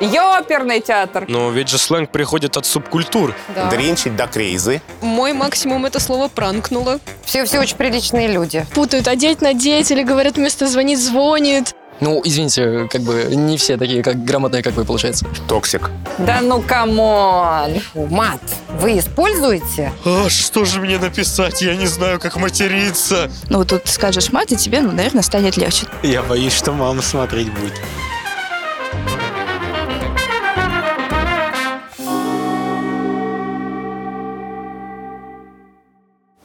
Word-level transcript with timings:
Оперный 0.00 0.80
театр. 0.80 1.24
Но 1.28 1.50
ведь 1.50 1.68
же 1.68 1.78
сленг 1.78 2.10
приходит 2.10 2.56
от 2.56 2.66
субкультур. 2.66 3.34
Да. 3.54 3.70
Кринжить 3.70 4.14
до 4.14 4.26
crazy. 4.26 4.82
Мой 5.00 5.32
максимум 5.32 5.86
это 5.86 6.00
слово 6.00 6.28
пранкнуло. 6.28 6.98
Все, 7.24 7.44
все 7.46 7.60
очень 7.60 7.76
приличные 7.76 8.28
люди. 8.28 8.66
Путают 8.74 9.08
одеть, 9.08 9.40
надеть, 9.40 9.90
или 9.90 10.02
говорят 10.02 10.36
вместо 10.36 10.66
звонит, 10.68 10.98
звонит. 10.98 11.74
Ну, 12.00 12.20
извините, 12.22 12.88
как 12.92 13.00
бы 13.00 13.24
не 13.34 13.56
все 13.56 13.78
такие, 13.78 14.02
как 14.02 14.22
грамотные, 14.22 14.62
как 14.62 14.74
вы, 14.74 14.84
получается. 14.84 15.26
Токсик. 15.48 15.90
Да 16.18 16.40
ну 16.42 16.60
come 16.60 17.29
on. 17.29 17.80
Мат 17.94 18.40
вы 18.78 18.98
используете? 18.98 19.92
А 20.04 20.28
что 20.28 20.66
же 20.66 20.80
мне 20.80 20.98
написать? 20.98 21.62
Я 21.62 21.74
не 21.74 21.86
знаю, 21.86 22.20
как 22.20 22.36
материться. 22.36 23.30
Ну, 23.48 23.64
тут 23.64 23.82
скажешь 23.86 24.30
мат, 24.30 24.52
и 24.52 24.56
тебе, 24.56 24.82
ну, 24.82 24.92
наверное, 24.92 25.22
станет 25.22 25.56
легче. 25.56 25.86
Я 26.02 26.22
боюсь, 26.22 26.52
что 26.52 26.72
мама 26.72 27.00
смотреть 27.00 27.50
будет. 27.50 27.72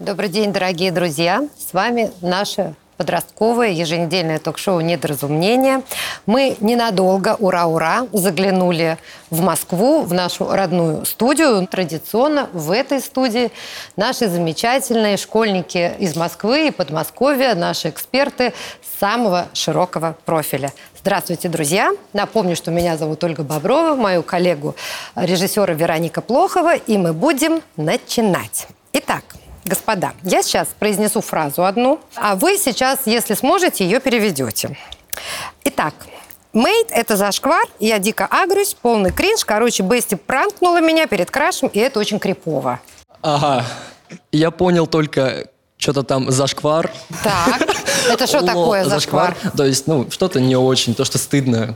Добрый 0.01 0.29
день, 0.29 0.51
дорогие 0.51 0.91
друзья. 0.91 1.47
С 1.55 1.73
вами 1.73 2.09
наше 2.21 2.73
подростковое 2.97 3.69
еженедельное 3.69 4.39
ток-шоу 4.39 4.81
«Недоразумение». 4.81 5.83
Мы 6.25 6.57
ненадолго, 6.59 7.35
ура-ура, 7.37 8.07
заглянули 8.11 8.97
в 9.29 9.41
Москву, 9.41 10.01
в 10.01 10.11
нашу 10.11 10.49
родную 10.49 11.05
студию. 11.05 11.67
Традиционно 11.67 12.49
в 12.51 12.71
этой 12.71 12.99
студии 12.99 13.51
наши 13.95 14.27
замечательные 14.27 15.17
школьники 15.17 15.93
из 15.99 16.15
Москвы 16.15 16.69
и 16.69 16.71
Подмосковья, 16.71 17.53
наши 17.53 17.89
эксперты 17.89 18.53
самого 18.99 19.49
широкого 19.53 20.15
профиля. 20.25 20.73
Здравствуйте, 20.99 21.47
друзья! 21.47 21.91
Напомню, 22.13 22.55
что 22.55 22.71
меня 22.71 22.97
зовут 22.97 23.23
Ольга 23.23 23.43
Боброва, 23.43 23.93
мою 23.93 24.23
коллегу 24.23 24.75
режиссера 25.15 25.75
Вероника 25.75 26.21
Плохова, 26.21 26.75
и 26.75 26.97
мы 26.97 27.13
будем 27.13 27.61
начинать. 27.77 28.67
Итак, 28.93 29.23
Господа, 29.65 30.13
я 30.23 30.41
сейчас 30.41 30.69
произнесу 30.79 31.21
фразу 31.21 31.65
одну, 31.65 31.99
а 32.15 32.35
вы 32.35 32.57
сейчас, 32.57 33.01
если 33.05 33.35
сможете, 33.35 33.83
ее 33.83 33.99
переведете. 33.99 34.77
Итак, 35.63 35.93
Мейт– 36.53 36.87
это 36.89 37.15
зашквар, 37.15 37.63
я 37.79 37.99
дико 37.99 38.25
агрюсь, 38.25 38.73
полный 38.73 39.11
кринж. 39.11 39.45
Короче, 39.45 39.83
Бести 39.83 40.15
пранкнула 40.15 40.81
меня 40.81 41.07
перед 41.07 41.31
крашем, 41.31 41.69
и 41.69 41.79
это 41.79 41.99
очень 41.99 42.19
крипово. 42.19 42.79
Ага, 43.21 43.65
я 44.31 44.51
понял 44.51 44.87
только 44.87 45.47
что-то 45.77 46.03
там 46.03 46.29
зашквар. 46.29 46.91
Так, 47.23 47.61
это 48.09 48.27
что 48.27 48.41
такое 48.45 48.83
зашквар? 48.83 49.37
То 49.55 49.65
есть, 49.65 49.87
ну, 49.87 50.09
что-то 50.11 50.41
не 50.41 50.55
очень, 50.55 50.93
то, 50.93 51.05
что 51.05 51.17
стыдно. 51.17 51.75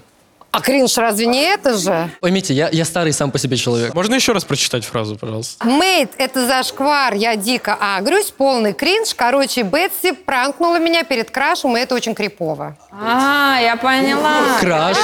А 0.56 0.62
кринж 0.62 0.98
разве 0.98 1.26
не 1.26 1.42
это 1.42 1.78
же? 1.78 2.10
Поймите, 2.22 2.54
я, 2.54 2.70
я 2.72 2.86
старый 2.86 3.12
сам 3.12 3.30
по 3.30 3.38
себе 3.38 3.58
человек. 3.58 3.94
Можно 3.94 4.16
еще 4.16 4.32
раз 4.32 4.46
прочитать 4.46 4.86
фразу, 4.86 5.18
пожалуйста? 5.18 5.66
Мейт– 5.68 6.14
это 6.18 6.48
зашквар, 6.48 7.14
я 7.14 7.36
дико 7.36 7.78
агрюсь, 7.78 8.32
полный 8.32 8.72
кринж. 8.72 9.14
Короче, 9.16 9.64
Бетси 9.64 10.14
пранкнула 10.14 10.80
меня 10.80 11.04
перед 11.04 11.30
крашем, 11.30 11.76
и 11.76 11.82
это 11.82 11.94
очень 11.94 12.16
крипово. 12.16 12.78
А, 12.90 13.60
я 13.62 13.76
поняла. 13.76 14.58
Краш. 14.62 14.98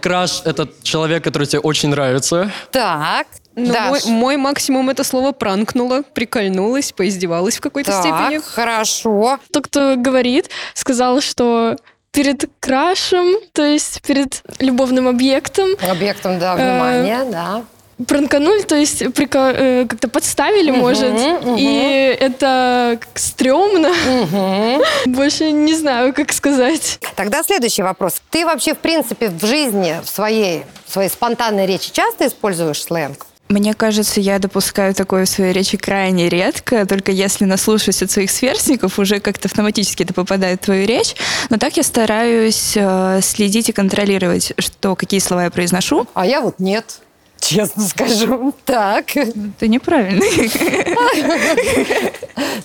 Краш– 0.00 0.40
это 0.46 0.66
человек, 0.82 1.22
который 1.22 1.46
тебе 1.46 1.60
очень 1.60 1.90
нравится. 1.90 2.50
Так, 2.70 3.26
Даш. 3.54 4.06
мой, 4.06 4.14
мой 4.14 4.36
максимум 4.38 4.88
это 4.88 5.04
слово 5.04 5.32
пранкнуло, 5.32 6.04
прикольнулась, 6.14 6.92
поиздевалась 6.92 7.58
в 7.58 7.60
какой-то 7.60 7.92
степени. 7.92 8.38
так, 8.38 8.44
хорошо. 8.46 9.40
Тот, 9.52 9.66
кто 9.66 9.96
говорит, 9.96 10.48
сказал, 10.72 11.20
что 11.20 11.76
перед 12.16 12.48
крашем, 12.60 13.36
то 13.52 13.62
есть 13.62 14.00
перед 14.06 14.42
любовным 14.58 15.06
объектом, 15.06 15.68
Объектом, 15.88 16.38
да, 16.38 16.54
Э, 16.54 16.56
внимания, 16.56 17.24
да. 17.30 17.62
пранканули, 18.08 18.62
то 18.62 18.74
есть 18.74 19.02
прика- 19.02 19.52
э, 19.54 19.86
как-то 19.86 20.08
подставили, 20.08 20.70
может, 20.70 21.12
мгм. 21.12 21.56
и 21.58 22.16
это 22.18 22.98
стрёмно. 23.14 23.92
Больше 25.06 25.50
не 25.52 25.74
знаю, 25.74 26.14
как 26.14 26.32
сказать. 26.32 26.98
Тогда 27.16 27.42
следующий 27.42 27.82
вопрос. 27.82 28.22
Ты 28.30 28.46
вообще, 28.46 28.72
в 28.72 28.78
принципе, 28.78 29.28
в 29.28 29.44
жизни, 29.44 29.96
в 30.02 30.08
своей, 30.08 30.62
в 30.86 30.92
своей 30.92 31.10
спонтанной 31.10 31.66
речи 31.66 31.90
часто 31.92 32.26
используешь 32.26 32.82
сленг? 32.82 33.26
Мне 33.48 33.74
кажется, 33.74 34.20
я 34.20 34.40
допускаю 34.40 34.92
такое 34.92 35.24
в 35.24 35.28
своей 35.28 35.52
речи 35.52 35.76
крайне 35.76 36.28
редко, 36.28 36.84
только 36.84 37.12
если 37.12 37.44
наслушаюсь 37.44 38.02
от 38.02 38.10
своих 38.10 38.30
сверстников, 38.30 38.98
уже 38.98 39.20
как-то 39.20 39.46
автоматически 39.46 40.02
это 40.02 40.12
попадает 40.12 40.62
в 40.62 40.64
твою 40.64 40.86
речь. 40.86 41.14
Но 41.48 41.56
так 41.56 41.76
я 41.76 41.84
стараюсь 41.84 42.72
э, 42.74 43.20
следить 43.22 43.68
и 43.68 43.72
контролировать, 43.72 44.52
что, 44.58 44.96
какие 44.96 45.20
слова 45.20 45.44
я 45.44 45.50
произношу. 45.50 46.08
А 46.14 46.26
я 46.26 46.40
вот 46.40 46.58
нет. 46.58 47.00
Честно 47.38 47.84
скажу. 47.84 48.52
Так. 48.64 49.16
Это 49.16 49.68
неправильно. 49.68 50.24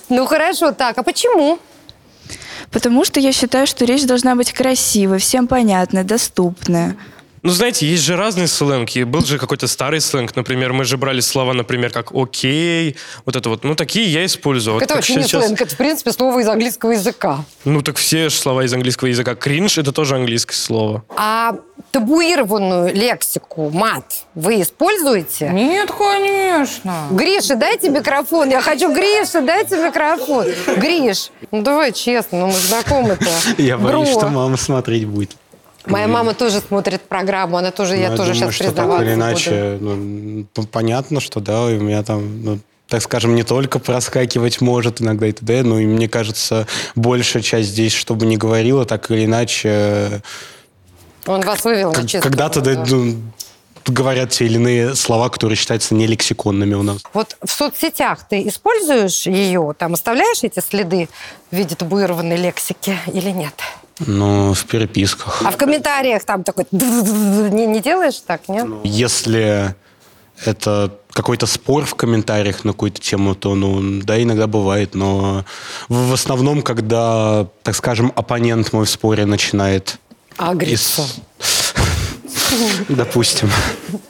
Ну 0.10 0.26
хорошо, 0.26 0.72
так. 0.72 0.98
А 0.98 1.04
почему? 1.04 1.60
Потому 2.72 3.06
что 3.06 3.20
я 3.20 3.32
считаю, 3.32 3.68
что 3.68 3.86
речь 3.86 4.06
должна 4.06 4.36
быть 4.36 4.52
красивой, 4.54 5.20
всем 5.20 5.48
понятной, 5.48 6.04
доступная. 6.04 6.96
Ну, 7.44 7.52
знаете, 7.52 7.88
есть 7.88 8.04
же 8.04 8.16
разные 8.16 8.48
сленги. 8.48 9.02
Был 9.04 9.26
же 9.26 9.40
какой-то 9.40 9.68
старый 9.68 10.00
сленг, 10.00 10.36
например, 10.36 10.74
мы 10.74 10.84
же 10.86 10.98
брали 10.98 11.22
слова, 11.22 11.54
например, 11.54 11.90
как 11.92 12.12
«окей», 12.14 12.96
вот 13.26 13.36
это 13.36 13.50
вот. 13.50 13.64
Ну, 13.64 13.74
такие 13.74 14.06
я 14.12 14.24
использую. 14.26 14.76
Вот 14.76 14.84
это 14.84 14.94
вообще 14.94 15.16
не 15.16 15.24
сейчас- 15.24 15.46
сленг, 15.46 15.60
это, 15.60 15.74
в 15.74 15.78
принципе, 15.78 16.12
слово 16.12 16.40
из 16.42 16.48
английского 16.48 16.92
языка. 16.92 17.44
Ну, 17.66 17.82
так 17.82 17.98
все 17.98 18.30
ж 18.30 18.34
слова 18.34 18.64
из 18.64 18.72
английского 18.74 19.08
языка. 19.08 19.34
Кринж— 19.34 19.78
это 19.80 19.92
тоже 19.92 20.16
английское 20.16 20.56
слово. 20.56 21.04
А 21.18 21.56
табуированную 21.92 22.94
лексику, 22.94 23.72
мат, 23.72 24.06
вы 24.36 24.62
используете? 24.62 25.50
Нет, 25.52 25.90
конечно. 25.92 27.08
Гриша, 27.10 27.56
дайте 27.56 27.90
микрофон. 27.90 28.50
Я 28.50 28.62
хочу 28.62 28.94
Гриша, 28.94 29.42
дайте 29.42 29.78
микрофон. 29.78 30.46
Гриш, 30.78 31.32
ну 31.52 31.64
давай 31.64 31.92
честно, 31.92 32.42
ну 32.42 32.48
мы 32.48 32.54
знакомы-то. 32.54 33.26
Я 33.58 33.78
боюсь, 33.80 34.10
что 34.10 34.28
мама 34.28 34.58
смотреть 34.58 35.06
будет. 35.06 35.32
Моя 35.86 36.08
мама 36.08 36.34
тоже 36.34 36.60
смотрит 36.62 37.02
программу, 37.02 37.58
она 37.58 37.72
тоже, 37.72 37.96
я 37.98 38.12
Ну, 38.12 38.18
тоже 38.18 38.34
думаю, 38.34 38.52
сейчас 38.52 38.56
что 38.56 38.64
так 38.66 38.74
признаваться 38.76 39.04
или 39.04 39.14
буду. 39.16 39.22
иначе, 39.22 39.78
ну, 40.56 40.64
понятно, 40.72 41.20
что 41.20 41.40
да, 41.40 41.64
у 41.64 41.70
меня 41.80 42.04
там, 42.04 42.44
ну, 42.44 42.60
так 42.88 43.02
скажем, 43.02 43.36
не 43.36 43.44
только 43.44 43.80
проскакивать 43.80 44.62
может 44.62 45.02
иногда 45.02 45.26
и 45.28 45.32
т.д., 45.32 45.64
но 45.64 45.80
и 45.80 45.86
мне 45.86 46.08
кажется, 46.10 46.68
большая 46.96 47.42
часть 47.42 47.70
здесь, 47.70 47.94
чтобы 47.94 48.26
не 48.26 48.38
говорила, 48.38 48.86
так 48.86 49.10
или 49.12 49.26
иначе, 49.26 50.22
Он 51.26 51.42
вас 51.42 51.64
вывел 51.64 51.92
как- 51.94 52.02
на 52.04 52.08
чистую 52.08 52.24
когда-то 52.24 52.62
да, 52.62 52.84
ну, 52.90 53.16
говорят 53.86 54.30
те 54.32 54.46
или 54.46 54.56
иные 54.56 54.96
слова, 54.96 55.30
которые 55.30 55.56
считаются 55.56 55.94
не 55.96 56.08
лексиконными 56.08 56.74
у 56.74 56.84
нас. 56.84 57.02
Вот 57.14 57.36
в 57.44 57.52
соцсетях 57.52 58.28
ты 58.28 58.48
используешь 58.48 59.26
ее, 59.28 59.74
там 59.78 59.94
оставляешь 59.94 60.44
эти 60.44 60.60
следы 60.60 61.10
в 61.52 61.56
виде 61.56 61.76
табуированной 61.76 62.38
лексики 62.38 62.98
или 63.14 63.30
нет? 63.32 63.54
Ну, 64.00 64.54
в 64.54 64.66
переписках. 64.66 65.42
А 65.46 65.52
в 65.52 65.58
комментариях 65.58 66.24
там 66.24 66.44
такой 66.44 66.66
не, 66.72 67.66
не 67.68 67.80
делаешь 67.80 68.22
так, 68.26 68.48
нет? 68.48 68.68
Если 68.84 69.76
это 70.44 70.98
какой-то 71.12 71.46
спор 71.46 71.86
в 71.86 71.96
комментариях 71.96 72.64
на 72.64 72.72
какую-то 72.72 73.00
тему, 73.00 73.36
то, 73.36 73.54
ну, 73.54 74.02
да, 74.02 74.22
иногда 74.22 74.48
бывает, 74.48 74.96
но 74.96 75.46
в, 75.88 76.10
в 76.10 76.14
основном, 76.14 76.62
когда, 76.64 77.48
так 77.64 77.76
скажем, 77.76 78.12
оппонент 78.16 78.74
мой 78.74 78.86
в 78.86 78.90
споре 78.90 79.26
начинает... 79.26 79.98
Агриться. 80.38 81.04
из- 81.04 81.22
Допустим. 82.90 83.50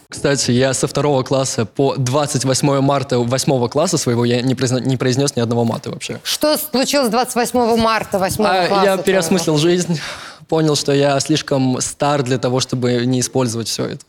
Кстати, 0.10 0.52
я 0.52 0.74
со 0.74 0.88
второго 0.88 1.24
класса 1.24 1.66
по 1.66 1.96
28 1.96 2.82
марта 2.82 3.20
восьмого 3.20 3.68
класса 3.68 3.98
своего 3.98 4.26
я 4.26 4.42
не, 4.42 4.54
произно- 4.56 4.82
не 4.82 4.98
произнес 4.98 5.36
ни 5.36 5.40
одного 5.42 5.64
мата 5.64 5.90
вообще. 5.90 6.20
Что 6.24 6.58
случилось 6.58 7.10
28 7.10 7.78
марта 7.78 8.20
8 8.20 8.44
А 8.46 8.68
класса? 8.68 8.86
я 8.86 8.98
переосмыслил 8.98 9.58
жизнь, 9.58 10.00
понял, 10.48 10.76
что 10.76 10.92
я 10.92 11.20
слишком 11.20 11.80
стар 11.82 12.24
для 12.24 12.38
того, 12.38 12.60
чтобы 12.60 13.06
не 13.06 13.20
использовать 13.22 13.68
все 13.68 13.86
это. 13.86 14.06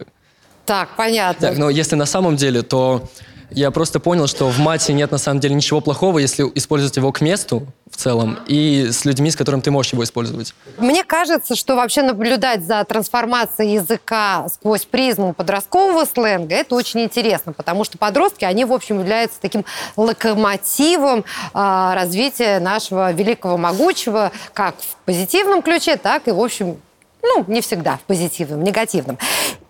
Так, 0.67 0.91
понятно. 0.97 1.49
Так, 1.49 1.59
но 1.59 1.71
если 1.71 1.97
на 1.97 2.07
самом 2.07 2.37
деле, 2.37 2.63
то 2.63 3.09
я 3.55 3.71
просто 3.71 4.01
понял, 4.01 4.27
что 4.27 4.49
в 4.49 4.59
мате 4.59 4.93
нет 4.93 5.11
на 5.11 5.19
самом 5.19 5.41
деле 5.41 5.55
ничего 5.55 5.81
плохого, 5.81 6.19
если 6.19 6.45
использовать 6.55 6.97
его 6.97 7.13
к 7.13 7.21
месту 7.21 7.67
в 7.91 7.97
целом 7.97 8.39
и 8.47 8.89
с 8.91 9.05
людьми, 9.05 9.31
с 9.31 9.37
которыми 9.37 9.61
ты 9.61 9.71
можешь 9.71 9.93
его 9.93 10.03
использовать. 10.03 10.55
Мне 10.79 11.05
кажется, 11.05 11.55
что 11.55 11.77
вообще 11.77 12.03
наблюдать 12.03 12.65
за 12.65 12.85
трансформацией 12.85 13.75
языка 13.75 14.47
сквозь 14.53 14.85
призму 14.85 15.35
подросткового 15.35 16.05
сленга 16.05 16.55
это 16.55 16.75
очень 16.75 17.01
интересно, 17.01 17.53
потому 17.53 17.85
что 17.85 17.99
подростки, 17.99 18.45
они, 18.45 18.65
в 18.65 18.73
общем, 18.73 19.01
являются 19.01 19.41
таким 19.41 19.65
локомотивом 19.97 21.25
а, 21.53 21.95
развития 21.95 22.61
нашего 22.61 23.13
великого 23.13 23.59
могучего 23.59 24.33
как 24.55 24.75
в 24.79 24.97
позитивном 25.05 25.63
ключе, 25.63 25.97
так 25.97 26.29
и, 26.29 26.31
в 26.31 26.41
общем, 26.41 26.79
ну, 27.23 27.45
не 27.47 27.61
всегда 27.61 27.97
в 27.97 28.01
позитивном, 28.01 28.61
в 28.61 28.63
негативном. 28.65 29.19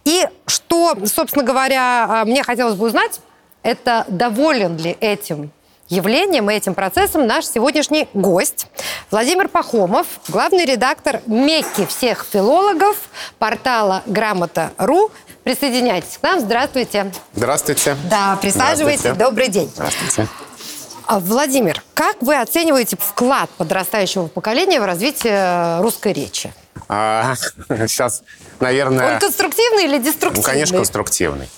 И 0.05 0.27
что, 0.47 0.97
собственно 1.07 1.45
говоря, 1.45 2.07
а, 2.09 2.25
мне 2.25 2.43
хотелось 2.43 2.75
бы 2.75 2.87
узнать, 2.87 3.21
это 3.63 4.05
доволен 4.09 4.77
ли 4.77 4.97
этим 5.01 5.51
явлением 5.89 6.51
и 6.51 6.55
этим 6.55 6.75
процессом 6.75 7.27
наш 7.27 7.47
сегодняшний 7.47 8.09
гость 8.15 8.67
Владимир 9.11 9.49
Пахомов, 9.49 10.07
главный 10.29 10.65
редактор 10.65 11.21
Мекки 11.27 11.85
всех 11.87 12.27
филологов 12.31 12.97
портала 13.39 14.03
Грамота.ру. 14.07 15.11
Присоединяйтесь 15.45 16.19
к 16.19 16.23
нам. 16.23 16.41
Здравствуйте. 16.41 17.13
Здравствуйте. 17.35 17.97
Да, 18.09 18.39
присаживайтесь. 18.41 19.01
Здравствуйте. 19.01 19.31
Добрый 19.31 19.49
день. 19.49 19.71
Здравствуйте. 19.75 20.29
А, 21.07 21.19
Владимир, 21.19 21.83
как 21.93 22.23
вы 22.23 22.41
оцениваете 22.41 22.97
вклад 22.99 23.51
подрастающего 23.59 24.29
поколения 24.29 24.81
в 24.81 24.85
развитие 24.87 25.81
русской 25.83 26.13
речи? 26.13 26.55
А, 26.89 27.35
сейчас, 27.69 28.23
наверное... 28.61 29.15
Он 29.15 29.19
конструктивный 29.21 29.85
или 29.85 29.99
деструктивный? 29.99 30.47
Ну, 30.47 30.53
конечно, 30.53 30.77
конструктивный. 30.79 31.51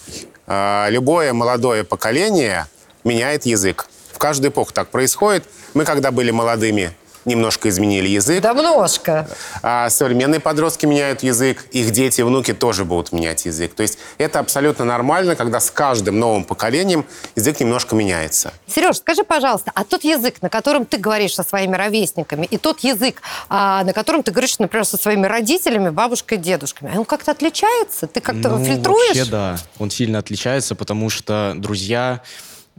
А, 0.46 0.88
Любое 0.90 1.32
молодое 1.32 1.84
поколение 1.84 2.66
меняет 3.04 3.46
язык. 3.46 3.86
В 4.12 4.18
каждую 4.18 4.50
эпоху 4.50 4.72
так 4.72 4.88
происходит. 4.88 5.44
Мы, 5.74 5.84
когда 5.84 6.10
были 6.10 6.30
молодыми, 6.30 6.96
немножко 7.24 7.68
изменили 7.68 8.08
язык. 8.08 8.42
Да 8.42 8.54
множко. 8.54 9.28
А 9.62 9.90
современные 9.90 10.40
подростки 10.40 10.86
меняют 10.86 11.22
язык, 11.22 11.66
их 11.72 11.90
дети 11.90 12.20
и 12.20 12.24
внуки 12.24 12.52
тоже 12.52 12.84
будут 12.84 13.12
менять 13.12 13.44
язык. 13.46 13.74
То 13.74 13.82
есть 13.82 13.98
это 14.18 14.38
абсолютно 14.38 14.84
нормально, 14.84 15.36
когда 15.36 15.60
с 15.60 15.70
каждым 15.70 16.18
новым 16.18 16.44
поколением 16.44 17.04
язык 17.36 17.60
немножко 17.60 17.94
меняется. 17.94 18.52
Сереж, 18.66 18.98
скажи, 18.98 19.24
пожалуйста, 19.24 19.72
а 19.74 19.84
тот 19.84 20.04
язык, 20.04 20.42
на 20.42 20.48
котором 20.48 20.86
ты 20.86 20.98
говоришь 20.98 21.34
со 21.34 21.42
своими 21.42 21.76
ровесниками, 21.76 22.46
и 22.46 22.58
тот 22.58 22.80
язык, 22.80 23.22
а, 23.48 23.84
на 23.84 23.92
котором 23.92 24.22
ты 24.22 24.30
говоришь, 24.30 24.58
например, 24.58 24.84
со 24.84 24.96
своими 24.96 25.26
родителями, 25.26 25.90
бабушкой, 25.90 26.38
дедушками, 26.38 26.96
он 26.96 27.04
как-то 27.04 27.30
отличается? 27.30 28.06
Ты 28.06 28.20
как-то 28.20 28.50
ну, 28.50 28.64
фильтруешь? 28.64 29.16
Вообще, 29.16 29.30
да. 29.30 29.56
Он 29.78 29.90
сильно 29.90 30.18
отличается, 30.18 30.74
потому 30.74 31.10
что 31.10 31.52
друзья, 31.56 32.22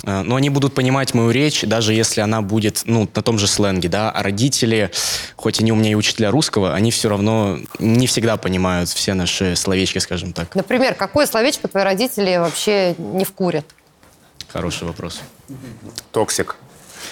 э, 0.04 0.22
ну, 0.22 0.36
они 0.36 0.50
будут 0.50 0.74
понимать 0.74 1.14
мою 1.14 1.32
речь, 1.32 1.62
даже 1.64 1.94
если 1.94 2.22
она 2.22 2.42
будет, 2.42 2.84
ну, 2.86 3.10
на 3.14 3.22
том 3.22 3.40
же 3.40 3.48
сленге, 3.48 3.90
да, 3.90 4.12
а 4.12 4.24
родители, 4.24 4.92
хоть 5.36 5.60
они 5.60 5.72
у 5.72 5.76
меня 5.76 5.92
и 5.92 5.96
учителя 5.96 6.32
русского, 6.32 6.74
они 6.74 6.92
все 6.92 7.10
равно 7.10 7.60
не 7.80 8.08
всегда 8.08 8.38
понимают 8.38 8.90
все 8.90 9.14
наши 9.14 9.56
словечки, 9.56 10.00
скажем 10.00 10.34
так. 10.34 10.54
Например, 10.56 10.94
какое 10.94 11.26
словечко 11.26 11.68
твои 11.68 11.84
родители 11.84 12.38
вообще 12.38 12.96
не 12.98 13.26
вкурят? 13.26 13.66
Хороший 14.48 14.88
вопрос. 14.88 15.22
Токсик. 16.12 16.56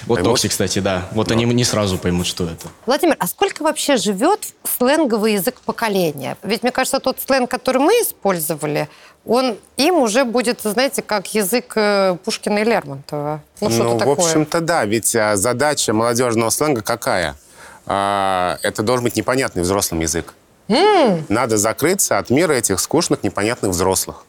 Вот 0.06 0.24
токсик, 0.24 0.52
кстати, 0.52 0.80
да. 0.80 1.08
Вот 1.12 1.32
они 1.32 1.46
не 1.46 1.64
сразу 1.64 1.98
поймут, 1.98 2.28
что 2.28 2.46
это. 2.46 2.68
Владимир, 2.86 3.16
а 3.20 3.28
сколько 3.28 3.64
вообще 3.64 3.98
живет 3.98 4.48
сленговый 4.78 5.34
язык 5.34 5.62
поколения? 5.62 6.38
Ведь, 6.44 6.64
мне 6.64 6.72
кажется, 6.72 7.00
тот 7.00 7.20
сленг, 7.20 7.50
который 7.50 7.82
мы 7.82 7.94
использовали, 7.94 8.90
он 9.26 9.58
им 9.78 9.96
уже 9.96 10.26
будет, 10.26 10.62
знаете, 10.62 11.02
как 11.02 11.34
язык 11.34 11.74
э, 11.76 12.18
Пушкина 12.24 12.60
и 12.60 12.64
Лермонтова. 12.64 13.42
Ну, 13.62 13.70
что-то 13.70 13.96
в 13.96 13.98
такое. 14.00 14.16
общем-то, 14.16 14.62
да. 14.62 14.86
Ведь 14.86 15.16
а, 15.16 15.36
задача 15.38 15.94
молодежного 15.94 16.50
сленга 16.50 16.82
какая? 16.82 17.36
А, 17.86 18.58
это 18.64 18.84
должен 18.84 19.06
быть 19.06 19.16
непонятный 19.16 19.64
взрослым 19.64 20.02
язык. 20.02 20.34
Надо 21.30 21.58
закрыться 21.58 22.18
от 22.18 22.30
мира 22.30 22.54
этих 22.54 22.80
скучных, 22.80 23.24
непонятных 23.24 23.72
взрослых. 23.72 24.26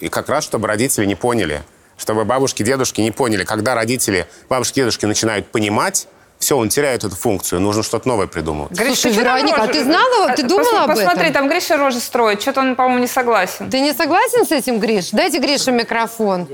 И 0.00 0.08
как 0.08 0.28
раз, 0.28 0.44
чтобы 0.44 0.68
родители 0.68 1.06
не 1.06 1.14
поняли, 1.14 1.62
чтобы 1.96 2.24
бабушки, 2.24 2.62
дедушки 2.62 3.00
не 3.00 3.10
поняли, 3.10 3.44
когда 3.44 3.74
родители, 3.74 4.26
бабушки, 4.48 4.80
дедушки 4.80 5.06
начинают 5.06 5.46
понимать, 5.50 6.08
все, 6.38 6.56
он 6.56 6.68
теряет 6.68 7.04
эту 7.04 7.16
функцию, 7.16 7.60
нужно 7.60 7.82
что-то 7.82 8.06
новое 8.08 8.26
придумывать. 8.26 8.72
Гриша, 8.72 9.02
Слушай, 9.02 9.16
Вероника, 9.18 9.62
а 9.62 9.66
ты 9.68 9.82
знала, 9.84 10.34
ты 10.34 10.42
А, 10.42 10.46
думала 10.48 10.64
пос- 10.64 10.84
об 10.84 10.90
этом? 10.90 11.04
Посмотри, 11.04 11.30
там 11.32 11.48
Гриша 11.48 11.76
рожи 11.76 11.98
строит. 12.00 12.42
Что-то 12.42 12.60
он, 12.60 12.76
по-моему, 12.76 13.00
не 13.00 13.06
согласен. 13.06 13.70
Ты 13.70 13.80
не 13.80 13.92
согласен 13.94 14.44
с 14.46 14.52
этим, 14.52 14.78
Гриш? 14.78 15.10
Дайте 15.10 15.38
Грише 15.38 15.72
микрофон. 15.72 16.46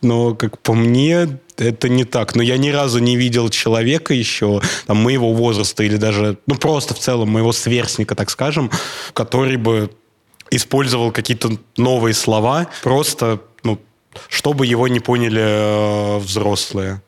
Но, 0.00 0.34
как 0.34 0.58
по 0.58 0.74
мне, 0.74 1.38
это 1.56 1.88
не 1.88 2.04
так. 2.04 2.36
Но 2.36 2.42
я 2.42 2.56
ни 2.56 2.70
разу 2.70 2.98
не 3.00 3.16
видел 3.16 3.48
человека 3.48 4.14
еще, 4.14 4.60
там, 4.86 4.98
моего 4.98 5.32
возраста 5.32 5.82
или 5.82 5.96
даже, 5.96 6.38
ну, 6.46 6.54
просто 6.56 6.94
в 6.94 6.98
целом 6.98 7.30
моего 7.30 7.52
сверстника, 7.52 8.14
так 8.14 8.30
скажем, 8.30 8.70
который 9.12 9.56
бы 9.56 9.90
использовал 10.50 11.10
какие-то 11.12 11.50
новые 11.76 12.14
слова 12.14 12.68
просто, 12.82 13.40
ну, 13.64 13.78
чтобы 14.28 14.66
его 14.66 14.86
не 14.88 15.00
поняли 15.00 15.42
э, 15.42 16.18
взрослые. 16.18 17.02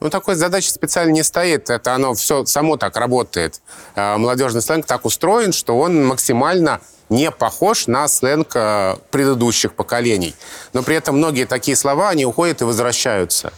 Ну, 0.00 0.10
такой 0.10 0.34
задачи 0.34 0.68
специально 0.68 1.12
не 1.12 1.22
стоит. 1.22 1.70
Это 1.70 1.94
оно 1.94 2.14
все 2.14 2.44
само 2.46 2.76
так 2.76 2.96
работает. 2.96 3.60
А, 3.94 4.18
Молодежный 4.18 4.62
сленг 4.62 4.86
так 4.86 5.04
устроен, 5.04 5.52
что 5.52 5.78
он 5.78 6.06
максимально 6.06 6.80
не 7.08 7.30
похож 7.30 7.86
на 7.86 8.08
сленг 8.08 8.52
а, 8.54 8.98
предыдущих 9.10 9.74
поколений. 9.74 10.34
Но 10.72 10.82
при 10.82 10.96
этом 10.96 11.18
многие 11.18 11.44
такие 11.44 11.76
слова, 11.76 12.10
они 12.10 12.24
уходят 12.24 12.62
и 12.62 12.64
возвращаются. 12.64 13.52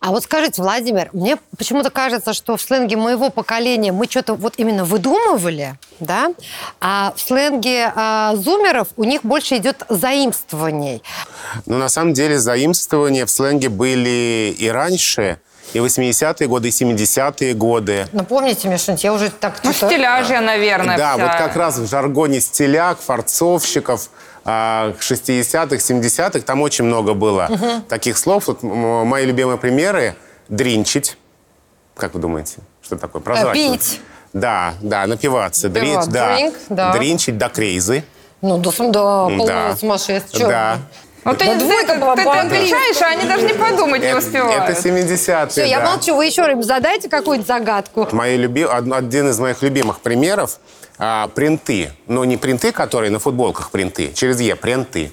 А 0.00 0.10
вот 0.10 0.24
скажите, 0.24 0.62
Владимир, 0.62 1.10
мне 1.12 1.36
почему-то 1.56 1.90
кажется, 1.90 2.32
что 2.32 2.56
в 2.56 2.62
сленге 2.62 2.96
моего 2.96 3.30
поколения 3.30 3.92
мы 3.92 4.06
что-то 4.06 4.34
вот 4.34 4.54
именно 4.56 4.84
выдумывали, 4.84 5.78
да, 6.00 6.32
а 6.80 7.12
в 7.16 7.20
сленге 7.20 7.92
а, 7.94 8.34
зумеров 8.36 8.88
у 8.96 9.04
них 9.04 9.22
больше 9.22 9.56
идет 9.56 9.84
заимствований. 9.88 11.02
Но 11.66 11.78
на 11.78 11.88
самом 11.88 12.12
деле 12.12 12.38
заимствования 12.38 13.26
в 13.26 13.30
сленге 13.30 13.68
были 13.68 14.54
и 14.58 14.68
раньше, 14.68 15.40
и 15.72 15.78
80-е 15.78 16.46
годы, 16.48 16.68
и 16.68 16.70
70-е 16.70 17.54
годы. 17.54 18.06
Напомните 18.12 18.68
мне 18.68 18.78
что-нибудь, 18.78 19.04
я 19.04 19.12
уже 19.12 19.30
так... 19.30 19.60
Ну, 19.64 19.72
стиляжья, 19.72 20.40
наверное, 20.40 20.96
Да, 20.96 21.14
вся. 21.14 21.22
вот 21.26 21.36
как 21.36 21.56
раз 21.56 21.78
в 21.78 21.88
жаргоне 21.88 22.40
стиляк, 22.40 22.98
форцовщиков, 23.00 24.10
а, 24.44 24.94
60-х, 25.00 25.76
70-х, 25.76 26.40
там 26.40 26.62
очень 26.62 26.84
много 26.84 27.14
было 27.14 27.50
таких 27.88 28.16
слов. 28.16 28.46
Вот 28.46 28.62
мои 28.62 29.24
любимые 29.26 29.58
примеры– 29.58 30.14
дринчить. 30.48 31.16
Как 31.96 32.14
вы 32.14 32.20
думаете, 32.20 32.58
что 32.82 32.96
такое? 32.96 33.20
Прозрачно. 33.22 33.54
пить. 33.54 34.00
Да, 34.32 34.74
да, 34.82 35.06
напиваться. 35.06 35.68
Дринч, 35.68 35.92
Пивать, 35.92 36.08
да. 36.10 36.38
drink, 36.38 36.54
да. 36.68 36.92
Дринчить 36.92 37.38
до 37.38 37.48
крейзы. 37.48 38.04
Ну, 38.42 38.58
да, 38.58 38.70
да, 38.70 38.82
полного 39.24 39.46
Да. 39.46 39.76
сумасшествия. 39.76 40.46
Да. 40.46 40.78
Вот 41.26 41.38
ты, 41.38 41.44
Да 41.44 41.52
ты- 41.54 41.58
двойка 41.58 41.92
ты- 41.94 41.98
была 42.00 42.14
ты 42.14 42.24
по 42.24 42.40
отвечаешь, 42.40 43.02
а 43.02 43.06
они 43.08 43.26
даже 43.28 43.46
не 43.46 43.52
подумать 43.54 44.00
не 44.00 44.06
Это, 44.06 44.18
успевают. 44.18 44.70
это 44.70 44.80
70-е, 44.80 45.48
Все, 45.50 45.64
я 45.68 45.80
да. 45.80 45.90
молчу. 45.90 46.14
Вы 46.14 46.26
еще 46.26 46.42
раз 46.46 46.64
задайте 46.64 47.08
какую-нибудь 47.08 47.48
загадку. 47.48 48.08
Мои 48.12 48.36
люби... 48.36 48.64
од- 48.64 48.92
Один 48.92 49.28
из 49.28 49.38
моих 49.40 49.60
любимых 49.60 49.98
примеров 50.00 50.60
а, 50.98 51.26
принты. 51.28 51.90
Но 52.06 52.24
не 52.24 52.36
принты, 52.36 52.70
которые 52.70 53.10
на 53.10 53.18
футболках 53.18 53.72
принты. 53.72 54.12
Через 54.12 54.40
Е. 54.40 54.54
Принты. 54.54 55.12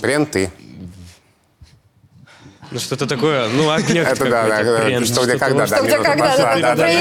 Принты. 0.00 0.50
Ну, 2.72 2.78
что-то 2.80 3.06
такое, 3.06 3.48
ну, 3.48 3.70
огня 3.70 4.02
Это 4.02 4.24
да, 4.24 4.46
да, 4.48 4.62
да, 4.62 5.04
что 5.04 5.24
где 5.24 5.38
когда, 5.38 5.66
да, 5.66 5.76
Что 5.76 5.84
где 5.86 5.96
когда, 5.98 6.74
да. 6.74 6.94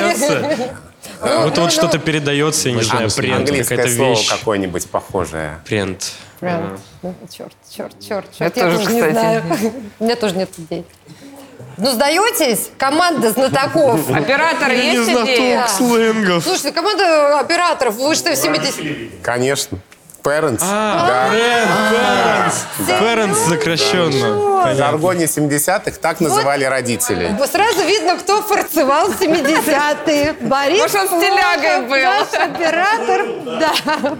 Вот 1.22 1.58
вот 1.58 1.72
что-то 1.72 2.00
передается, 2.00 2.70
я 2.70 2.76
не 2.76 2.82
знаю, 2.82 3.10
принт, 3.16 3.36
Английское 3.38 3.78
какая-то 3.78 3.96
слово 3.96 4.10
вещь. 4.12 4.30
какое-нибудь 4.30 4.90
похожее. 4.90 5.60
Принт. 5.66 6.14
Прям, 6.40 6.80
ну, 7.02 7.14
черт, 7.30 7.54
черт, 7.70 8.00
черт, 8.00 8.26
черт. 8.38 8.56
Я, 8.58 8.64
тоже, 8.64 8.94
не 8.94 9.12
знаю. 9.12 9.44
У 10.00 10.04
меня 10.06 10.16
тоже 10.16 10.36
нет 10.36 10.50
идей. 10.58 10.86
Ну, 11.78 11.92
сдаетесь? 11.92 12.70
Команда 12.78 13.32
знатоков. 13.32 14.10
Оператор 14.14 14.70
Я 14.72 14.78
не 14.78 14.92
есть 14.94 15.12
знаток 15.12 15.30
идея? 15.30 15.68
сленгов. 15.68 16.44
Слушайте, 16.44 16.72
команда 16.72 17.40
операторов, 17.40 17.96
вы 17.96 18.16
что, 18.16 18.32
в 18.32 18.36
70 18.36 19.22
Конечно. 19.22 19.80
Parents. 20.24 20.60
А, 20.62 21.30
да. 21.92 22.52
Parents 23.00 23.36
сокращенно. 23.36 24.50
В 24.60 24.62
Понятно. 24.62 24.84
жаргоне 24.86 25.26
70-х 25.26 26.00
так 26.02 26.20
называли 26.20 26.66
родителей. 26.66 27.30
Сразу 27.50 27.84
видно, 27.86 28.18
кто 28.18 28.42
форцевал 28.42 29.10
в 29.12 29.22
70-е. 29.22 30.36
Борис 30.42 30.80
Может, 30.82 30.96
он 30.96 31.08
с 31.08 31.12
телягой 31.12 31.88
Волков, 31.88 31.90
был. 31.90 32.04
Наш 32.04 32.50
оператор, 32.50 33.26
да. 33.46 34.18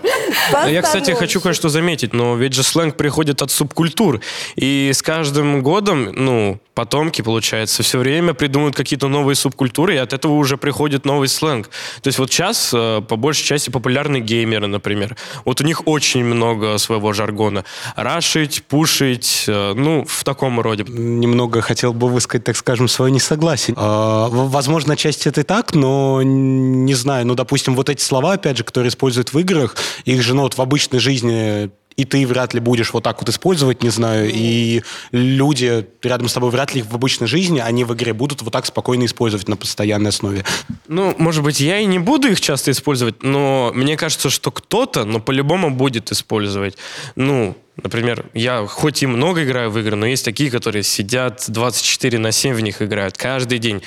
А 0.54 0.70
Я, 0.70 0.82
кстати, 0.82 1.12
хочу 1.12 1.42
кое-что 1.42 1.70
заметить, 1.70 2.14
но 2.14 2.36
ведь 2.36 2.54
же 2.54 2.64
сленг 2.64 2.96
приходит 2.96 3.42
от 3.42 3.52
субкультур. 3.52 4.22
И 4.56 4.92
с 4.94 5.02
каждым 5.02 5.62
годом, 5.62 6.12
ну, 6.14 6.60
потомки, 6.74 7.22
получается, 7.22 7.84
все 7.84 7.98
время 8.00 8.34
придумывают 8.34 8.76
какие-то 8.78 9.10
новые 9.10 9.36
субкультуры, 9.36 9.96
и 9.96 9.98
от 9.98 10.14
этого 10.14 10.34
уже 10.34 10.56
приходит 10.56 11.06
новый 11.06 11.28
сленг. 11.28 11.68
То 12.02 12.08
есть 12.08 12.18
вот 12.20 12.32
сейчас, 12.32 12.72
э, 12.74 13.02
по 13.02 13.18
большей 13.18 13.44
части, 13.44 13.70
популярны 13.70 14.22
геймеры, 14.22 14.68
например. 14.68 15.18
Вот 15.44 15.60
у 15.60 15.66
них 15.66 15.86
очень 15.90 16.24
много 16.24 16.78
своего 16.78 17.14
жаргона. 17.14 17.66
Рашить, 17.96 18.64
пушить, 18.64 19.46
э, 19.48 19.74
ну, 19.76 20.06
в 20.08 20.24
таком 20.24 20.60
роде. 20.60 20.84
немного 20.88 21.62
хотел 21.62 21.94
бы 21.94 22.08
высказать, 22.08 22.44
так 22.46 22.56
скажем, 22.56 22.88
свое 22.88 23.12
несогласие. 23.12 23.76
А, 23.78 24.28
Возможно, 24.30 24.94
отчасти 24.94 25.28
это 25.28 25.42
и 25.42 25.44
так, 25.44 25.74
но 25.74 26.22
не 26.24 26.94
знаю. 26.94 27.26
Ну, 27.26 27.36
допустим, 27.36 27.76
вот 27.76 27.90
эти 27.90 28.02
слова, 28.02 28.34
опять 28.34 28.58
же, 28.58 28.64
которые 28.64 28.90
используют 28.90 29.34
в 29.34 29.40
играх, 29.40 29.76
их 30.06 30.22
же, 30.22 30.34
ну, 30.34 30.44
вот 30.44 30.58
в 30.58 30.62
обычной 30.62 31.00
жизни 31.00 31.70
и 32.00 32.06
ты 32.06 32.26
вряд 32.26 32.54
ли 32.54 32.62
будешь 32.62 32.94
вот 32.94 33.04
так 33.04 33.20
вот 33.20 33.28
использовать, 33.28 33.84
не 33.84 33.90
знаю, 33.90 34.32
и 34.34 34.84
люди 35.12 35.86
рядом 36.02 36.30
с 36.30 36.34
тобой 36.34 36.50
вряд 36.50 36.74
ли 36.74 36.82
в 36.82 36.96
обычной 36.96 37.28
жизни, 37.28 37.60
они 37.60 37.84
в 37.84 37.94
игре 37.94 38.14
будут 38.14 38.42
вот 38.42 38.54
так 38.54 38.66
спокойно 38.66 39.04
использовать 39.04 39.50
на 39.50 39.58
постоянной 39.58 40.12
основе. 40.12 40.46
Ну, 40.88 41.14
может 41.18 41.44
быть, 41.44 41.60
я 41.60 41.80
и 41.80 41.86
не 41.86 42.00
буду 42.00 42.30
их 42.30 42.40
часто 42.40 42.72
использовать, 42.72 43.22
но 43.22 43.74
мне 43.76 43.98
кажется, 43.98 44.30
что 44.30 44.50
кто-то, 44.50 45.04
но 45.04 45.20
по-любому 45.20 45.72
будет 45.72 46.10
использовать. 46.14 46.78
Ну, 47.18 47.58
например, 47.84 48.26
я 48.34 48.66
хоть 48.66 49.04
и 49.04 49.06
много 49.06 49.44
играю 49.44 49.70
в 49.70 49.78
игры, 49.78 49.98
но 49.98 50.06
есть 50.06 50.24
такие, 50.24 50.50
которые 50.50 50.84
сидят 50.84 51.44
24 51.50 52.18
на 52.18 52.32
7 52.32 52.56
в 52.56 52.62
них 52.62 52.82
играют 52.82 53.18
каждый 53.18 53.60
день. 53.60 53.82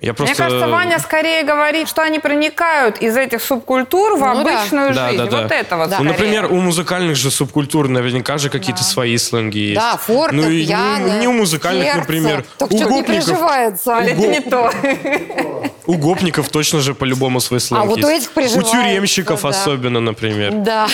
Я 0.00 0.14
просто... 0.14 0.34
Мне 0.34 0.38
кажется, 0.50 0.68
Ваня 0.68 0.98
скорее 0.98 1.42
говорит, 1.42 1.86
что 1.88 2.00
они 2.02 2.18
проникают 2.20 2.98
из 2.98 3.16
этих 3.16 3.42
субкультур 3.42 4.16
в 4.16 4.20
Ну 4.20 4.44
да. 4.44 4.60
обычную 4.62 4.94
Да, 4.94 5.08
жизнь. 5.10 5.22
да, 5.22 5.26
да. 5.30 5.42
Вот 5.42 5.52
это 5.52 5.76
вот 5.76 5.86
Ну, 5.88 5.94
скорее. 5.94 6.08
например, 6.10 6.46
у 6.52 6.56
музыкальных 6.56 7.16
же 7.16 7.30
субкультур 7.30 7.88
наверняка 7.88 8.38
же 8.38 8.48
какие-то 8.48 8.82
свои 8.82 9.18
сленги 9.18 9.58
есть. 9.58 9.74
Да, 9.80 9.96
форте, 9.98 10.36
Ну, 10.36 10.48
и 10.48 10.64
не, 10.66 11.18
не 11.20 11.28
у 11.28 11.32
музыкальных, 11.32 11.84
сердце. 11.84 11.98
например. 12.00 12.44
Только 12.58 12.74
у 12.74 12.78
что-то 12.78 12.94
не 12.94 13.00
гопников, 13.02 13.26
приживается. 13.26 13.92
Аля, 13.96 14.12
это 14.12 14.26
не 14.26 14.40
то. 14.40 14.70
у 15.86 15.94
гопников 15.96 16.48
точно 16.48 16.80
же 16.80 16.94
по-любому 16.94 17.40
свой 17.40 17.60
сленг 17.60 17.82
А 17.82 17.86
вот 17.86 18.02
у 18.02 18.08
этих 18.08 18.30
приживается, 18.30 18.70
У 18.78 18.82
тюремщиков 18.82 19.42
да. 19.42 19.48
особенно, 19.48 20.00
например. 20.00 20.52
Да. 20.54 20.86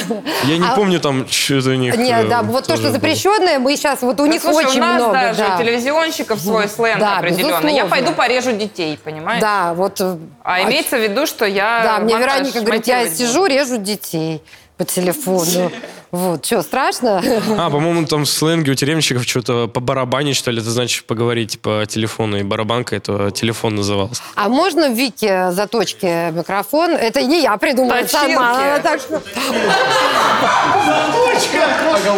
Я 0.44 0.58
не 0.58 0.66
А- 0.66 0.74
помню 0.74 0.98
там, 0.98 1.28
что 1.30 1.54
у 1.70 1.74
них... 1.74 1.94
э, 1.94 1.98
Нет, 2.02 2.28
да, 2.28 2.42
вот 2.42 2.66
то, 2.66 2.76
что 2.76 2.90
запрещенное, 2.90 3.58
мы 3.60 3.76
сейчас, 3.76 4.02
вот 4.02 4.18
у 4.20 4.26
Да, 4.26 4.32
них 4.32 4.44
очень 4.44 4.78
у 4.78 4.80
нас 4.80 4.96
много. 5.00 5.12
даже 5.12 5.38
да. 5.44 5.54
у 5.56 5.62
телевизионщиков 5.62 6.40
свой 6.40 6.68
сленг 6.68 6.98
Да, 6.98 7.18
определенный. 7.18 7.74
Я 7.74 7.86
пойду 7.86 8.12
порежу 8.12 8.50
детей, 8.52 8.95
понимаешь? 9.00 9.40
Да, 9.40 9.74
вот. 9.74 10.00
э, 10.00 10.16
А 10.42 10.62
имеется 10.62 10.96
в 10.96 11.02
виду, 11.02 11.26
что 11.26 11.44
я 11.44 11.82
Да, 11.82 11.98
мне 11.98 12.16
Вероника 12.16 12.60
говорит, 12.60 12.86
я 12.86 13.08
сижу, 13.08 13.46
режу 13.46 13.76
детей 13.78 14.42
по 14.76 14.84
телефону. 14.84 15.70
Вот, 16.12 16.46
что, 16.46 16.62
страшно? 16.62 17.20
А, 17.58 17.68
по-моему, 17.68 18.06
там 18.06 18.24
в 18.24 18.28
сленге 18.28 18.70
у 18.72 18.74
тюремщиков 18.74 19.24
что-то 19.24 19.66
по 19.66 19.80
барабане, 19.80 20.34
что 20.34 20.52
ли, 20.52 20.60
это 20.62 20.70
значит 20.70 21.04
поговорить 21.04 21.60
по 21.60 21.84
телефону. 21.84 22.38
И 22.38 22.42
барабанка 22.44 22.94
это 22.96 23.30
телефон 23.32 23.74
назывался. 23.74 24.22
А 24.36 24.48
можно 24.48 24.88
Вике 24.88 25.50
заточки 25.50 26.30
микрофон? 26.30 26.92
Это 26.92 27.22
не 27.22 27.42
я 27.42 27.56
придумала 27.56 28.00
Точилки. 28.02 28.32
сама. 28.32 28.78
так 28.82 29.00
что- 29.00 29.20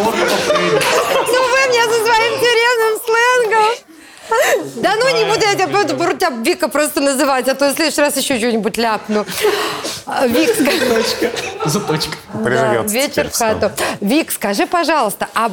Ну 0.09 1.41
вы 1.43 1.67
мне 1.69 1.83
со 1.83 2.05
своим 2.05 2.39
тюремным 2.39 2.99
сленгом. 3.05 3.88
Да 4.75 4.95
ну 4.95 5.09
не 5.15 5.25
буду 5.25 5.41
я 5.41 5.55
тебя, 5.55 5.67
буду, 5.67 6.17
тебя 6.17 6.29
Вика 6.43 6.67
просто 6.67 7.01
называть, 7.01 7.47
а 7.47 7.55
то 7.55 7.69
в 7.69 7.75
следующий 7.75 8.01
раз 8.01 8.17
еще 8.17 8.37
что-нибудь 8.37 8.77
ляпну. 8.77 9.25
А, 10.05 10.27
Вик, 10.27 10.49
скажи. 10.53 11.31
Заточка. 11.65 12.17
Приживется 12.43 12.83
Да, 12.83 12.99
вечер 12.99 13.29
в 13.29 13.35
хату. 13.35 13.71
Вик, 14.01 14.31
скажи, 14.31 14.65
пожалуйста, 14.65 15.27
а 15.33 15.51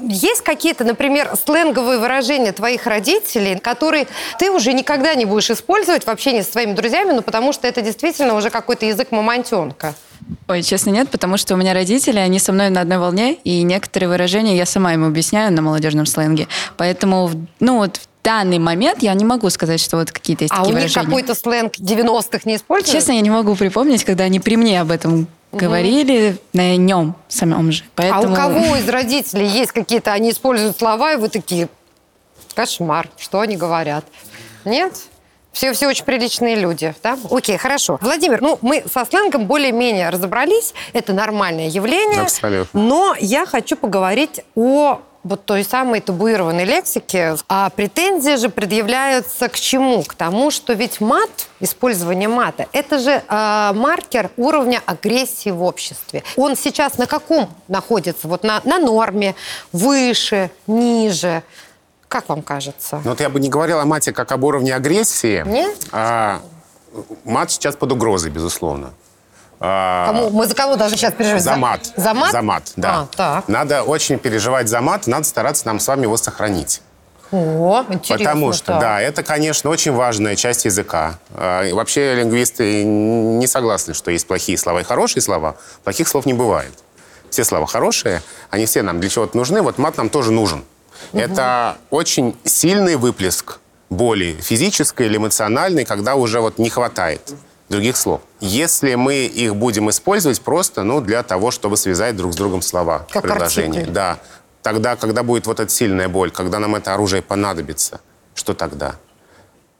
есть 0.00 0.42
какие-то, 0.42 0.84
например, 0.84 1.30
сленговые 1.42 1.98
выражения 1.98 2.52
твоих 2.52 2.86
родителей, 2.86 3.58
которые 3.58 4.06
ты 4.38 4.50
уже 4.50 4.72
никогда 4.72 5.14
не 5.14 5.24
будешь 5.24 5.50
использовать 5.50 6.04
в 6.04 6.08
общении 6.08 6.42
со 6.42 6.52
своими 6.52 6.72
друзьями, 6.72 7.12
ну 7.12 7.22
потому 7.22 7.52
что 7.52 7.66
это 7.68 7.80
действительно 7.80 8.34
уже 8.34 8.50
какой-то 8.50 8.86
язык 8.86 9.12
мамонтенка? 9.12 9.94
Ой, 10.48 10.62
честно, 10.62 10.90
нет, 10.90 11.08
потому 11.08 11.36
что 11.36 11.54
у 11.54 11.56
меня 11.56 11.72
родители, 11.72 12.18
они 12.18 12.38
со 12.38 12.52
мной 12.52 12.70
на 12.70 12.80
одной 12.80 12.98
волне, 12.98 13.34
и 13.44 13.62
некоторые 13.62 14.08
выражения 14.08 14.56
я 14.56 14.66
сама 14.66 14.94
им 14.94 15.04
объясняю 15.04 15.52
на 15.52 15.62
молодежном 15.62 16.06
сленге. 16.06 16.48
Поэтому, 16.76 17.30
ну 17.60 17.78
вот 17.78 17.96
в 17.96 18.08
данный 18.24 18.58
момент 18.58 19.02
я 19.02 19.14
не 19.14 19.24
могу 19.24 19.50
сказать, 19.50 19.80
что 19.80 19.98
вот 19.98 20.10
какие-то 20.10 20.44
есть 20.44 20.52
А 20.52 20.62
у 20.62 20.64
такие 20.64 20.74
них 20.74 20.82
выражения. 20.82 21.06
какой-то 21.06 21.34
сленг 21.34 21.74
90-х 21.74 22.40
не 22.44 22.56
используют? 22.56 22.92
Честно, 22.92 23.12
я 23.12 23.20
не 23.20 23.30
могу 23.30 23.54
припомнить, 23.54 24.04
когда 24.04 24.24
они 24.24 24.40
при 24.40 24.56
мне 24.56 24.80
об 24.80 24.90
этом 24.90 25.28
говорили 25.52 26.38
на 26.52 26.76
нем 26.76 27.14
самом 27.28 27.70
же. 27.72 27.84
А 27.84 27.90
Поэтому... 27.94 28.32
у 28.32 28.36
кого 28.36 28.76
из 28.76 28.88
родителей 28.88 29.46
есть 29.46 29.72
какие-то, 29.72 30.12
они 30.12 30.30
используют 30.30 30.76
слова, 30.76 31.12
и 31.12 31.16
вы 31.16 31.28
такие, 31.28 31.68
кошмар, 32.54 33.08
что 33.16 33.40
они 33.40 33.56
говорят? 33.56 34.04
Нет? 34.64 34.92
Все, 35.56 35.72
все 35.72 35.88
очень 35.88 36.04
приличные 36.04 36.54
люди, 36.54 36.94
да? 37.02 37.18
Окей, 37.30 37.56
хорошо. 37.56 37.98
Владимир, 38.02 38.42
ну, 38.42 38.58
мы 38.60 38.84
со 38.92 39.06
сленгом 39.06 39.46
более-менее 39.46 40.10
разобрались. 40.10 40.74
Это 40.92 41.14
нормальное 41.14 41.68
явление. 41.68 42.20
Абсолютно. 42.20 42.78
Но 42.78 43.16
я 43.18 43.46
хочу 43.46 43.74
поговорить 43.74 44.42
о 44.54 45.00
вот 45.24 45.46
той 45.46 45.64
самой 45.64 46.00
табуированной 46.00 46.66
лексике. 46.66 47.36
А 47.48 47.70
претензии 47.70 48.36
же 48.36 48.50
предъявляются 48.50 49.48
к 49.48 49.58
чему? 49.58 50.02
К 50.02 50.12
тому, 50.14 50.50
что 50.50 50.74
ведь 50.74 51.00
мат, 51.00 51.30
использование 51.60 52.28
мата, 52.28 52.66
это 52.72 52.98
же 52.98 53.22
э, 53.26 53.72
маркер 53.74 54.30
уровня 54.36 54.82
агрессии 54.84 55.50
в 55.50 55.62
обществе. 55.62 56.22
Он 56.36 56.54
сейчас 56.54 56.98
на 56.98 57.06
каком 57.06 57.48
находится? 57.66 58.28
Вот 58.28 58.44
на, 58.44 58.60
на 58.64 58.78
норме, 58.78 59.34
выше, 59.72 60.50
ниже? 60.66 61.42
Как 62.08 62.28
вам 62.28 62.42
кажется? 62.42 63.00
Ну, 63.04 63.10
вот 63.10 63.20
я 63.20 63.28
бы 63.28 63.40
не 63.40 63.48
говорил 63.48 63.80
о 63.80 63.84
мате 63.84 64.12
как 64.12 64.30
об 64.32 64.44
уровне 64.44 64.74
агрессии. 64.74 65.42
Нет? 65.46 65.76
А, 65.92 66.40
мат 67.24 67.50
сейчас 67.50 67.74
под 67.76 67.92
угрозой, 67.92 68.30
безусловно. 68.30 68.90
А, 69.58 70.06
Кому, 70.06 70.30
мы 70.30 70.46
за 70.46 70.54
кого 70.54 70.76
даже 70.76 70.96
сейчас 70.96 71.14
переживаем? 71.14 71.42
За 71.42 71.56
мат. 71.56 71.92
За 71.96 72.14
мат? 72.14 72.32
За 72.32 72.42
мат, 72.42 72.72
да. 72.76 73.00
А, 73.00 73.06
так. 73.16 73.48
Надо 73.48 73.82
очень 73.82 74.18
переживать 74.18 74.68
за 74.68 74.80
мат, 74.80 75.06
надо 75.06 75.24
стараться 75.24 75.66
нам 75.66 75.80
с 75.80 75.88
вами 75.88 76.02
его 76.02 76.16
сохранить. 76.16 76.82
О, 77.32 77.82
интересно. 77.88 78.18
Потому 78.18 78.52
что, 78.52 78.66
так. 78.66 78.80
да, 78.80 79.00
это, 79.00 79.22
конечно, 79.24 79.68
очень 79.70 79.92
важная 79.92 80.36
часть 80.36 80.64
языка. 80.64 81.18
А, 81.34 81.64
и 81.64 81.72
Вообще 81.72 82.14
лингвисты 82.14 82.84
не 82.84 83.46
согласны, 83.46 83.94
что 83.94 84.10
есть 84.10 84.26
плохие 84.26 84.58
слова 84.58 84.80
и 84.80 84.84
хорошие 84.84 85.22
слова. 85.22 85.56
Плохих 85.82 86.06
слов 86.06 86.26
не 86.26 86.34
бывает. 86.34 86.72
Все 87.30 87.42
слова 87.44 87.66
хорошие, 87.66 88.22
они 88.50 88.66
все 88.66 88.82
нам 88.82 89.00
для 89.00 89.10
чего-то 89.10 89.36
нужны. 89.36 89.60
Вот 89.60 89.78
мат 89.78 89.96
нам 89.96 90.08
тоже 90.08 90.30
нужен. 90.30 90.64
Это 91.12 91.78
очень 91.90 92.36
сильный 92.44 92.96
выплеск 92.96 93.58
боли 93.90 94.36
физической 94.40 95.06
или 95.06 95.16
эмоциональной, 95.16 95.84
когда 95.84 96.14
уже 96.16 96.40
вот 96.40 96.58
не 96.58 96.70
хватает 96.70 97.34
других 97.68 97.96
слов. 97.96 98.20
Если 98.40 98.94
мы 98.94 99.26
их 99.26 99.56
будем 99.56 99.90
использовать 99.90 100.40
просто 100.40 100.82
ну, 100.82 101.00
для 101.00 101.22
того, 101.22 101.50
чтобы 101.50 101.76
связать 101.76 102.16
друг 102.16 102.32
с 102.32 102.36
другом 102.36 102.62
слова 102.62 103.06
Как 103.10 103.24
в 103.24 103.26
предложении. 103.26 103.80
артикль. 103.80 103.92
Да. 103.92 104.18
Тогда, 104.62 104.96
когда 104.96 105.22
будет 105.22 105.46
вот 105.46 105.60
эта 105.60 105.72
сильная 105.72 106.08
боль, 106.08 106.30
когда 106.30 106.58
нам 106.58 106.74
это 106.74 106.94
оружие 106.94 107.22
понадобится, 107.22 108.00
что 108.34 108.54
тогда? 108.54 108.96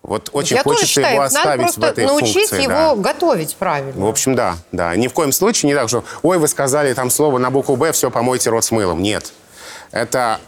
Вот 0.03 0.31
очень 0.33 0.57
Я 0.57 0.63
тоже 0.63 0.77
хочется 0.77 0.93
считаю, 0.93 1.15
его 1.15 1.25
надо 1.25 1.39
оставить 1.39 1.63
просто 1.63 1.81
в 1.81 1.85
этой 1.85 2.07
научить 2.07 2.33
функции. 2.49 2.63
его 2.63 2.73
да. 2.73 2.95
готовить 2.95 3.57
правильно. 3.57 4.05
В 4.05 4.09
общем, 4.09 4.37
да, 4.37 4.57
да. 4.71 4.95
Ни 4.95 5.09
в 5.09 5.13
коем 5.13 5.33
случае 5.33 5.71
не 5.71 5.75
так, 5.75 5.89
что 5.89 6.05
«Ой, 6.23 6.39
вы 6.39 6.47
сказали 6.47 6.95
там 6.95 7.11
слово 7.11 7.39
на 7.39 7.51
букву 7.51 7.75
«Б», 7.75 7.91
все, 7.91 8.11
помойте 8.11 8.51
рот 8.51 8.65
с 8.65 8.71
мылом». 8.71 9.03
Нет. 9.03 9.33
Это 9.91 10.39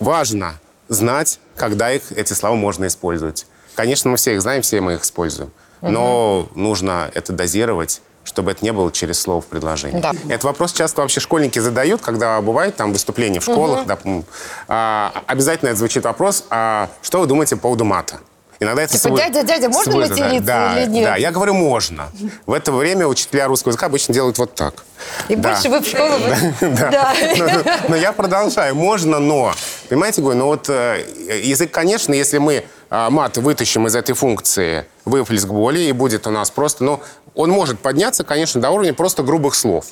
важно 0.00 0.54
знать, 0.88 1.40
когда 1.56 1.92
их, 1.92 2.12
эти 2.12 2.32
слова 2.32 2.54
можно 2.54 2.86
использовать. 2.86 3.46
Конечно, 3.74 4.10
мы 4.10 4.16
все 4.16 4.34
их 4.34 4.42
знаем, 4.42 4.62
все 4.62 4.80
мы 4.80 4.94
их 4.94 5.02
используем. 5.02 5.50
Но 5.82 6.48
нужно 6.54 7.10
это 7.14 7.32
дозировать, 7.32 8.00
чтобы 8.24 8.50
это 8.50 8.64
не 8.64 8.72
было 8.72 8.90
через 8.90 9.20
слово 9.20 9.40
в 9.40 9.46
предложении. 9.46 10.00
Да. 10.00 10.12
Этот 10.28 10.44
вопрос 10.44 10.72
часто 10.72 11.02
вообще 11.02 11.20
школьники 11.20 11.58
задают, 11.58 12.00
когда 12.00 12.40
бывает 12.40 12.74
там 12.76 12.92
выступление 12.92 13.40
в 13.40 13.44
школах. 13.44 13.86
допу- 13.86 14.24
а, 14.68 15.12
обязательно 15.26 15.68
это 15.70 15.78
звучит 15.78 16.04
вопрос, 16.04 16.44
а 16.50 16.88
что 17.02 17.20
вы 17.20 17.26
думаете 17.26 17.56
по 17.56 17.62
поводу 17.62 17.84
мата? 17.84 18.18
Иногда 18.58 18.82
это 18.82 18.92
Типа, 18.92 19.08
свой- 19.08 19.20
«Дядя, 19.20 19.42
дядя, 19.42 19.68
можно 19.68 19.92
свой 19.92 20.08
материться 20.08 20.40
да, 20.46 20.82
или 20.82 20.90
нет?» 20.90 21.04
Да, 21.04 21.16
я 21.16 21.30
говорю, 21.30 21.54
можно. 21.54 22.08
В 22.46 22.52
это 22.52 22.72
время 22.72 23.06
учителя 23.06 23.46
русского 23.48 23.70
языка 23.70 23.86
обычно 23.86 24.14
делают 24.14 24.38
вот 24.38 24.54
так. 24.54 24.84
И 25.28 25.36
Да. 25.36 25.52
больше 25.52 25.68
вы 25.68 25.80
в 25.80 25.86
школу... 25.86 26.12
Да. 26.60 27.14
Но, 27.36 27.62
но 27.88 27.96
я 27.96 28.12
продолжаю. 28.12 28.74
Можно, 28.74 29.18
но. 29.18 29.52
Понимаете, 29.88 30.22
говорю, 30.22 30.38
ну 30.38 30.46
вот 30.46 30.68
э, 30.68 31.04
язык, 31.44 31.70
конечно, 31.70 32.14
если 32.14 32.38
мы 32.38 32.64
э, 32.90 33.10
мат 33.10 33.36
вытащим 33.36 33.86
из 33.86 33.94
этой 33.94 34.14
функции 34.14 34.86
выплеск 35.04 35.48
боли, 35.48 35.80
и 35.80 35.92
будет 35.92 36.26
у 36.26 36.30
нас 36.30 36.50
просто, 36.50 36.84
ну, 36.84 37.00
он 37.34 37.50
может 37.50 37.78
подняться, 37.80 38.24
конечно, 38.24 38.60
до 38.60 38.70
уровня 38.70 38.94
просто 38.94 39.22
грубых 39.22 39.54
слов. 39.54 39.86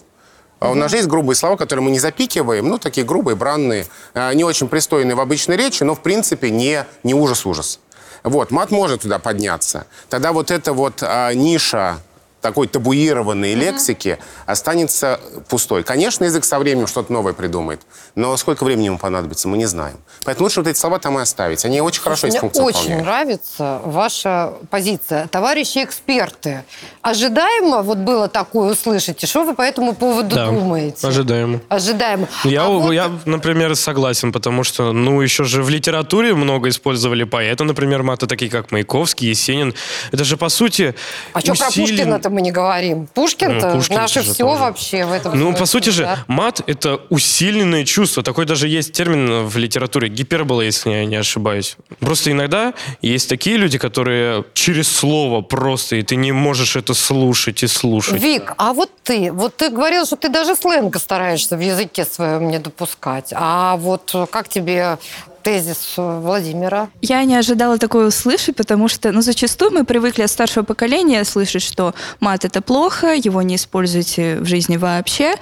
А 0.61 0.71
У 0.71 0.75
нас 0.75 0.91
же 0.91 0.97
есть 0.97 1.09
грубые 1.09 1.37
слова, 1.37 1.57
которые 1.57 1.85
мы 1.85 1.91
не 1.91 1.99
запикиваем, 1.99 2.67
ну, 2.69 2.79
такие 2.79 3.05
грубые, 3.05 3.37
бранные, 3.37 3.87
э, 4.15 4.33
не 4.35 4.45
очень 4.45 4.69
пристойные 4.69 5.15
в 5.15 5.21
обычной 5.21 5.57
речи, 5.59 5.83
но, 5.83 5.95
в 5.95 6.01
принципе, 6.01 6.51
не, 6.51 6.87
не 7.03 7.13
ужас-ужас. 7.13 7.81
Вот, 8.25 8.51
мат 8.51 8.71
может 8.71 9.03
туда 9.03 9.19
подняться. 9.19 9.87
Тогда 10.09 10.33
вот 10.33 10.51
эта 10.51 10.73
вот 10.73 11.03
а, 11.03 11.33
ниша 11.35 11.99
такой 12.45 12.67
табуированной 12.69 13.55
лексики 13.55 14.19
останется 14.45 15.19
пустой. 15.49 15.83
Конечно, 15.83 16.25
язык 16.25 16.45
со 16.45 16.59
временем 16.59 16.87
что-то 16.87 17.11
новое 17.11 17.33
придумает, 17.33 17.81
но 18.15 18.37
сколько 18.37 18.65
времени 18.65 18.87
ему 18.87 18.99
понадобится, 18.99 19.49
мы 19.49 19.57
не 19.57 19.65
знаем. 19.65 19.97
Поэтому 20.25 20.45
лучше 20.45 20.61
вот 20.61 20.69
эти 20.69 20.77
слова 20.79 20.99
там 20.99 21.19
и 21.19 21.23
оставить. 21.23 21.65
Они 21.65 21.81
очень 21.81 22.03
хорошо 22.03 22.27
Мне 22.27 22.39
очень 22.41 22.61
выполняют. 22.63 23.03
нравится 23.05 23.81
ваша 23.85 24.53
позиция. 24.71 25.27
Товарищи 25.29 25.83
эксперты, 25.83 26.65
ожидаемо 27.01 27.83
вот 27.83 27.99
было 27.99 28.29
такое 28.29 28.73
услышать, 28.73 29.23
и 29.25 29.27
что 29.27 29.45
вы 29.45 29.55
по 29.55 29.63
этому 29.63 29.95
поводу 29.95 30.37
Да, 30.37 30.47
думаете? 30.51 31.07
ожидаемо. 31.07 31.61
Ожидаемо. 31.71 32.29
Я, 32.45 32.65
А 32.65 32.69
вот- 32.69 32.93
я, 32.93 33.11
например, 33.25 33.75
согласен, 33.75 34.33
потому 34.33 34.65
что, 34.65 34.93
ну, 34.93 35.23
еще 35.23 35.45
же 35.45 35.63
в 35.63 35.71
литературе 35.71 36.35
много 36.35 36.69
использовали 36.69 37.25
поэты, 37.25 37.65
например, 37.65 38.03
маты 38.03 38.27
такие, 38.27 38.51
как 38.51 38.71
Маяковский, 38.71 39.29
Есенин. 39.29 39.75
Это 40.13 40.25
же, 40.25 40.37
по 40.37 40.51
сути, 40.51 40.95
А 41.33 41.41
что 41.41 41.55
про 41.55 41.69
усилен- 41.69 41.87
Пушкина-то 41.89 42.31
мы 42.35 42.43
не 42.43 42.51
говорим. 42.53 43.07
Пушкин-то 43.07 43.69
Ну, 43.71 43.75
Пушкин 43.77 43.97
наше 43.97 44.23
же 44.23 44.33
все 44.33 44.45
тоже. 44.45 44.61
вообще 44.61 45.05
в 45.07 45.13
этом 45.13 45.33
Ну, 45.39 45.47
смысле, 45.47 45.61
по 45.61 45.67
сути 45.67 45.91
же, 45.91 46.03
да. 46.03 46.19
мат— 46.27 46.61
это 46.67 47.01
усиленное 47.11 47.85
чувство. 47.85 48.23
Такой 48.23 48.45
даже 48.47 48.69
есть 48.69 48.93
термин 48.93 49.47
в 49.47 49.57
литературе— 49.57 50.09
гипербола, 50.11 50.63
если 50.63 50.91
я 50.91 51.05
не 51.05 51.17
ошибаюсь. 51.17 51.77
Просто 52.01 52.31
иногда 52.33 52.75
есть 53.03 53.29
такие 53.29 53.57
люди, 53.57 53.79
которые 53.79 54.45
через 54.55 54.89
слово 54.95 55.41
просто, 55.41 55.97
и 55.97 56.03
ты 56.03 56.17
не 56.17 56.33
можешь 56.33 56.77
это 56.77 56.95
слушать 56.95 57.63
и 57.63 57.67
слушать. 57.67 58.21
Вик, 58.21 58.53
а 58.59 58.73
вот 58.73 58.91
ты, 59.03 59.33
вот 59.33 59.57
ты 59.57 59.71
говорил, 59.71 60.05
что 60.07 60.17
ты 60.17 60.29
даже 60.29 60.57
сленга 60.57 60.99
стараешься 60.99 61.57
в 61.57 61.61
языке 61.61 62.05
своем 62.05 62.49
не 62.49 62.59
допускать. 62.59 63.33
А 63.35 63.77
вот 63.77 64.11
э, 64.15 64.27
как 64.31 64.49
тебе 64.49 64.99
тезис 65.45 65.95
Владимира? 65.97 66.89
Я 67.03 67.23
не 67.25 67.37
ожидала 67.37 67.79
такое 67.79 68.09
услышать, 68.09 68.57
потому 68.57 68.89
что, 68.89 69.13
ну, 69.13 69.21
зачастую 69.21 69.71
мы 69.71 69.85
привыкли 69.85 70.23
от 70.23 70.31
старшего 70.31 70.65
поколения 70.65 71.23
слышать, 71.25 71.63
что 71.63 71.95
мат 72.19 72.45
это 72.45 72.63
плохо, 72.63 73.15
его 73.15 73.43
не 73.43 73.57
используйте 73.57 74.39
в 74.41 74.47
жизни 74.47 74.77
вообще. 74.77 75.35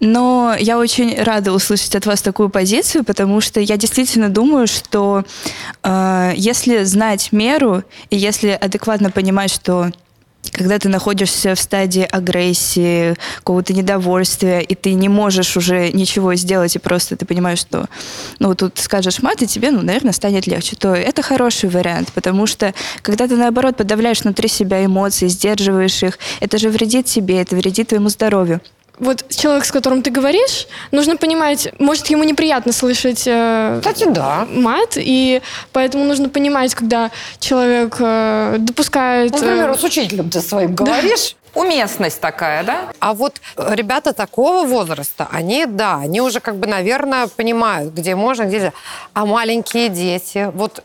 Но 0.00 0.56
я 0.58 0.78
очень 0.78 1.22
рада 1.22 1.52
услышать 1.52 1.94
от 1.94 2.06
вас 2.06 2.22
такую 2.22 2.48
позицию, 2.48 3.04
потому 3.04 3.40
что 3.40 3.60
я 3.60 3.76
действительно 3.76 4.30
думаю, 4.30 4.66
что 4.66 5.24
э, 5.82 6.32
если 6.36 6.84
знать 6.84 7.30
меру 7.30 7.84
и 8.08 8.16
если 8.16 8.48
адекватно 8.48 9.10
понимать, 9.10 9.50
что 9.50 9.92
когда 10.50 10.78
ты 10.78 10.88
находишься 10.88 11.54
в 11.54 11.60
стадии 11.60 12.02
агрессии, 12.02 13.14
какого-то 13.36 13.72
недовольствия, 13.72 14.60
и 14.60 14.74
ты 14.74 14.94
не 14.94 15.08
можешь 15.08 15.56
уже 15.56 15.90
ничего 15.92 16.34
сделать, 16.34 16.76
и 16.76 16.78
просто 16.78 17.16
ты 17.16 17.26
понимаешь, 17.26 17.58
что 17.58 17.86
ну 18.38 18.54
тут 18.54 18.78
скажешь 18.78 19.22
мат, 19.22 19.42
и 19.42 19.46
тебе, 19.46 19.70
ну, 19.70 19.82
наверное, 19.82 20.12
станет 20.12 20.46
легче, 20.46 20.76
то 20.76 20.94
это 20.94 21.22
хороший 21.22 21.68
вариант, 21.68 22.12
потому 22.12 22.46
что 22.46 22.74
когда 23.02 23.26
ты, 23.26 23.36
наоборот, 23.36 23.76
подавляешь 23.76 24.22
внутри 24.22 24.48
себя 24.48 24.84
эмоции, 24.84 25.28
сдерживаешь 25.28 26.02
их, 26.02 26.18
это 26.40 26.58
же 26.58 26.70
вредит 26.70 27.06
тебе, 27.06 27.40
это 27.40 27.56
вредит 27.56 27.88
твоему 27.88 28.08
здоровью. 28.08 28.60
Вот 28.98 29.24
человек, 29.28 29.64
с 29.64 29.72
которым 29.72 30.02
ты 30.02 30.10
говоришь, 30.10 30.68
нужно 30.92 31.16
понимать, 31.16 31.68
может, 31.78 32.06
ему 32.08 32.22
неприятно 32.22 32.72
слышать 32.72 33.24
э, 33.26 33.80
Кстати, 33.80 34.08
да. 34.08 34.46
мат, 34.48 34.96
и 34.96 35.42
поэтому 35.72 36.04
нужно 36.04 36.28
понимать, 36.28 36.74
когда 36.74 37.10
человек 37.40 37.96
э, 37.98 38.56
допускает... 38.60 39.32
Ну, 39.32 39.38
э, 39.38 39.40
например, 39.40 39.76
с 39.76 39.82
учителем 39.82 40.30
ты 40.30 40.40
своим 40.40 40.74
говоришь. 40.74 41.36
Уместность 41.54 42.20
такая, 42.20 42.64
да? 42.64 42.92
А 42.98 43.14
вот 43.14 43.40
ребята 43.56 44.12
такого 44.12 44.66
возраста, 44.66 45.28
они, 45.30 45.66
да, 45.66 45.98
они 45.98 46.20
уже 46.20 46.40
как 46.40 46.56
бы, 46.56 46.66
наверное, 46.66 47.28
понимают, 47.28 47.94
где 47.94 48.14
можно, 48.14 48.44
где 48.44 48.56
нельзя. 48.56 48.72
А 49.12 49.24
маленькие 49.24 49.88
дети, 49.88 50.50
вот 50.52 50.82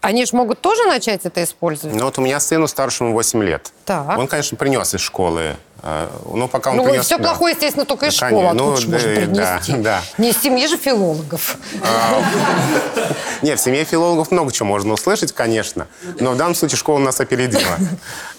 они 0.00 0.26
же 0.26 0.36
могут 0.36 0.60
тоже 0.60 0.84
начать 0.84 1.24
это 1.24 1.42
использовать? 1.44 1.96
Ну 1.96 2.04
вот 2.04 2.18
у 2.18 2.22
меня 2.22 2.40
сыну 2.40 2.66
старшему 2.66 3.12
8 3.12 3.42
лет. 3.44 3.72
Так. 3.84 4.18
Он, 4.18 4.26
конечно, 4.26 4.56
принес 4.56 4.92
из 4.94 5.00
школы. 5.00 5.56
Э, 5.82 6.08
Ну, 6.32 6.48
пока 6.48 6.70
он 6.70 6.76
Ну, 6.78 6.84
принес... 6.84 7.04
все 7.06 7.18
да. 7.18 7.24
плохое, 7.24 7.54
естественно, 7.54 7.84
только 7.86 8.06
из 8.06 8.18
Да, 8.18 8.28
школы. 8.28 8.46
Откуда 8.46 8.64
Ну, 8.64 8.76
же 8.76 8.88
можно 8.88 9.08
да, 9.08 9.14
принести? 9.14 9.72
да, 9.72 9.78
да. 9.78 10.02
Не 10.18 10.30
из 10.30 10.40
семьи 10.40 10.66
же 10.66 10.76
филологов. 10.76 11.56
Нет, 13.42 13.58
в 13.58 13.62
семье 13.62 13.84
филологов 13.84 14.30
много 14.30 14.52
чего 14.52 14.68
можно 14.68 14.92
услышать, 14.94 15.32
конечно, 15.32 15.86
но 16.20 16.30
в 16.32 16.36
данном 16.36 16.54
случае 16.54 16.78
школа 16.78 16.98
нас 16.98 17.20
опередила. 17.20 17.62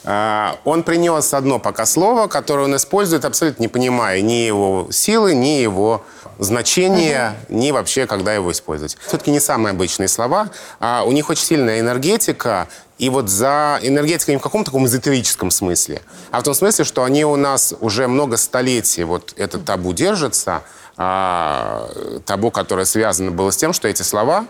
А, 0.05 0.57
Он 0.65 0.83
принес 0.83 1.33
одно 1.33 1.59
пока 1.59 1.85
слово, 1.85 2.27
которое 2.27 2.63
он 2.65 2.75
использует, 2.75 3.23
абсолютно 3.23 3.61
не 3.61 3.69
понимая 3.69 4.19
ни 4.19 4.33
его 4.33 4.87
силы, 4.91 5.33
ни 5.33 5.61
его 5.61 6.03
значения, 6.39 7.35
ни 7.47 7.71
вообще, 7.71 8.05
когда 8.05 8.33
его 8.33 8.51
использовать. 8.51 8.97
Все-таки 9.07 9.31
не 9.31 9.39
самые 9.39 9.71
обычные 9.71 10.09
слова, 10.09 10.49
а 10.81 11.03
у 11.05 11.13
них 11.13 11.29
очень 11.29 11.45
сильная 11.45 11.79
энергетика, 11.79 12.67
и 12.97 13.09
вот 13.09 13.29
за 13.29 13.79
энергетикой 13.81 14.35
не 14.35 14.39
в 14.39 14.41
каком-то 14.41 14.71
таком 14.71 14.85
эзотерическом 14.85 15.51
смысле, 15.51 16.01
а 16.31 16.39
в 16.39 16.43
том 16.43 16.53
смысле, 16.53 16.85
что 16.85 17.03
они 17.03 17.25
у 17.25 17.35
нас 17.35 17.73
уже 17.79 18.07
много 18.07 18.37
столетий, 18.37 19.03
вот 19.03 19.33
этот 19.37 19.65
табу 19.65 19.93
держится, 19.93 20.63
а, 20.95 21.89
табу, 22.25 22.51
которое 22.51 22.85
связано 22.85 23.31
было 23.31 23.51
с 23.51 23.57
тем, 23.57 23.73
что 23.73 23.87
эти 23.87 24.03
слова, 24.03 24.45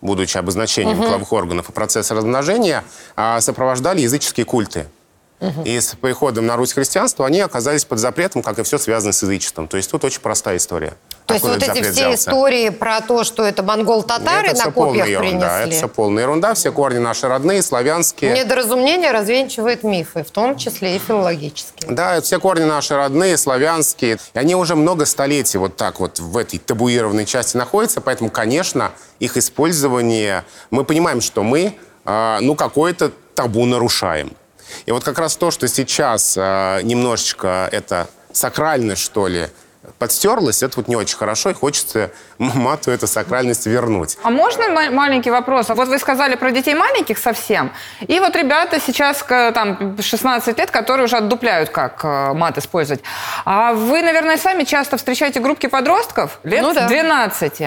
будучи 0.00 0.38
обозначением 0.38 0.98
половых 0.98 1.32
органов 1.32 1.70
и 1.70 1.72
процесса 1.72 2.14
размножения, 2.14 2.84
а, 3.16 3.40
сопровождали 3.40 4.00
языческие 4.00 4.46
культы. 4.46 4.86
И 5.64 5.78
с 5.78 5.94
приходом 5.94 6.46
на 6.46 6.56
Русь 6.56 6.72
христианства 6.72 7.24
они 7.26 7.40
оказались 7.40 7.84
под 7.84 8.00
запретом, 8.00 8.42
как 8.42 8.58
и 8.58 8.64
все 8.64 8.76
связано 8.78 9.12
с 9.12 9.22
язычеством. 9.22 9.68
То 9.68 9.76
есть 9.76 9.90
тут 9.90 10.04
очень 10.04 10.20
простая 10.20 10.56
история. 10.56 10.94
То 11.28 11.34
есть 11.34 11.44
вот 11.44 11.62
эти 11.62 11.82
все 11.82 11.90
взялся. 11.90 12.14
истории 12.14 12.70
про 12.70 13.02
то, 13.02 13.22
что 13.22 13.44
это 13.44 13.62
монгол-татары 13.62 14.48
это 14.48 14.64
на 14.66 14.72
копьях 14.72 15.06
ерунда. 15.06 15.28
Это 15.28 15.62
принесли, 15.64 15.78
все 15.78 15.88
полная 15.88 16.22
ерунда. 16.22 16.54
Все 16.54 16.72
корни 16.72 16.98
наши 16.98 17.28
родные, 17.28 17.62
славянские. 17.62 18.32
недоразумение 18.32 19.12
развенчивает 19.12 19.82
мифы, 19.82 20.24
в 20.24 20.30
том 20.30 20.56
числе 20.56 20.96
и 20.96 20.98
филологические. 20.98 21.92
Да, 21.92 22.14
это 22.16 22.24
все 22.24 22.40
корни 22.40 22.64
наши 22.64 22.96
родные, 22.96 23.36
славянские. 23.36 24.16
И 24.32 24.38
они 24.38 24.54
уже 24.54 24.74
много 24.74 25.04
столетий 25.04 25.58
вот 25.58 25.76
так 25.76 26.00
вот 26.00 26.18
в 26.18 26.34
этой 26.34 26.58
табуированной 26.58 27.26
части 27.26 27.58
находятся, 27.58 28.00
поэтому, 28.00 28.30
конечно, 28.30 28.92
их 29.20 29.36
использование... 29.36 30.44
Мы 30.70 30.84
понимаем, 30.84 31.20
что 31.20 31.42
мы, 31.42 31.74
а, 32.06 32.38
ну, 32.40 32.54
какое-то 32.54 33.12
табу 33.34 33.66
нарушаем. 33.66 34.32
И 34.86 34.92
вот 34.92 35.04
как 35.04 35.18
раз 35.18 35.36
то, 35.36 35.50
что 35.50 35.68
сейчас 35.68 36.36
а, 36.38 36.80
немножечко 36.80 37.68
это 37.70 38.08
сакральность, 38.32 39.02
что 39.02 39.28
ли, 39.28 39.48
подстерлось, 39.98 40.62
это 40.62 40.74
вот 40.76 40.88
не 40.88 40.96
очень 40.96 41.16
хорошо, 41.16 41.50
и 41.50 41.54
хочется 41.54 42.10
мату 42.38 42.90
эту 42.90 43.06
сакральность 43.06 43.66
вернуть. 43.66 44.18
А 44.22 44.30
можно 44.30 44.68
ма- 44.68 44.90
маленький 44.90 45.30
вопрос? 45.30 45.68
Вот 45.68 45.88
вы 45.88 45.98
сказали 45.98 46.34
про 46.36 46.50
детей 46.50 46.74
маленьких 46.74 47.18
совсем, 47.18 47.72
и 48.00 48.20
вот 48.20 48.36
ребята 48.36 48.80
сейчас 48.80 49.24
там 49.28 49.96
16 50.00 50.58
лет, 50.58 50.70
которые 50.70 51.04
уже 51.04 51.16
отдупляют, 51.16 51.70
как 51.70 52.04
э, 52.04 52.32
мат 52.34 52.58
использовать. 52.58 53.02
А 53.44 53.72
вы, 53.72 54.02
наверное, 54.02 54.36
сами 54.36 54.64
часто 54.64 54.96
встречаете 54.96 55.40
группки 55.40 55.66
подростков 55.66 56.40
лет 56.44 56.62
Ну 56.62 56.74
да. 56.74 56.86
12. 56.88 57.62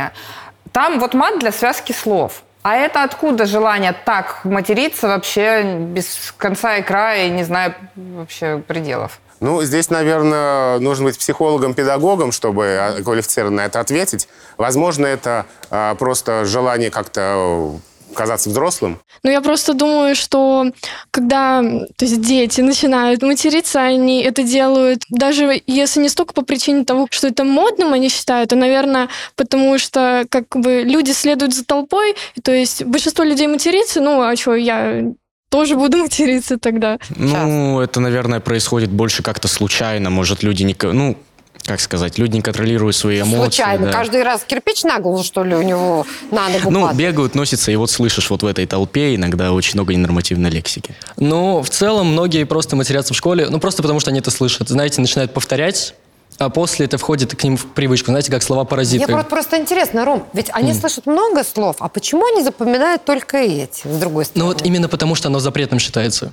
Там 0.72 1.00
вот 1.00 1.14
мат 1.14 1.40
для 1.40 1.52
связки 1.52 1.92
слов. 1.92 2.44
А 2.64 2.76
это 2.76 3.02
откуда 3.04 3.48
желание 3.48 3.92
так 4.06 4.46
материться 4.46 5.08
вообще 5.08 5.64
без 5.64 6.32
конца 6.38 6.78
и 6.78 6.84
края, 6.84 7.26
и 7.26 7.30
не 7.32 7.44
знаю 7.44 7.74
вообще 7.96 8.62
пределов? 8.68 9.20
Ну, 9.41 9.63
здесь, 9.63 9.89
наверное, 9.89 10.77
нужно 10.77 11.06
быть 11.06 11.17
психологом-педагогом, 11.17 12.32
чтобы 12.32 12.77
а, 12.80 13.01
квалифицированно 13.01 13.62
это 13.62 13.80
ответить. 13.80 14.27
Возможно, 14.56 15.08
это 15.08 15.47
а, 15.71 15.95
просто 15.95 16.45
желание 16.45 16.91
как-то 16.91 17.80
э, 18.12 18.13
казаться 18.13 18.51
взрослым. 18.51 18.99
Ну, 19.23 19.32
я 19.32 19.41
просто 19.41 19.73
думаю, 19.73 20.15
что 20.15 20.67
когда 21.10 21.63
то 21.95 22.06
есть 22.06 22.21
дети 22.21 22.62
начинают 22.62 23.23
материться, 23.23 23.82
они 23.82 24.21
это 24.21 24.43
делают, 24.43 25.01
даже 25.10 25.60
если 25.65 26.01
не 26.01 26.10
столько 26.10 26.34
по 26.34 26.43
причине 26.43 26.86
того, 26.86 27.08
что 27.10 27.27
это 27.27 27.43
модным 27.43 27.93
они 27.93 28.10
считают, 28.10 28.54
а, 28.54 28.56
наверное, 28.56 29.10
потому 29.36 29.80
что 29.80 30.25
как 30.30 30.45
бы 30.56 30.84
люди 30.84 31.13
следуют 31.13 31.56
за 31.56 31.65
толпой, 31.65 32.15
то 32.43 32.51
есть 32.51 32.84
большинство 32.84 33.23
людей 33.23 33.47
матерится, 33.47 34.01
ну, 34.01 34.21
а 34.21 34.36
что, 34.36 34.54
я 34.54 35.04
тоже 35.52 35.76
буду 35.76 35.98
материться 36.06 36.58
тогда. 36.58 36.98
Ну, 37.16 37.80
это, 37.80 38.00
наверное, 38.00 38.40
происходит 38.40 38.90
больше 38.90 39.22
как-то 39.22 39.48
случайно. 39.48 40.10
Может, 40.10 40.42
люди 40.42 40.64
не... 40.64 40.76
Ну, 40.82 41.16
как 41.64 41.80
сказать, 41.80 42.18
люди 42.18 42.38
не 42.38 42.42
контролируют 42.42 42.96
свои 42.96 43.22
эмоции. 43.22 43.58
Случайно. 43.58 43.86
да. 43.86 43.92
Каждый 43.92 44.24
раз 44.24 44.44
кирпич 44.48 44.84
на 44.84 44.98
голову, 44.98 45.24
что 45.24 45.44
ли, 45.44 45.54
у 45.56 45.62
него 45.62 46.08
на 46.32 46.50
ногу 46.50 46.72
Ну, 46.72 46.82
падает? 46.88 46.98
бегают, 46.98 47.36
носятся, 47.36 47.72
и 47.72 47.76
вот 47.76 47.92
слышишь 47.92 48.32
вот 48.32 48.42
в 48.42 48.48
этой 48.48 48.66
толпе 48.66 49.14
иногда 49.14 49.52
очень 49.54 49.74
много 49.76 49.94
ненормативной 49.94 50.50
лексики. 50.50 50.96
Ну, 51.18 51.62
в 51.62 51.70
целом, 51.70 52.08
многие 52.14 52.46
просто 52.46 52.76
матерятся 52.76 53.14
в 53.14 53.18
школе, 53.18 53.48
ну, 53.48 53.60
просто 53.60 53.84
потому 53.84 54.00
что 54.00 54.10
они 54.10 54.20
это 54.20 54.32
слышат. 54.32 54.70
Знаете, 54.70 55.02
начинают 55.02 55.36
повторять, 55.36 55.94
а 56.41 56.49
после 56.49 56.86
это 56.86 56.97
входит 56.97 57.36
к 57.36 57.43
ним 57.43 57.56
в 57.58 57.65
привычку. 57.67 58.08
Знаете, 58.08 58.32
как 58.32 58.41
слова 58.43 58.62
Мне 58.63 58.69
паразиты. 58.69 59.06
просто, 59.06 59.30
просто 59.30 59.58
интересно, 59.58 60.06
Ром, 60.06 60.25
ведь 60.34 60.49
они 60.54 60.73
слышат 60.73 61.06
много 61.06 61.43
слов, 61.43 61.75
а 61.80 61.88
почему 61.88 62.25
они 62.25 62.43
запоминают 62.43 63.06
только 63.06 63.38
эти, 63.38 63.88
с 63.88 63.99
другой 63.99 64.23
Ну, 64.23 64.25
стороны? 64.25 64.54
вот 64.54 64.65
именно 64.65 64.88
потому, 64.89 65.15
что 65.15 65.27
оно 65.30 65.39
запретным 65.39 65.80
считается. 65.80 66.32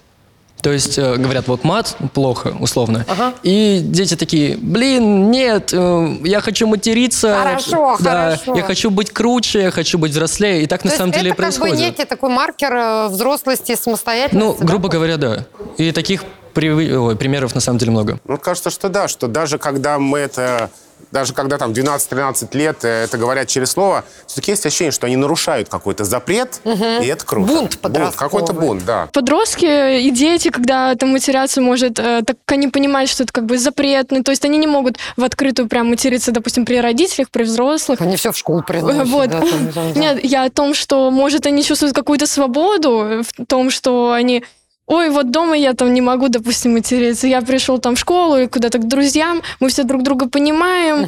То 0.61 0.73
есть 0.73 0.99
э, 0.99 1.15
говорят, 1.15 1.47
вот 1.47 1.63
мат 1.63 1.97
плохо, 2.15 2.57
условно. 2.59 3.05
Ага. 3.07 3.33
И 3.45 3.79
дети 3.81 4.17
такие, 4.17 4.57
блин, 4.57 5.31
нет, 5.31 5.71
э, 5.73 6.17
я 6.25 6.41
хочу 6.41 6.67
материться. 6.67 7.33
Хорошо, 7.41 7.97
да, 8.01 8.31
хорошо. 8.37 8.57
Я 8.57 8.63
хочу 8.65 8.91
быть 8.91 9.11
круче, 9.13 9.63
я 9.63 9.71
хочу 9.71 9.99
быть 9.99 10.11
взрослее. 10.11 10.63
И 10.63 10.67
так 10.67 10.83
на 10.85 10.91
То 10.91 10.97
самом 10.97 11.11
есть 11.13 11.19
деле 11.21 11.31
и 11.31 11.33
это 11.33 11.43
как 11.43 11.53
бы 11.53 11.59
происходит. 11.61 11.79
некий 11.87 12.05
такой 12.05 12.31
маркер 12.31 12.75
э, 12.75 13.07
взрослости 13.09 13.71
и 13.71 13.75
Ну, 13.77 13.81
самостоятельности. 13.83 14.59
да? 14.61 14.67
грубо 14.67 14.89
говоря, 14.89 15.17
да. 15.17 15.47
И 15.77 15.93
таких 15.93 16.25
привы- 16.59 16.93
ой, 16.97 17.17
примеров 17.17 17.55
на 17.55 17.61
самом 17.61 17.79
деле 17.79 17.93
много. 17.93 18.19
Ну, 18.25 18.37
кажется, 18.39 18.71
что 18.71 18.89
да, 18.89 19.09
что 19.09 19.29
даже 19.29 19.59
когда 19.59 19.99
мы 19.99 20.19
это... 20.19 20.71
Даже 21.13 21.33
когда 21.33 21.59
там 21.59 21.71
12-13 21.71 22.49
лет 22.57 22.85
э, 22.85 23.05
это 23.05 23.17
говорят 23.19 23.47
через 23.47 23.71
слово, 23.71 24.05
все-таки 24.27 24.51
есть 24.51 24.67
ощущение, 24.67 24.91
что 24.91 25.07
они 25.07 25.15
нарушают 25.17 25.69
какой-то 25.69 26.05
запрет, 26.05 26.61
и 26.65 27.07
это 27.07 27.25
круто. 27.25 27.53
Бунт 27.53 27.79
подростковый. 27.79 28.31
Какой-то 28.31 28.53
бунт, 28.53 28.85
да. 28.85 29.09
Подростки 29.13 30.01
и 30.01 30.11
дети, 30.11 30.51
когда 30.51 30.97
там 30.97 31.11
матерятся, 31.11 31.61
может, 31.61 32.01
э, 32.01 32.23
так 32.27 32.37
они 32.49 32.67
понимают, 32.67 33.09
что 33.09 33.23
это 33.23 33.33
как 33.33 33.47
бы 33.47 33.59
запретно, 33.59 34.25
то 34.25 34.33
есть 34.33 34.45
они 34.45 34.59
не 34.59 34.67
могут 34.67 34.97
в 35.17 35.23
открытую 35.23 35.69
прям 35.69 35.89
материться, 35.89 36.33
допустим, 36.33 36.67
при 36.67 36.81
родителях, 36.81 37.31
при 37.31 37.45
взрослых. 37.45 38.01
Они 38.01 38.17
все 38.17 38.33
в 38.33 38.37
школу 38.37 38.65
приносят. 38.65 39.07
Вот. 39.07 39.31
да, 39.31 39.39
там, 39.41 39.73
там, 39.73 39.93
да. 39.95 40.01
Нет, 40.01 40.25
я 40.25 40.45
о 40.45 40.51
том, 40.51 40.75
что, 40.75 41.13
может, 41.13 41.47
они 41.47 41.63
чувствуют 41.63 41.95
какую-то 41.95 42.27
свободу 42.27 43.23
в 43.23 43.47
том, 43.47 43.71
что 43.71 44.11
они 44.13 44.43
ой, 44.89 45.11
вот 45.11 45.31
дома 45.31 45.57
я 45.57 45.75
там 45.75 45.95
не 45.95 46.01
могу, 46.01 46.29
допустим, 46.29 46.73
материться. 46.73 47.27
Я 47.29 47.43
пришел 47.43 47.79
там 47.79 47.95
в 47.95 47.99
школу 47.99 48.37
и 48.37 48.47
куда-то 48.47 48.79
к 48.79 48.89
друзьям, 48.89 49.43
мы 49.61 49.69
все 49.69 49.85
друг 49.85 50.03
друга 50.03 50.29
понимаем, 50.29 51.07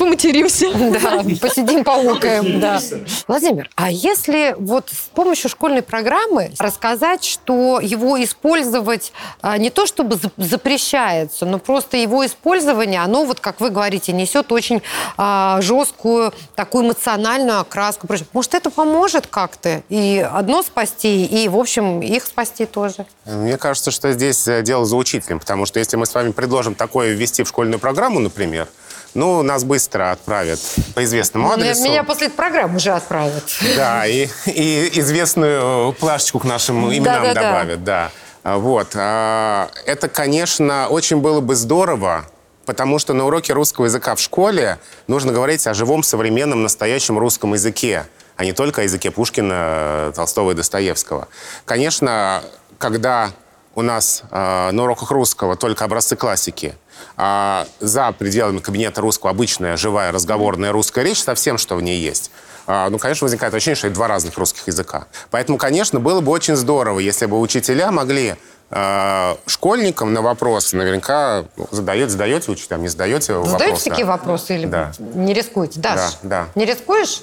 поматеримся. 0.00 0.66
Да, 0.72 1.22
посидим, 1.40 1.84
поукаем, 1.84 2.58
да. 2.58 2.80
Владимир, 3.28 3.68
а 3.74 3.90
если 3.90 4.56
вот 4.58 4.88
с 4.88 5.10
помощью 5.14 5.50
школьной 5.50 5.82
программы 5.82 6.52
рассказать, 6.58 7.22
что 7.22 7.80
его 7.80 8.22
использовать 8.22 9.12
а, 9.42 9.58
не 9.58 9.68
то 9.68 9.86
чтобы 9.86 10.16
за- 10.16 10.30
запрещается, 10.38 11.44
но 11.44 11.58
просто 11.58 11.98
его 11.98 12.24
использование, 12.24 13.00
оно 13.00 13.24
вот, 13.24 13.40
как 13.40 13.60
вы 13.60 13.68
говорите, 13.68 14.12
несет 14.12 14.52
очень 14.52 14.82
а, 15.18 15.60
жесткую 15.60 16.32
такую 16.54 16.86
эмоциональную 16.86 17.60
окраску. 17.60 18.08
Может, 18.32 18.54
это 18.54 18.70
поможет 18.70 19.26
как-то 19.26 19.82
и 19.90 20.26
одно 20.32 20.62
спасти, 20.62 21.26
и, 21.26 21.46
в 21.48 21.58
общем, 21.58 22.00
их 22.00 22.24
спасти 22.24 22.64
тоже? 22.64 23.04
Мне 23.26 23.58
кажется, 23.58 23.90
что 23.90 24.12
здесь 24.12 24.48
э, 24.48 24.62
дело 24.62 24.86
за 24.86 24.96
учителем, 24.96 25.40
потому 25.40 25.66
что 25.66 25.78
если 25.78 25.96
мы 25.96 26.06
с 26.06 26.14
вами 26.14 26.32
предложим 26.32 26.74
такое 26.74 27.10
ввести 27.10 27.42
в 27.42 27.48
школьную 27.48 27.78
программу, 27.78 28.18
например, 28.20 28.66
ну, 29.14 29.42
нас 29.42 29.64
быстро 29.64 30.12
отправят 30.12 30.60
по 30.94 31.02
известному 31.04 31.46
Меня, 31.46 31.54
адресу. 31.70 31.82
меня 31.84 32.04
после 32.04 32.28
этой 32.28 32.36
программы 32.36 32.76
уже 32.76 32.90
отправят. 32.92 33.44
Да, 33.76 34.06
и, 34.06 34.28
и 34.46 34.90
известную 35.00 35.92
плашечку 35.94 36.38
к 36.38 36.44
нашим 36.44 36.88
именам 36.92 37.22
Да-да-да. 37.24 37.40
добавят, 37.42 37.84
да. 37.84 38.10
А, 38.42 38.56
Вот. 38.58 38.88
а, 38.94 39.70
Это, 39.86 40.08
конечно, 40.08 40.88
очень 40.88 41.18
было 41.18 41.40
бы 41.40 41.54
здорово, 41.56 42.24
потому 42.66 42.98
что 42.98 43.12
на 43.12 43.26
уроке 43.26 43.52
русского 43.52 43.86
языка 43.86 44.14
в 44.14 44.20
школе 44.20 44.78
нужно 45.08 45.32
говорить 45.32 45.66
о 45.66 45.74
живом, 45.74 46.02
современном, 46.02 46.62
настоящем 46.62 47.18
русском 47.18 47.52
языке, 47.54 48.06
а 48.36 48.44
не 48.44 48.52
только 48.52 48.80
о 48.80 48.84
языке 48.84 49.10
Пушкина, 49.10 50.12
Толстого 50.14 50.52
и 50.52 50.54
Достоевского. 50.54 51.28
Конечно, 51.66 52.42
когда 52.78 53.30
у 53.74 53.82
нас 53.82 54.22
э, 54.30 54.70
на 54.72 54.82
уроках 54.82 55.10
русского 55.10 55.56
только 55.56 55.84
образцы 55.84 56.16
классики, 56.16 56.74
а 57.16 57.66
за 57.80 58.12
пределами 58.12 58.58
кабинета 58.58 59.00
русского 59.00 59.30
обычная 59.30 59.76
живая 59.76 60.12
разговорная 60.12 60.72
русская 60.72 61.04
речь 61.04 61.22
со 61.22 61.34
всем, 61.34 61.58
что 61.58 61.76
в 61.76 61.82
ней 61.82 62.00
есть, 62.00 62.30
а, 62.66 62.88
ну, 62.90 62.98
конечно, 62.98 63.24
возникает 63.24 63.52
ощущение, 63.54 63.76
что 63.76 63.86
это 63.88 63.94
два 63.96 64.08
разных 64.08 64.36
русских 64.38 64.66
языка. 64.66 65.06
Поэтому, 65.30 65.58
конечно, 65.58 65.98
было 66.00 66.20
бы 66.20 66.30
очень 66.32 66.56
здорово, 66.56 66.98
если 67.00 67.26
бы 67.26 67.38
учителя 67.40 67.90
могли 67.90 68.36
э, 68.70 69.34
школьникам 69.46 70.12
на 70.12 70.22
вопросы, 70.22 70.76
наверняка 70.76 71.44
задаете, 71.72 72.10
задаете 72.10 72.50
учителям, 72.52 72.82
не 72.82 72.88
задаете 72.88 73.34
Задаете 73.42 73.50
вопросы, 73.56 73.84
такие 73.90 74.04
да. 74.06 74.12
вопросы 74.12 74.54
или 74.54 74.66
Да. 74.66 74.92
не 74.98 75.34
рискуете? 75.34 75.80
Даш, 75.80 75.96
Да, 76.22 76.28
да. 76.44 76.46
не 76.54 76.64
рискуешь? 76.66 77.22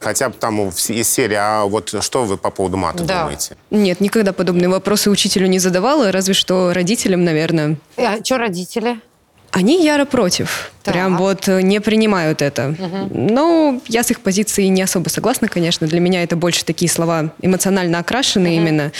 Хотя 0.00 0.28
бы 0.28 0.34
там 0.36 0.68
из 0.68 1.08
серии, 1.08 1.36
а 1.36 1.64
вот 1.64 1.92
что 2.04 2.24
вы 2.24 2.36
по 2.36 2.50
поводу 2.50 2.76
мата 2.76 3.02
Да. 3.04 3.22
думаете? 3.22 3.56
Нет, 3.70 4.00
никогда 4.00 4.32
подобные 4.32 4.68
вопросы 4.68 5.10
учителю 5.10 5.46
не 5.48 5.58
задавала, 5.58 6.10
разве 6.12 6.34
что 6.34 6.72
родителям, 6.72 7.24
наверное. 7.24 7.76
А 7.96 8.22
что 8.24 8.38
родители? 8.38 9.00
Они 9.50 9.84
яро 9.84 10.04
против. 10.04 10.72
Так. 10.82 10.94
Прям 10.94 11.16
вот 11.16 11.48
э, 11.48 11.62
не 11.62 11.80
принимают 11.80 12.42
это. 12.42 12.74
Но 13.10 13.80
я 13.88 14.02
с 14.02 14.10
их 14.10 14.20
позицией 14.20 14.68
не 14.68 14.82
особо 14.82 15.08
согласна, 15.08 15.48
конечно. 15.48 15.86
Для 15.86 16.00
меня 16.00 16.22
это 16.22 16.36
больше 16.36 16.64
такие 16.64 16.90
слова 16.90 17.32
эмоционально 17.40 17.98
окрашенные 17.98 18.56
именно. 18.56 18.92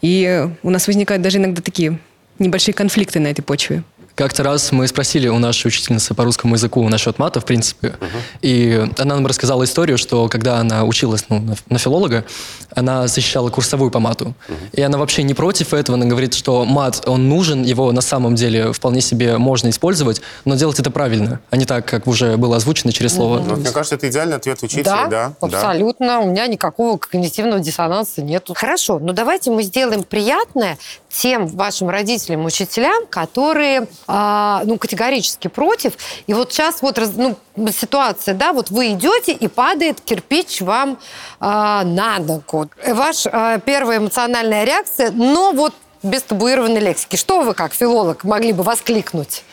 И 0.00 0.48
у 0.62 0.70
нас 0.70 0.86
возникают 0.86 1.22
даже 1.22 1.38
иногда 1.38 1.60
такие 1.62 1.98
небольшие 2.38 2.74
конфликты 2.74 3.20
на 3.20 3.28
этой 3.28 3.42
почве. 3.42 3.82
Как-то 4.20 4.42
раз 4.42 4.70
мы 4.70 4.86
спросили 4.86 5.28
у 5.28 5.38
нашей 5.38 5.68
учительницы 5.68 6.12
по 6.12 6.24
русскому 6.24 6.54
языку 6.54 6.86
насчет 6.90 7.18
мата, 7.18 7.40
в 7.40 7.46
принципе, 7.46 7.94
и 8.42 8.86
она 8.98 9.14
нам 9.14 9.26
рассказала 9.26 9.64
историю, 9.64 9.96
что 9.96 10.28
когда 10.28 10.58
она 10.58 10.84
училась 10.84 11.24
ну, 11.30 11.40
на, 11.40 11.54
на 11.70 11.78
филолога, 11.78 12.26
она 12.74 13.06
защищала 13.06 13.48
курсовую 13.48 13.90
по 13.90 13.98
мату. 13.98 14.34
И 14.72 14.82
она 14.82 14.98
вообще 14.98 15.22
не 15.22 15.32
против 15.32 15.72
этого, 15.72 15.96
она 15.96 16.04
говорит, 16.04 16.34
что 16.34 16.66
мат, 16.66 17.02
он 17.06 17.30
нужен, 17.30 17.62
его 17.62 17.92
на 17.92 18.02
самом 18.02 18.34
деле 18.34 18.74
вполне 18.74 19.00
себе 19.00 19.38
можно 19.38 19.70
использовать, 19.70 20.20
но 20.44 20.54
делать 20.54 20.78
это 20.78 20.90
правильно, 20.90 21.40
а 21.48 21.56
не 21.56 21.64
так, 21.64 21.86
как 21.86 22.06
уже 22.06 22.36
было 22.36 22.56
озвучено 22.56 22.92
через 22.92 23.14
слово. 23.14 23.38
Ну, 23.38 23.56
мне 23.56 23.70
кажется, 23.70 23.94
это 23.94 24.10
идеальный 24.10 24.36
ответ 24.36 24.62
учителя, 24.62 25.06
да? 25.06 25.32
абсолютно. 25.40 26.20
У 26.20 26.30
меня 26.30 26.46
никакого 26.46 26.98
когнитивного 26.98 27.60
диссонанса 27.60 28.20
нету. 28.20 28.52
Хорошо, 28.54 28.98
ну 28.98 29.14
давайте 29.14 29.50
мы 29.50 29.62
сделаем 29.62 30.02
приятное 30.02 30.76
тем 31.10 31.46
вашим 31.46 31.90
родителям, 31.90 32.44
учителям, 32.44 33.06
которые 33.06 33.88
а, 34.06 34.62
ну, 34.64 34.78
категорически 34.78 35.48
против. 35.48 35.94
И 36.26 36.34
вот 36.34 36.52
сейчас 36.52 36.82
вот 36.82 36.98
ну, 37.16 37.36
ситуация, 37.72 38.34
да, 38.34 38.52
вот 38.52 38.70
вы 38.70 38.92
идете 38.92 39.32
и 39.32 39.48
падает 39.48 40.00
кирпич 40.00 40.60
вам 40.60 40.98
а, 41.40 41.84
на 41.84 42.18
ногу. 42.18 42.70
Ваша 42.86 43.60
первая 43.64 43.98
эмоциональная 43.98 44.64
реакция, 44.64 45.10
но 45.10 45.52
вот 45.52 45.74
без 46.02 46.22
табуированной 46.22 46.80
лексики. 46.80 47.16
Что 47.16 47.42
вы, 47.42 47.54
как 47.54 47.74
филолог, 47.74 48.24
могли 48.24 48.52
бы 48.52 48.62
воскликнуть? 48.62 49.44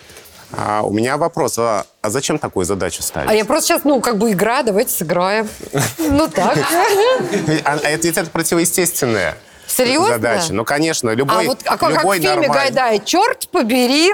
А, 0.51 0.81
у 0.81 0.93
меня 0.93 1.17
вопрос, 1.17 1.57
а, 1.57 1.85
а 2.01 2.09
зачем 2.09 2.39
такую 2.39 2.65
задачу 2.65 3.03
ставить? 3.03 3.29
А 3.29 3.33
я 3.33 3.43
просто 3.43 3.67
сейчас, 3.67 3.83
ну, 3.83 3.99
как 3.99 4.17
бы 4.17 4.31
игра, 4.31 4.63
давайте 4.63 4.91
сыграем. 4.91 5.49
Ну 5.97 6.27
так. 6.27 6.57
А, 7.65 7.79
а 7.83 7.89
это 7.89 8.25
противоестественная 8.25 9.37
Серьезно? 9.67 10.13
задача. 10.15 10.53
Ну, 10.53 10.65
конечно, 10.65 11.12
А 11.12 11.15
любой, 11.15 11.47
вот 11.47 11.60
а 11.65 11.77
как, 11.77 11.80
как 11.80 11.89
в 11.89 11.93
любой 11.99 12.17
фильме 12.19 12.47
нормальный- 12.47 12.63
Гайдая, 12.71 12.99
черт 12.99 13.47
побери, 13.49 14.13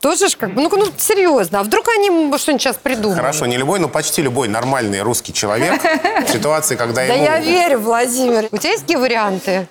тоже 0.00 0.28
ж 0.28 0.36
как 0.36 0.54
бы, 0.54 0.62
ну, 0.62 0.68
ну 0.70 0.86
серьезно, 0.98 1.60
а 1.60 1.62
вдруг 1.64 1.88
они 1.88 2.08
что-нибудь 2.38 2.62
сейчас 2.62 2.76
придумают? 2.76 3.18
Хорошо, 3.18 3.46
не 3.46 3.56
любой, 3.56 3.80
но 3.80 3.88
почти 3.88 4.22
любой 4.22 4.46
нормальный 4.48 5.00
русский 5.02 5.32
человек 5.32 5.80
в 5.82 6.28
ситуации, 6.32 6.76
когда 6.76 7.06
Да 7.06 7.14
ему... 7.14 7.24
я 7.24 7.40
верю, 7.40 7.80
Владимир. 7.80 8.48
У 8.52 8.58
тебя 8.58 8.70
есть 8.70 8.82
какие 8.82 8.98
варианты? 8.98 9.66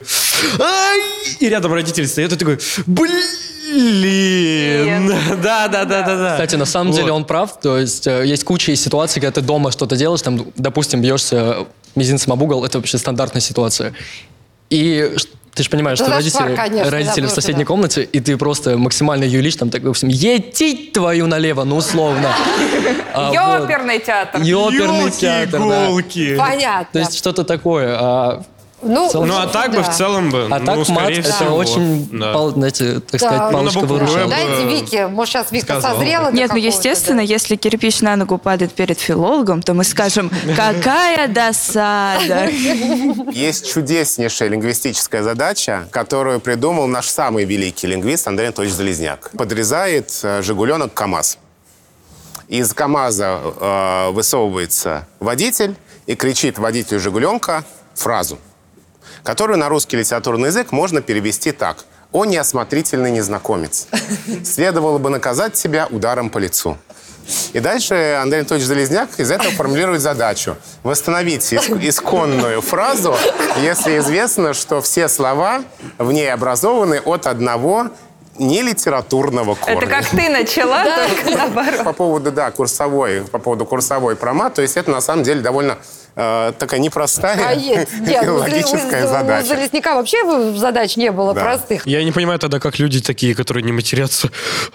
Ай! 0.59 0.99
И 1.39 1.47
рядом 1.47 1.73
родитель 1.73 2.07
стоит 2.07 2.33
и 2.33 2.35
такой, 2.35 2.59
блин. 2.85 3.23
Да, 5.41 5.67
да, 5.67 5.85
да, 5.85 6.01
да, 6.01 6.15
да. 6.17 6.31
Кстати, 6.33 6.55
на 6.55 6.65
самом 6.65 6.91
Вот. 6.91 6.99
деле 6.99 7.11
он 7.11 7.25
прав. 7.25 7.59
То 7.59 7.77
есть 7.77 8.07
э, 8.07 8.25
есть 8.25 8.43
куча 8.43 8.75
ситуаций, 8.75 9.21
когда 9.21 9.39
ты 9.39 9.45
дома 9.45 9.71
что-то 9.71 9.95
делаешь, 9.95 10.21
там, 10.21 10.47
допустим, 10.55 11.01
бьешься 11.01 11.65
мизинцем 11.95 12.33
об 12.33 12.41
угол, 12.41 12.65
это 12.65 12.77
вообще 12.77 12.97
стандартная 12.97 13.41
ситуация. 13.41 13.93
И 14.69 15.15
ты 15.55 15.63
же 15.63 15.69
понимаешь, 15.69 15.99
Да 15.99 16.05
что 16.05 16.13
родители, 16.15 16.39
пар, 16.39 16.55
конечно, 16.55 16.91
родители 16.91 17.21
да, 17.21 17.27
в 17.29 17.31
соседней 17.31 17.63
да. 17.63 17.67
комнате, 17.67 18.03
и 18.03 18.19
ты 18.19 18.35
просто 18.37 18.77
максимально 18.77 19.23
юлишь, 19.23 19.55
там, 19.55 19.69
так, 19.69 19.83
в 19.83 19.89
общем, 19.89 20.09
етить 20.09 20.91
твою 20.91 21.27
налево, 21.27 21.63
ну, 21.63 21.77
условно. 21.77 22.29
А. 23.13 23.31
Ёперный 23.31 23.99
театр. 23.99 24.41
Ёперный 24.41 25.11
театр, 25.11 25.61
да. 25.61 25.89
Понятно. 26.37 26.87
То 26.91 26.99
есть 26.99 27.17
что-то 27.17 27.45
такое. 27.45 28.43
Ну, 28.87 29.09
целом- 29.09 29.27
Ну, 29.27 29.37
а 29.37 29.47
так 29.47 29.71
бы 29.71 29.77
да. 29.77 29.83
в 29.83 29.95
целом 29.97 30.29
бы, 30.29 30.47
а 30.49 30.59
ну, 30.59 30.65
так 30.65 30.77
мат 30.77 30.87
скорее 30.87 31.19
это 31.19 31.33
всего. 31.33 31.55
очень, 31.55 32.07
Да. 32.11 32.33
пал- 32.33 32.51
знаете, 32.51 32.99
так 32.99 33.11
Да. 33.11 33.17
сказать, 33.17 33.41
Ну, 33.41 33.51
палочка 33.51 33.79
букву 33.79 33.95
выручала. 33.95 34.27
Дайте 34.29 34.65
Вике, 34.67 35.07
может, 35.07 35.31
сейчас 35.33 35.51
Вика 35.51 35.65
Сказал. 35.79 35.95
созрела 35.97 36.31
Нет, 36.31 36.51
ну 36.53 36.57
естественно, 36.59 37.17
да. 37.17 37.23
если 37.23 37.55
кирпич 37.55 38.01
на 38.01 38.15
ногу 38.15 38.37
падает 38.37 38.73
перед 38.73 38.99
филологом, 38.99 39.61
то 39.63 39.73
мы 39.73 39.83
скажем, 39.83 40.29
какая 40.55 41.27
досада. 41.27 42.47
Есть 43.31 43.71
чудеснейшая 43.71 44.49
лингвистическая 44.49 45.23
задача, 45.23 45.87
которую 45.91 46.39
придумал 46.39 46.87
наш 46.87 47.07
самый 47.09 47.45
великий 47.45 47.87
лингвист 47.87 48.27
Андрей 48.27 48.47
Анатольевич 48.47 48.75
Залезняк. 48.77 49.31
Подрезает 49.37 50.11
э, 50.23 50.41
«Жигуленок» 50.43 50.93
КАМАЗ. 50.93 51.37
Из 52.47 52.73
КАМАЗа 52.73 53.39
э, 53.59 54.09
высовывается 54.11 55.07
водитель 55.19 55.75
и 56.05 56.13
кричит 56.15 56.59
водителю 56.59 56.99
«Жигуленка» 56.99 57.63
фразу, 57.95 58.37
которую 59.25 59.57
на 59.57 59.67
русский 59.67 59.97
литературный 59.97 60.47
язык 60.47 60.71
можно 60.71 61.01
перевести 61.01 61.51
так. 61.51 61.83
«О 62.11 62.23
неосмотрительный 62.23 63.11
незнакомец! 63.11 63.87
Следовало 64.45 64.99
бы 64.99 65.09
наказать 65.09 65.53
тебя 65.53 65.87
ударом 65.89 66.29
по 66.29 66.37
лицу». 66.37 66.77
И 67.53 67.59
дальше 67.59 68.19
Андрей 68.21 68.41
Анатольевич 68.41 68.67
Залезняк 68.67 69.09
из 69.17 69.31
этого 69.31 69.51
формулирует 69.51 69.99
задачу. 69.99 70.55
Восстановить 70.83 71.51
иск- 71.51 71.79
исконную 71.81 72.61
фразу, 72.61 73.15
если 73.63 73.97
известно, 73.97 74.53
что 74.53 74.79
все 74.79 75.09
слова 75.09 75.63
в 75.97 76.11
ней 76.11 76.31
образованы 76.31 77.01
от 77.03 77.25
одного 77.25 77.87
нелитературного 78.37 79.55
корня. 79.55 79.77
Это 79.77 79.87
как 79.87 80.05
ты 80.05 80.29
начала, 80.29 80.83
только 80.83 81.37
наоборот. 81.37 81.83
По 81.83 81.93
поводу, 81.93 82.31
да, 82.31 82.51
курсовой, 82.51 83.21
по 83.21 83.39
поводу 83.39 83.65
курсовой 83.65 84.15
промат, 84.15 84.53
то 84.53 84.61
есть 84.61 84.77
это 84.77 84.91
на 84.91 85.01
самом 85.01 85.23
деле 85.23 85.41
довольно 85.41 85.77
э, 86.15 86.53
такая 86.57 86.79
непростая 86.79 87.37
А 87.47 87.55
нет, 87.55 87.89
нет, 88.01 88.23
у 88.29 88.35
логическая 88.35 89.05
Зал- 89.07 89.15
у 89.15 89.19
задача. 89.19 89.47
Залезняка 89.47 89.95
вообще 89.95 90.51
задач 90.55 90.95
не 90.97 91.11
было 91.11 91.33
Да. 91.33 91.41
простых. 91.43 91.85
Я 91.85 92.03
не 92.03 92.11
понимаю 92.11 92.39
тогда, 92.39 92.59
как 92.59 92.79
люди 92.79 93.01
такие, 93.01 93.35
которые 93.35 93.63
не 93.63 93.71
матерятся. 93.71 94.29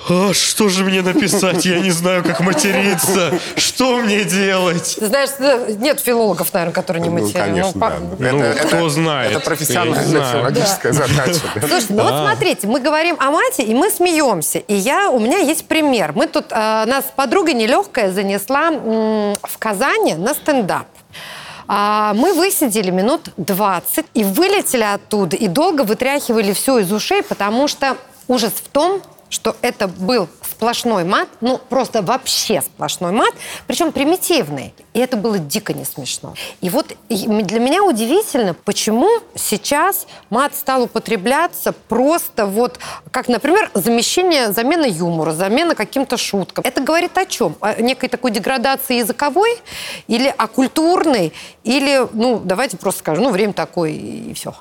А 0.08 0.32
что 0.32 0.68
же 0.68 0.84
мне 0.84 1.02
написать? 1.02 1.64
Я 1.64 1.80
не 1.80 1.90
знаю, 1.90 2.22
как 2.24 2.40
материться. 2.40 3.32
Что 3.56 3.98
мне 3.98 4.24
делать? 4.24 4.98
Знаешь, 5.00 5.30
нет 5.78 6.00
филологов, 6.00 6.52
наверное, 6.52 6.74
которые 6.74 7.02
не 7.02 7.08
Ну, 7.08 7.20
матерят. 7.22 7.44
конечно, 7.46 7.72
Ну, 7.74 7.80
да. 7.80 7.90
по- 7.90 8.24
Это- 8.24 8.32
Ну, 8.34 8.42
это- 8.44 8.66
кто 8.66 8.88
знает. 8.88 9.30
Это 9.32 9.40
профессиональная 9.40 10.32
филологическая 10.32 10.92
задача. 10.92 11.40
да. 11.54 11.60
Слушайте, 11.68 11.94
ну 11.94 12.02
вот 12.02 12.12
смотрите, 12.28 12.66
мы 12.66 12.80
говорим 12.80 13.16
о 13.18 13.30
мате, 13.30 13.62
и 13.62 13.74
мы 13.74 13.90
смеемся. 13.90 14.58
И 14.58 14.74
я, 14.74 15.10
у 15.10 15.18
меня 15.18 15.38
есть 15.38 15.66
пример. 15.66 16.12
Мы 16.14 16.26
тут, 16.26 16.46
э, 16.50 16.54
нас 16.86 17.04
подруга 17.16 17.52
нелегкая 17.52 18.12
занесла 18.12 18.68
м, 18.68 19.34
в 19.42 19.58
Казани 19.58 20.14
на 20.14 20.34
стендап. 20.34 20.86
А 21.72 22.14
мы 22.14 22.34
высидели 22.34 22.90
минут 22.90 23.28
20 23.36 24.06
и 24.14 24.24
вылетели 24.24 24.82
оттуда, 24.82 25.36
и 25.36 25.46
долго 25.46 25.82
вытряхивали 25.82 26.52
все 26.52 26.80
из 26.80 26.90
ушей, 26.90 27.22
потому 27.22 27.68
что 27.68 27.96
ужас 28.26 28.54
в 28.54 28.68
том, 28.70 29.00
что 29.28 29.54
это 29.62 29.86
был 29.86 30.28
сплошной 30.60 31.04
мат, 31.04 31.26
ну 31.40 31.56
просто 31.56 32.02
вообще 32.02 32.60
сплошной 32.60 33.12
мат, 33.12 33.32
причем 33.66 33.92
примитивный. 33.92 34.74
И 34.92 34.98
это 34.98 35.16
было 35.16 35.38
дико 35.38 35.72
не 35.72 35.86
смешно. 35.86 36.34
И 36.60 36.68
вот 36.68 36.94
для 37.08 37.60
меня 37.60 37.82
удивительно, 37.82 38.52
почему 38.52 39.08
сейчас 39.34 40.06
мат 40.28 40.54
стал 40.54 40.82
употребляться 40.82 41.72
просто 41.72 42.44
вот, 42.44 42.78
как, 43.10 43.28
например, 43.28 43.70
замещение, 43.72 44.52
замена 44.52 44.84
юмора, 44.84 45.32
замена 45.32 45.74
каким-то 45.74 46.18
шуткам. 46.18 46.62
Это 46.66 46.82
говорит 46.82 47.16
о 47.16 47.24
чем? 47.24 47.56
О 47.60 47.80
некой 47.80 48.10
такой 48.10 48.30
деградации 48.30 48.98
языковой 48.98 49.56
или 50.08 50.28
о 50.36 50.46
культурной, 50.46 51.32
или, 51.64 52.06
ну, 52.12 52.38
давайте 52.38 52.76
просто 52.76 52.98
скажем, 52.98 53.24
ну, 53.24 53.30
время 53.30 53.54
такое 53.54 53.92
и 53.92 54.34
все. 54.34 54.52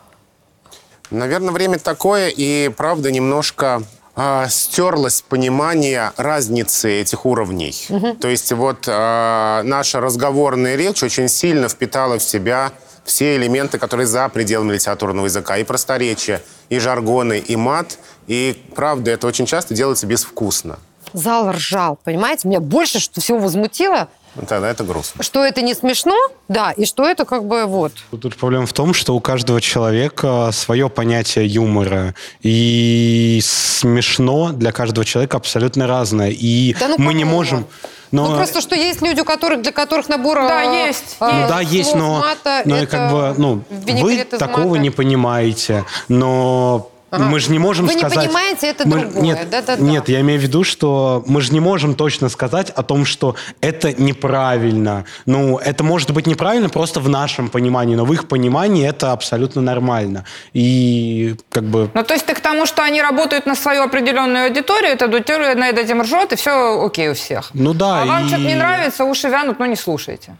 Наверное, 1.11 1.51
время 1.51 1.77
такое, 1.77 2.29
и 2.29 2.69
правда 2.69 3.11
немножко 3.11 3.83
а, 4.19 4.49
стерлось 4.49 5.21
понимание 5.21 6.11
разницы 6.17 6.91
этих 6.91 7.25
уровней. 7.25 7.73
То 8.19 8.27
есть 8.27 8.51
вот 8.51 8.85
а, 8.87 9.63
наша 9.63 10.01
разговорная 10.01 10.75
речь 10.75 11.01
очень 11.03 11.29
сильно 11.29 11.69
впитала 11.69 12.19
в 12.19 12.23
себя 12.23 12.73
все 13.05 13.37
элементы, 13.37 13.79
которые 13.79 14.07
за 14.07 14.27
пределами 14.27 14.73
литературного 14.73 15.25
языка. 15.25 15.57
И 15.57 15.63
просторечие, 15.63 16.41
и 16.67 16.79
жаргоны, 16.79 17.39
и 17.39 17.55
мат. 17.55 17.97
И 18.27 18.61
правда, 18.75 19.11
это 19.11 19.25
очень 19.25 19.45
часто 19.45 19.73
делается 19.73 20.05
безвкусно. 20.05 20.79
Зал 21.13 21.51
ржал, 21.51 21.97
понимаете? 22.03 22.47
Меня 22.47 22.59
больше 22.59 22.99
что 22.99 23.21
всего 23.21 23.39
возмутило, 23.39 24.09
Тогда 24.47 24.69
это 24.69 24.83
грустно. 24.83 25.23
что 25.23 25.43
это 25.43 25.61
не 25.61 25.73
смешно, 25.73 26.15
да, 26.47 26.71
и 26.71 26.85
что 26.85 27.07
это 27.07 27.25
как 27.25 27.45
бы 27.45 27.65
вот. 27.65 27.93
Тут 28.11 28.35
проблема 28.35 28.65
в 28.65 28.73
том, 28.73 28.93
что 28.93 29.15
у 29.15 29.19
каждого 29.19 29.59
человека 29.61 30.49
свое 30.53 30.89
понятие 30.89 31.47
юмора. 31.47 32.15
И 32.41 33.39
смешно 33.43 34.51
для 34.51 34.71
каждого 34.71 35.05
человека 35.05 35.37
абсолютно 35.37 35.87
разное. 35.87 36.29
И 36.29 36.75
Да 36.79 36.89
ну 36.89 36.95
мы 36.97 37.13
не 37.13 37.25
можем... 37.25 37.65
Но... 38.11 38.27
Ну 38.27 38.37
просто 38.37 38.61
что 38.61 38.75
есть 38.75 39.03
люди, 39.03 39.21
у 39.21 39.25
которых, 39.25 39.61
для 39.61 39.71
которых 39.71 40.09
набор... 40.09 40.39
Да, 40.39 40.87
есть, 40.87 41.17
э, 41.19 41.29
Ну 41.31 41.47
да, 41.47 41.59
есть, 41.61 41.93
но, 41.93 42.19
мата 42.19 42.63
но 42.65 42.77
это 42.77 42.87
как 42.87 43.11
бы, 43.11 43.35
ну, 43.37 43.63
вы 43.69 44.23
такого 44.23 44.69
мата. 44.69 44.79
не 44.79 44.89
понимаете, 44.89 45.85
но 46.07 46.89
Ага. 47.11 47.25
мы 47.25 47.39
же 47.39 47.51
не 47.51 47.59
можем 47.59 47.87
Вы 47.87 47.93
не 47.95 47.99
сказать... 48.01 48.27
понимаете, 48.27 48.67
это 48.67 48.87
мы- 48.87 48.99
другое, 48.99 49.23
Нет, 49.23 49.49
да-да-да. 49.49 49.81
нет, 49.81 50.09
я 50.09 50.21
имею 50.21 50.39
в 50.39 50.43
виду, 50.43 50.63
что 50.63 51.23
мы 51.27 51.41
же 51.41 51.51
не 51.53 51.59
можем 51.59 51.95
точно 51.95 52.29
сказать 52.29 52.69
о 52.69 52.83
том, 52.83 53.05
что 53.05 53.35
это 53.61 53.93
неправильно. 53.93 55.05
Ну, 55.25 55.57
это 55.57 55.83
может 55.83 56.11
быть 56.11 56.27
неправильно 56.27 56.69
просто 56.69 56.99
в 56.99 57.09
нашем 57.09 57.49
понимании, 57.49 57.95
но 57.95 58.05
в 58.05 58.13
их 58.13 58.27
понимании 58.27 58.87
это 58.87 59.11
абсолютно 59.11 59.61
нормально. 59.61 60.25
И 60.53 61.35
как 61.49 61.63
бы... 61.63 61.89
Ну, 61.93 62.03
то 62.03 62.13
есть 62.13 62.25
ты 62.25 62.33
к 62.35 62.39
тому, 62.41 62.65
что 62.65 62.83
они 62.83 63.01
работают 63.01 63.45
на 63.45 63.55
свою 63.55 63.83
определенную 63.83 64.45
аудиторию, 64.47 64.91
эта 64.91 65.05
аудитория 65.05 65.55
над 65.55 65.77
этим 65.77 66.01
ржет, 66.01 66.33
и 66.33 66.35
все 66.35 66.83
окей 66.85 67.09
у 67.09 67.13
всех. 67.15 67.49
Ну 67.53 67.73
да, 67.73 68.03
а 68.03 68.05
вам 68.05 68.25
и- 68.25 68.27
что-то 68.27 68.43
не 68.43 68.55
нравится, 68.55 69.05
уши 69.05 69.29
вянут, 69.29 69.59
ну 69.59 69.65
не 69.65 69.75
слушайте. 69.75 70.35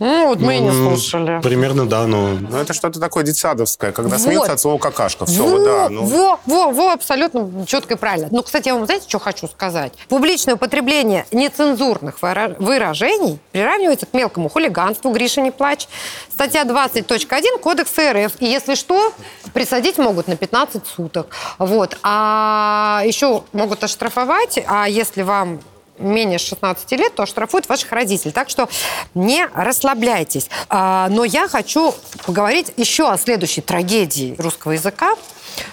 Ну, 0.00 0.28
вот 0.28 0.40
мы 0.40 0.56
и 0.56 0.60
не 0.60 0.70
ну, 0.70 0.96
слушали. 0.96 1.40
Примерно, 1.42 1.86
да, 1.86 2.06
но... 2.06 2.30
Ну, 2.30 2.56
это 2.56 2.72
что-то 2.72 2.98
такое 2.98 3.22
детсадовское, 3.22 3.92
когда 3.92 4.16
Вот. 4.16 4.20
смеются 4.20 4.54
от 4.54 4.60
слова 4.60 4.78
какашка. 4.78 5.26
Все, 5.26 5.42
во, 5.42 5.58
да. 5.62 5.88
Ну. 5.90 6.04
во, 6.04 6.40
во, 6.46 6.70
во, 6.72 6.92
абсолютно 6.92 7.66
четко 7.66 7.94
и 7.94 7.96
правильно. 7.98 8.28
Ну, 8.30 8.42
кстати, 8.42 8.68
я 8.68 8.74
вам 8.74 8.86
знаете, 8.86 9.04
что 9.06 9.18
хочу 9.18 9.46
сказать? 9.46 9.92
Публичное 10.08 10.54
употребление 10.54 11.26
нецензурных 11.32 12.22
выра- 12.22 12.56
выражений 12.58 13.38
приравнивается 13.52 14.06
к 14.06 14.14
мелкому 14.14 14.48
хулиганству, 14.48 15.12
Гриша, 15.12 15.42
не 15.42 15.50
плачь. 15.50 15.86
Статья 16.32 16.64
20.1 16.64 17.58
Кодекса 17.60 18.14
РФ. 18.14 18.32
И 18.38 18.46
если 18.46 18.76
что, 18.76 19.12
присадить 19.52 19.98
могут 19.98 20.28
на 20.28 20.36
15 20.36 20.86
суток. 20.86 21.26
Вот. 21.58 21.98
А 22.02 23.02
еще 23.04 23.44
могут 23.52 23.84
оштрафовать, 23.84 24.58
а 24.66 24.88
если 24.88 25.20
вам 25.20 25.60
менее 26.00 26.38
16 26.38 26.90
лет, 26.92 27.14
то 27.14 27.22
оштрафуют 27.22 27.68
ваших 27.68 27.92
родителей. 27.92 28.32
Так 28.32 28.48
что 28.50 28.68
не 29.14 29.46
расслабляйтесь. 29.54 30.48
А, 30.68 31.08
но 31.10 31.24
я 31.24 31.48
хочу 31.48 31.94
поговорить 32.26 32.72
еще 32.76 33.10
о 33.10 33.16
следующей 33.18 33.60
трагедии 33.60 34.34
русского 34.38 34.72
языка. 34.72 35.14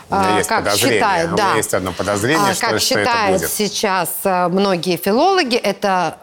У 0.09 0.15
меня 0.15 0.35
А, 0.35 0.37
есть 0.37 0.49
как 0.49 0.63
подозрение. 0.65 0.99
считают, 0.99 1.31
У 1.31 1.35
да. 1.35 1.43
меня 1.47 1.55
есть 1.57 1.73
одно 1.73 1.91
подозрение, 1.93 2.49
А, 2.51 2.53
что, 2.53 2.61
как 2.67 2.79
что 2.81 2.99
это 2.99 3.09
считают 3.09 3.37
будет. 3.41 3.51
сейчас 3.51 4.09
а, 4.23 4.49
многие 4.49 4.97
филологи, 4.97 5.55
это 5.55 6.17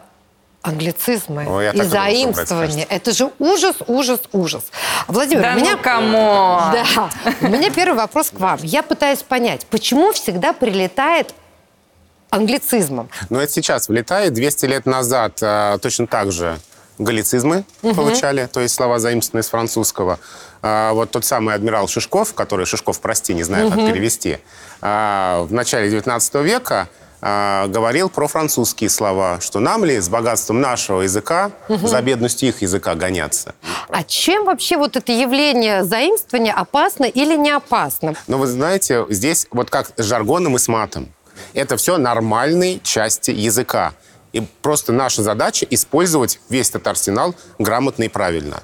англицизмы 0.61 1.45
Ой, 1.47 1.71
и 1.73 1.81
заимствования. 1.83 2.85
Это 2.89 3.11
же 3.13 3.31
ужас, 3.37 3.75
ужас, 3.87 4.19
ужас. 4.31 4.63
Владимир, 5.07 5.43
Да 5.43 5.53
у 5.53 5.55
меня... 5.57 5.71
ну, 5.73 5.81
come 5.83 6.29
on! 6.29 6.63
Да. 6.73 7.09
У 7.41 7.47
меня 7.47 7.69
первый 7.69 7.95
вопрос 7.95 8.31
к 8.31 8.39
вам. 8.39 8.59
Я 8.63 8.81
пытаюсь 8.81 9.21
понять, 9.21 9.65
почему 9.67 10.11
всегда 10.11 10.53
прилетает 10.53 11.33
англицизмом? 12.35 13.09
Но 13.29 13.41
это 13.41 13.51
сейчас 13.51 13.87
влетает. 13.87 14.33
200 14.33 14.65
лет 14.65 14.85
назад 14.85 15.39
а, 15.41 15.77
точно 15.79 16.07
так 16.07 16.31
же 16.31 16.59
галлицизмы 16.97 17.65
получали, 17.81 18.47
то 18.51 18.61
есть 18.61 18.75
слова 18.75 18.99
заимствованные 18.99 19.43
из 19.43 19.49
французского. 19.49 20.19
А, 20.61 20.93
вот 20.93 21.11
тот 21.11 21.25
самый 21.25 21.55
адмирал 21.55 21.87
Шишков, 21.87 22.33
который, 22.33 22.65
Шишков, 22.65 22.99
прости, 22.99 23.33
не 23.33 23.43
знаю, 23.43 23.69
как 23.69 23.79
перевести, 23.79 24.39
а, 24.81 25.43
в 25.43 25.53
начале 25.53 25.89
19 25.89 26.35
века 26.35 26.87
а, 27.21 27.67
говорил 27.67 28.09
про 28.09 28.27
французские 28.27 28.89
слова, 28.89 29.39
что 29.41 29.59
нам 29.59 29.83
ли 29.83 29.99
с 29.99 30.09
богатством 30.09 30.61
нашего 30.61 31.01
языка 31.01 31.51
за 31.67 32.01
бедностью 32.01 32.49
их 32.49 32.61
языка 32.61 32.95
гоняться. 32.95 33.55
А 33.89 34.03
чем 34.03 34.45
вообще 34.45 34.77
вот 34.77 34.95
это 34.95 35.11
явление 35.11 35.83
заимствования 35.83 36.53
опасно 36.53 37.05
или 37.05 37.35
не 37.35 37.51
опасно? 37.51 38.13
Но 38.27 38.37
вы 38.37 38.47
знаете, 38.47 39.05
здесь 39.09 39.47
вот 39.51 39.69
как 39.69 39.91
с 39.97 40.03
жаргоном 40.03 40.55
и 40.55 40.59
с 40.59 40.67
матом. 40.67 41.09
Это 41.55 41.77
все 41.77 41.97
нормальные 41.97 42.79
части 42.81 43.31
языка. 43.31 43.93
И 44.33 44.41
просто 44.61 44.91
наша 44.91 45.23
задача 45.23 45.65
использовать 45.69 46.39
весь 46.49 46.69
этот 46.69 46.85
арсенал 46.87 47.33
грамотно 47.57 48.03
и 48.03 48.09
правильно. 48.09 48.61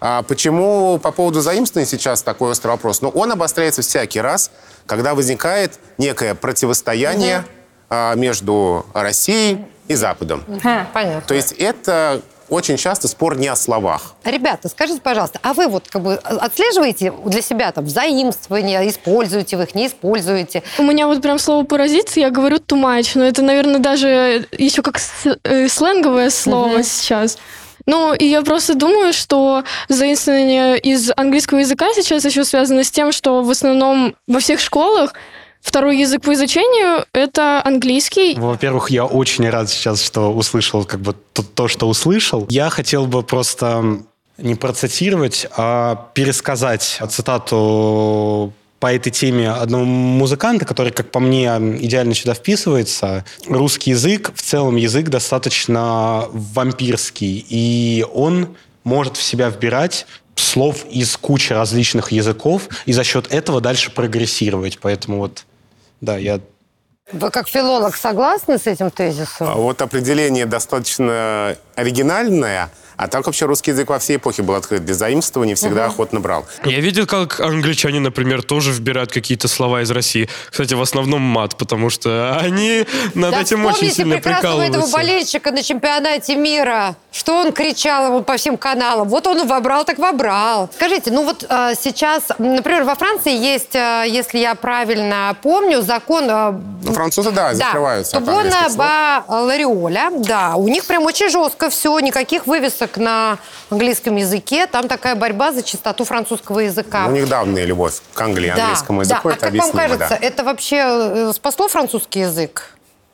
А 0.00 0.22
почему 0.22 0.98
по 0.98 1.12
поводу 1.12 1.40
заимствования 1.40 1.86
сейчас 1.86 2.22
такой 2.22 2.50
острый 2.50 2.70
вопрос? 2.70 3.02
Ну, 3.02 3.10
он 3.10 3.30
обостряется 3.30 3.82
всякий 3.82 4.20
раз, 4.20 4.50
когда 4.86 5.14
возникает 5.14 5.78
некое 5.98 6.34
противостояние 6.34 7.44
а, 7.88 8.14
между 8.14 8.86
Россией 8.94 9.66
и 9.86 9.94
Западом. 9.94 10.44
Понятно. 10.92 11.22
То 11.26 11.34
есть 11.34 11.52
это 11.52 12.22
очень 12.52 12.76
часто 12.76 13.08
спор 13.08 13.36
не 13.36 13.48
о 13.48 13.56
словах. 13.56 14.14
Ребята, 14.24 14.68
скажите, 14.68 15.00
пожалуйста, 15.00 15.40
а 15.42 15.54
вы 15.54 15.68
вот 15.68 15.88
как 15.88 16.02
бы 16.02 16.14
отслеживаете 16.14 17.12
для 17.24 17.42
себя 17.42 17.72
там 17.72 17.88
заимствования, 17.88 18.86
используете 18.88 19.56
вы 19.56 19.64
их, 19.64 19.74
не 19.74 19.86
используете? 19.86 20.62
У 20.78 20.82
меня 20.82 21.06
вот 21.06 21.22
прям 21.22 21.38
слово 21.38 21.64
«паразит», 21.64 22.10
я 22.16 22.30
говорю 22.30 22.58
«too 22.58 22.80
much», 22.80 23.12
но 23.14 23.24
это, 23.24 23.42
наверное, 23.42 23.78
даже 23.78 24.46
еще 24.52 24.82
как 24.82 24.98
э, 25.44 25.68
сленговое 25.68 26.30
слово 26.30 26.82
сейчас. 26.82 27.38
Ну, 27.86 28.14
и 28.14 28.26
я 28.26 28.42
просто 28.42 28.74
думаю, 28.74 29.12
что 29.12 29.64
заимствование 29.88 30.78
из 30.78 31.10
английского 31.16 31.58
языка 31.58 31.88
сейчас 31.94 32.24
еще 32.24 32.44
связано 32.44 32.84
с 32.84 32.90
тем, 32.90 33.12
что 33.12 33.42
в 33.42 33.50
основном 33.50 34.14
во 34.28 34.40
всех 34.40 34.60
школах 34.60 35.14
второй 35.62 35.98
язык 35.98 36.22
по 36.22 36.34
изучению— 36.34 37.06
это 37.12 37.62
английский. 37.64 38.34
Во-первых, 38.38 38.90
я 38.90 39.06
очень 39.06 39.48
рад 39.48 39.70
сейчас, 39.70 40.02
что 40.02 40.32
услышал 40.32 40.84
как 40.84 41.00
бы 41.00 41.14
то, 41.32 41.42
то, 41.42 41.68
что 41.68 41.88
услышал. 41.88 42.46
Я 42.50 42.68
хотел 42.68 43.06
бы 43.06 43.22
просто 43.22 44.02
не 44.38 44.54
процитировать, 44.54 45.46
а 45.56 46.10
пересказать 46.14 47.00
цитату 47.08 48.52
по 48.80 48.92
этой 48.92 49.10
теме 49.10 49.48
одного 49.48 49.84
музыканта, 49.84 50.64
который, 50.64 50.90
как 50.90 51.12
по 51.12 51.20
мне, 51.20 51.46
идеально 51.80 52.14
сюда 52.14 52.34
вписывается. 52.34 53.24
Русский 53.46 53.90
язык, 53.90 54.32
в 54.34 54.42
целом 54.42 54.74
язык 54.74 55.08
достаточно 55.08 56.26
вампирский, 56.32 57.46
и 57.48 58.04
он 58.12 58.56
может 58.82 59.16
в 59.16 59.22
себя 59.22 59.50
вбирать 59.50 60.06
слов 60.34 60.84
из 60.90 61.16
кучи 61.16 61.52
различных 61.52 62.10
языков, 62.10 62.68
и 62.84 62.92
за 62.92 63.04
счет 63.04 63.32
этого 63.32 63.60
дальше 63.60 63.92
прогрессировать. 63.92 64.78
Поэтому 64.80 65.18
вот, 65.18 65.44
да, 66.02 66.18
я 66.18 66.40
Вы 67.12 67.30
как 67.30 67.48
филолог 67.48 67.96
согласны 67.96 68.58
с 68.58 68.66
этим 68.66 68.88
А 68.88 68.90
тезисом? 68.90 69.54
Вот 69.54 69.80
определение 69.80 70.44
достаточно 70.44 71.56
оригинальное, 71.76 72.70
а 73.02 73.08
так 73.08 73.26
вообще 73.26 73.46
русский 73.46 73.72
язык 73.72 73.88
во 73.90 73.98
всей 73.98 74.16
эпохе 74.16 74.42
был 74.42 74.54
открыт 74.54 74.84
для 74.84 74.94
заимствований, 74.94 75.54
всегда 75.54 75.86
охотно 75.86 76.20
брал. 76.20 76.46
Я 76.64 76.80
видел, 76.80 77.06
как 77.06 77.40
англичане, 77.40 78.00
например, 78.00 78.42
тоже 78.42 78.72
вбирают 78.72 79.10
какие-то 79.12 79.48
слова 79.48 79.82
из 79.82 79.90
России. 79.90 80.28
Кстати, 80.50 80.74
в 80.74 80.80
основном 80.80 81.20
мат, 81.20 81.56
потому 81.56 81.90
что 81.90 82.38
они 82.38 82.86
над 83.14 83.32
Да 83.32 83.40
этим 83.40 83.64
очень 83.64 83.90
сильно 83.90 84.16
прекрасного 84.16 84.62
этого 84.62 84.82
прикалываются. 84.82 84.96
болельщика 84.96 85.50
на 85.50 85.62
чемпионате 85.62 86.36
мира. 86.36 86.96
Что 87.10 87.36
он 87.40 87.52
кричал 87.52 88.06
ему 88.06 88.22
по 88.22 88.36
всем 88.36 88.56
каналам. 88.56 89.08
Вот 89.08 89.26
он 89.26 89.46
вобрал, 89.46 89.84
так 89.84 89.98
вобрал. 89.98 90.70
Скажите, 90.74 91.10
ну 91.10 91.24
вот 91.24 91.44
э, 91.48 91.72
сейчас, 91.78 92.24
например, 92.38 92.84
во 92.84 92.94
Франции 92.94 93.32
есть, 93.36 93.74
э, 93.74 94.04
если 94.08 94.38
я 94.38 94.54
правильно 94.54 95.36
помню, 95.42 95.82
закон... 95.82 96.24
э, 96.28 96.52
французы, 96.92 97.30
да, 97.30 97.54
закрываются 97.54 98.18
Тубона 98.18 98.68
ба 98.76 99.24
Лариоля, 99.28 100.10
да, 100.14 100.54
у 100.56 100.68
них 100.68 100.84
прям 100.86 101.04
очень 101.04 101.28
жестко 101.28 101.70
все, 101.70 101.98
никаких 102.00 102.46
вывесок 102.46 102.96
на 102.96 103.38
английском 103.70 104.16
языке. 104.16 104.66
Там 104.66 104.88
такая 104.88 105.14
борьба 105.14 105.52
за 105.52 105.62
чистоту 105.62 106.04
французского 106.04 106.60
языка. 106.60 107.02
Ну, 107.06 107.08
у 107.08 107.12
них 107.12 107.28
давняя 107.28 107.64
любовь 107.64 108.00
к 108.14 108.20
Англии, 108.20 108.52
Да, 108.54 108.62
английскому 108.64 109.02
да. 109.04 109.14
языку, 109.14 109.28
А 109.28 109.32
это 109.32 109.40
как 109.46 109.54
вам 109.54 109.72
кажется, 109.72 110.08
да. 110.10 110.18
это 110.20 110.44
вообще 110.44 110.76
э, 110.78 111.32
спасло 111.34 111.68
французский 111.68 112.20
язык 112.20 112.70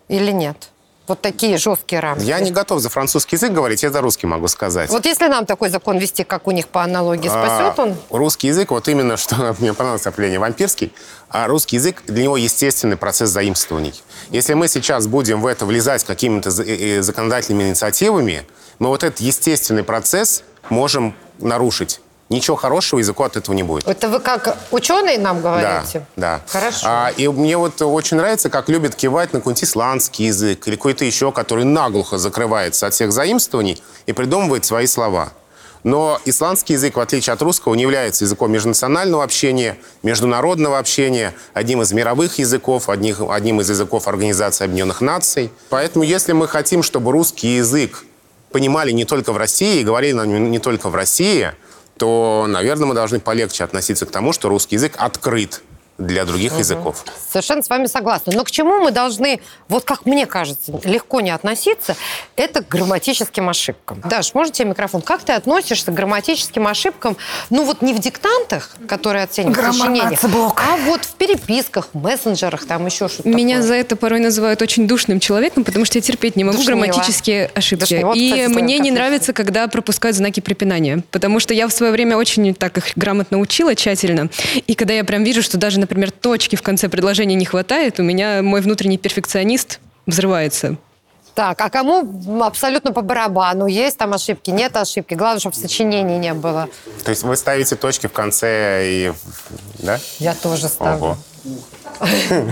или 0.09 0.31
нет? 0.31 0.71
Вот 1.09 1.23
такие 1.23 1.57
жесткие 1.57 2.01
рамки. 2.01 2.23
Я 2.23 2.39
не 2.41 2.51
готов 2.51 2.81
за 2.81 2.91
французский 2.91 3.37
язык 3.37 3.53
говорить, 3.53 3.83
я 3.83 3.91
за 3.91 4.01
русский 4.03 4.27
могу 4.27 4.47
сказать. 4.49 4.91
Вот 4.91 5.07
если 5.07 5.27
нам 5.27 5.47
такой 5.47 5.71
закон 5.71 5.97
вести, 5.99 6.23
как 6.23 6.47
у 6.47 6.51
них 6.51 6.69
по 6.69 6.83
аналогии, 6.83 7.29
спасет 7.29 7.75
А, 7.79 7.83
он? 7.83 7.97
Русский 8.11 8.49
язык, 8.49 8.71
вот 8.71 8.89
именно 8.89 9.17
что 9.17 9.57
мне 9.59 9.73
понравилось 9.73 10.07
определение 10.07 10.39
вампирский, 10.39 10.93
а 11.31 11.47
русский 11.47 11.77
язык, 11.77 12.03
для 12.07 12.23
него 12.23 12.37
естественный 12.37 12.97
процесс 12.97 13.31
заимствований. 13.31 13.95
Если 14.31 14.53
мы 14.55 14.69
сейчас 14.69 15.07
будем 15.07 15.41
в 15.41 15.47
это 15.47 15.65
влезать 15.65 16.05
какими-то 16.05 16.51
э, 16.51 16.99
э, 16.99 17.03
законодательными 17.03 17.69
инициативами, 17.69 18.47
мы 18.79 18.89
вот 18.89 19.03
этот 19.03 19.21
естественный 19.21 19.85
процесс 19.85 20.43
можем 20.69 21.15
нарушить. 21.39 22.01
Ничего 22.29 22.57
хорошего 22.57 22.99
языку 23.01 23.23
от 23.23 23.37
этого 23.37 23.55
не 23.55 23.63
будет. 23.63 23.89
Это 23.89 24.09
вы 24.11 24.21
как 24.21 24.59
ученый 24.71 25.17
нам 25.17 25.41
говорите? 25.41 26.07
Да, 26.17 26.41
да. 26.41 26.41
Хорошо. 26.47 26.87
А, 26.87 27.11
и 27.17 27.27
мне 27.29 27.57
вот 27.57 27.81
очень 27.81 28.19
нравится, 28.19 28.51
как 28.51 28.69
любят 28.69 28.95
кивать 28.95 29.33
на 29.33 29.39
какой-нибудь 29.41 29.65
исландский 29.65 30.27
язык 30.27 30.69
или 30.69 30.77
какой-то 30.77 31.07
еще, 31.07 31.33
который 31.33 31.65
наглухо 31.65 32.19
закрывается 32.19 32.87
от 32.87 32.93
всех 32.93 33.13
заимствований 33.13 33.83
и 34.05 34.13
придумывает 34.13 34.67
свои 34.67 34.87
слова. 34.87 35.31
Но 35.85 36.21
исландский 36.27 36.75
язык, 36.75 36.97
в 36.97 37.01
отличие 37.01 37.33
от 37.33 37.41
русского, 37.41 37.75
не 37.75 37.83
является 37.83 38.25
языком 38.25 38.51
межнационального 38.53 39.25
общения, 39.25 39.79
международного 40.03 40.79
общения, 40.79 41.33
одним 41.55 41.81
из 41.81 41.93
мировых 41.93 42.39
языков, 42.41 42.89
одних- 42.91 43.23
одним 43.33 43.61
из 43.63 43.71
языков 43.71 44.07
Организации 44.09 44.65
Объединенных 44.65 45.01
Наций. 45.01 45.51
Поэтому, 45.71 46.05
если 46.05 46.33
мы 46.33 46.47
хотим, 46.49 46.83
чтобы 46.83 47.13
русский 47.13 47.57
язык 47.57 48.05
понимали 48.51 48.91
не 48.91 49.05
только 49.05 49.33
в 49.33 49.37
России 49.37 49.81
и 49.81 49.85
говорили 49.85 50.13
на 50.13 50.27
нем 50.27 50.51
не 50.51 50.59
только 50.59 50.89
в 50.91 50.95
России, 50.95 51.53
то, 51.99 52.47
наверное, 52.49 52.87
мы 52.87 52.95
должны 52.95 53.21
полегче 53.21 53.65
относиться 53.65 54.07
к 54.07 54.11
тому, 54.11 54.33
что 54.33 54.49
русский 54.49 54.77
язык 54.77 54.95
открыт 54.97 55.63
для 55.99 56.25
других 56.25 56.57
языков. 56.59 57.05
Совершенно 57.29 57.63
с 57.63 57.69
вами 57.69 57.87
согласна. 57.87 58.33
Но 58.35 58.45
к 58.45 58.51
чему 58.51 58.81
мы 58.81 58.93
должны, 58.93 59.41
вот 59.69 59.85
как 59.85 60.07
мне 60.07 60.27
кажется, 60.27 60.81
легко 60.85 61.21
не 61.21 61.31
относиться, 61.31 61.97
это 62.37 62.63
к 62.63 62.69
грамматическим 62.69 63.49
ошибкам. 63.49 64.01
Даш, 64.05 64.33
можете 64.35 64.65
микрофон? 64.65 65.03
Как 65.03 65.23
ты 65.23 65.33
относишься 65.33 65.91
к 65.91 65.95
грамматическим 65.95 66.67
ошибкам, 66.69 67.17
ну 67.51 67.65
вот 67.65 67.83
не 67.83 67.93
в 67.95 67.99
диктантах, 67.99 68.77
которые 68.87 69.25
оценивают 69.25 69.75
сочинение, 69.75 70.19
а 70.23 70.77
вот 70.87 71.05
в 71.05 71.15
переписках, 71.15 71.89
в 71.93 71.99
мессенджерах, 71.99 72.65
там 72.67 72.87
еще 72.87 73.09
что-то 73.09 73.29
Меня 73.29 73.57
такое? 73.57 73.69
за 73.69 73.75
это 73.75 73.97
порой 73.97 74.21
называют 74.21 74.63
очень 74.63 74.87
душным 74.87 75.19
человеком, 75.19 75.65
потому 75.65 75.85
что 75.85 75.99
я 75.99 76.03
терпеть 76.03 76.37
не 76.37 76.45
могу 76.45 76.59
Душнила. 76.59 76.79
грамматические 76.81 77.51
ошибки. 77.55 77.81
Душнила. 77.81 78.07
Вот, 78.09 78.17
И 78.17 78.31
кстати, 78.31 78.63
мне 78.63 78.79
не 78.79 78.93
нравится, 78.93 79.33
когда 79.33 79.67
пропускают 79.67 80.17
знаки 80.17 80.39
препинания, 80.39 81.03
потому 81.11 81.41
что 81.41 81.55
я 81.55 81.67
в 81.67 81.73
свое 81.73 81.91
время 81.91 82.17
очень 82.17 82.55
так 82.55 82.79
их 82.79 82.93
грамотно 82.95 83.41
учила, 83.41 83.75
тщательно. 83.75 84.31
И 84.69 84.75
когда 84.75 84.95
я 84.95 85.03
прям 85.03 85.25
вижу, 85.25 85.43
что 85.43 85.57
даже, 85.59 85.81
например, 85.89 86.11
точки 86.11 86.57
в 86.57 86.63
конце 86.63 86.89
предложения 86.89 87.35
не 87.35 87.47
хватает, 87.47 87.99
у 87.99 88.03
меня 88.03 88.43
мой 88.43 88.61
внутренний 88.61 88.99
перфекционист 88.99 89.81
взрывается. 90.07 90.77
Так, 91.35 91.61
а 91.61 91.71
кому 91.71 92.43
абсолютно 92.43 92.93
по 92.93 93.01
барабану? 93.01 93.67
Есть 93.67 93.97
там 93.97 94.13
ошибки, 94.13 94.51
нет 94.51 94.77
ошибки? 94.77 95.15
Главное, 95.15 95.39
чтобы 95.39 95.55
в 95.55 95.59
сочинении 95.59 96.19
не 96.19 96.35
было. 96.35 96.69
То 97.05 97.11
есть 97.11 97.23
вы 97.23 97.37
ставите 97.37 97.77
точки 97.77 98.09
в 98.09 98.13
конце 98.13 98.91
и... 98.91 99.13
Да? 99.79 100.01
Я 100.19 100.35
тоже 100.35 100.67
ставлю. 100.67 100.97
Ого. 100.97 101.19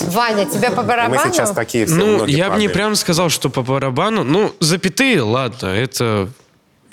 Ваня, 0.00 0.46
тебе 0.46 0.70
по 0.70 0.82
Мы 0.82 0.88
барабану? 0.88 1.32
сейчас 1.32 1.50
такие 1.50 1.86
все 1.86 1.94
Ну, 1.96 2.24
я 2.26 2.50
бы 2.50 2.58
не 2.58 2.68
прям 2.68 2.94
сказал, 2.94 3.30
что 3.30 3.50
по 3.50 3.62
барабану. 3.62 4.22
Ну, 4.22 4.52
запятые, 4.60 5.22
ладно, 5.22 5.66
это 5.66 6.28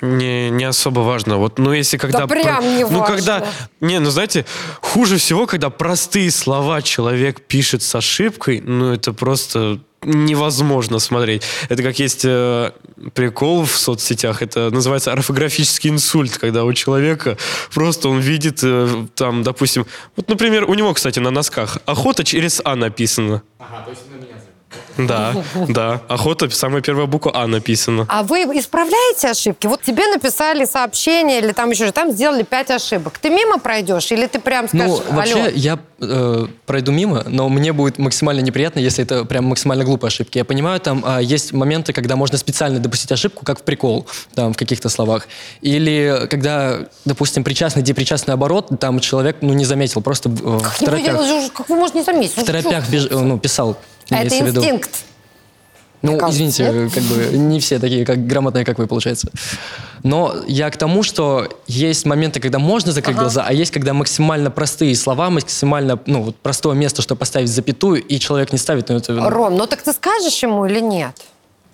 не, 0.04 0.50
не 0.50 0.64
особо 0.64 1.00
важно. 1.00 1.38
Вот, 1.38 1.58
ну, 1.58 1.72
если 1.72 1.96
когда... 1.96 2.26
прям 2.26 2.76
не 2.76 2.84
Ну, 2.84 3.00
важно. 3.00 3.16
когда... 3.16 3.46
Не, 3.80 3.98
ну, 4.00 4.10
знаете, 4.10 4.44
хуже 4.80 5.16
всего, 5.16 5.46
когда 5.46 5.70
простые 5.70 6.30
слова 6.30 6.82
человек 6.82 7.40
пишет 7.40 7.82
с 7.82 7.94
ошибкой, 7.94 8.60
ну, 8.60 8.92
это 8.92 9.12
просто 9.12 9.80
невозможно 10.04 10.98
смотреть. 10.98 11.42
Это 11.68 11.82
как 11.82 11.98
есть 11.98 12.24
э, 12.24 12.72
прикол 13.14 13.64
в 13.64 13.76
соцсетях, 13.76 14.42
это 14.42 14.70
называется 14.70 15.12
орфографический 15.12 15.90
инсульт, 15.90 16.36
когда 16.36 16.64
у 16.64 16.72
человека 16.72 17.36
просто 17.72 18.08
он 18.08 18.20
видит 18.20 18.60
э, 18.62 19.06
там, 19.14 19.42
допустим, 19.42 19.86
вот, 20.16 20.28
например, 20.28 20.64
у 20.64 20.74
него, 20.74 20.92
кстати, 20.94 21.18
на 21.18 21.30
носках 21.30 21.78
охота 21.86 22.24
через 22.24 22.60
А 22.64 22.76
написано. 22.76 23.42
Да, 24.96 25.34
да. 25.68 26.00
Охота, 26.08 26.48
самая 26.50 26.80
первая 26.80 27.06
буква 27.06 27.32
А 27.34 27.46
написана. 27.46 28.06
А 28.08 28.22
вы 28.22 28.42
исправляете 28.42 29.28
ошибки? 29.28 29.66
Вот 29.66 29.82
тебе 29.82 30.06
написали 30.06 30.64
сообщение 30.64 31.40
или 31.40 31.52
там 31.52 31.70
еще, 31.70 31.90
там 31.90 32.12
сделали 32.12 32.42
пять 32.44 32.70
ошибок. 32.70 33.18
Ты 33.18 33.30
мимо 33.30 33.58
пройдешь 33.58 34.10
или 34.12 34.26
ты 34.26 34.38
прям 34.38 34.68
Ну, 34.72 34.96
скажешь, 34.96 35.10
вообще, 35.10 35.34
алло? 35.40 35.50
я 35.54 35.78
э, 36.00 36.46
пройду 36.66 36.92
мимо, 36.92 37.24
но 37.26 37.48
мне 37.48 37.72
будет 37.72 37.98
максимально 37.98 38.40
неприятно, 38.40 38.78
если 38.78 39.04
это 39.04 39.24
прям 39.24 39.46
максимально 39.46 39.84
глупые 39.84 40.08
ошибки. 40.08 40.38
Я 40.38 40.44
понимаю, 40.44 40.78
там 40.80 41.02
а, 41.04 41.18
есть 41.20 41.52
моменты, 41.52 41.92
когда 41.92 42.14
можно 42.16 42.38
специально 42.38 42.78
допустить 42.78 43.10
ошибку, 43.10 43.44
как 43.44 43.60
в 43.60 43.62
прикол, 43.62 44.06
там, 44.34 44.52
в 44.52 44.56
каких-то 44.56 44.88
словах. 44.88 45.26
Или 45.60 46.26
когда, 46.30 46.80
допустим, 47.04 47.42
причастный, 47.42 47.82
депричастный 47.82 48.34
оборот, 48.34 48.68
там 48.78 49.00
человек, 49.00 49.38
ну, 49.40 49.52
не 49.54 49.64
заметил, 49.64 50.02
просто 50.02 50.28
э, 50.28 50.32
в 50.32 50.78
торопях, 50.78 51.52
как 51.52 51.68
вы 51.68 51.76
можете 51.76 51.98
не 51.98 52.04
заметить? 52.04 52.36
в 52.36 52.44
торопях 52.44 52.88
беж- 52.88 53.08
э, 53.10 53.18
ну, 53.18 53.38
писал. 53.38 53.76
А 54.10 54.24
это 54.24 54.38
инстинкт. 54.38 54.90
Ну, 56.02 56.18
кажется, 56.18 56.44
извините, 56.44 56.90
как 56.94 57.02
бы 57.04 57.38
не 57.38 57.60
все 57.60 57.78
такие 57.78 58.04
как 58.04 58.26
грамотные, 58.26 58.66
как 58.66 58.78
вы, 58.78 58.86
получается. 58.86 59.30
Но 60.02 60.34
я 60.46 60.68
к 60.70 60.76
тому, 60.76 61.02
что 61.02 61.48
есть 61.66 62.04
моменты, 62.04 62.40
когда 62.40 62.58
можно 62.58 62.92
закрыть 62.92 63.16
глаза, 63.16 63.42
а 63.48 63.54
есть, 63.54 63.70
когда 63.70 63.94
максимально 63.94 64.50
простые 64.50 64.94
слова, 64.96 65.30
максимально 65.30 65.98
ну, 66.04 66.22
вот 66.22 66.36
простое 66.36 66.74
место, 66.74 67.00
чтобы 67.00 67.20
поставить 67.20 67.48
запятую, 67.48 68.02
и 68.02 68.18
человек 68.18 68.52
не 68.52 68.58
ставит 68.58 68.90
на 68.90 68.94
это. 68.94 69.14
Ром, 69.30 69.56
ну 69.56 69.66
так 69.66 69.80
ты 69.80 69.94
скажешь 69.94 70.42
ему 70.42 70.66
или 70.66 70.80
нет? 70.80 71.16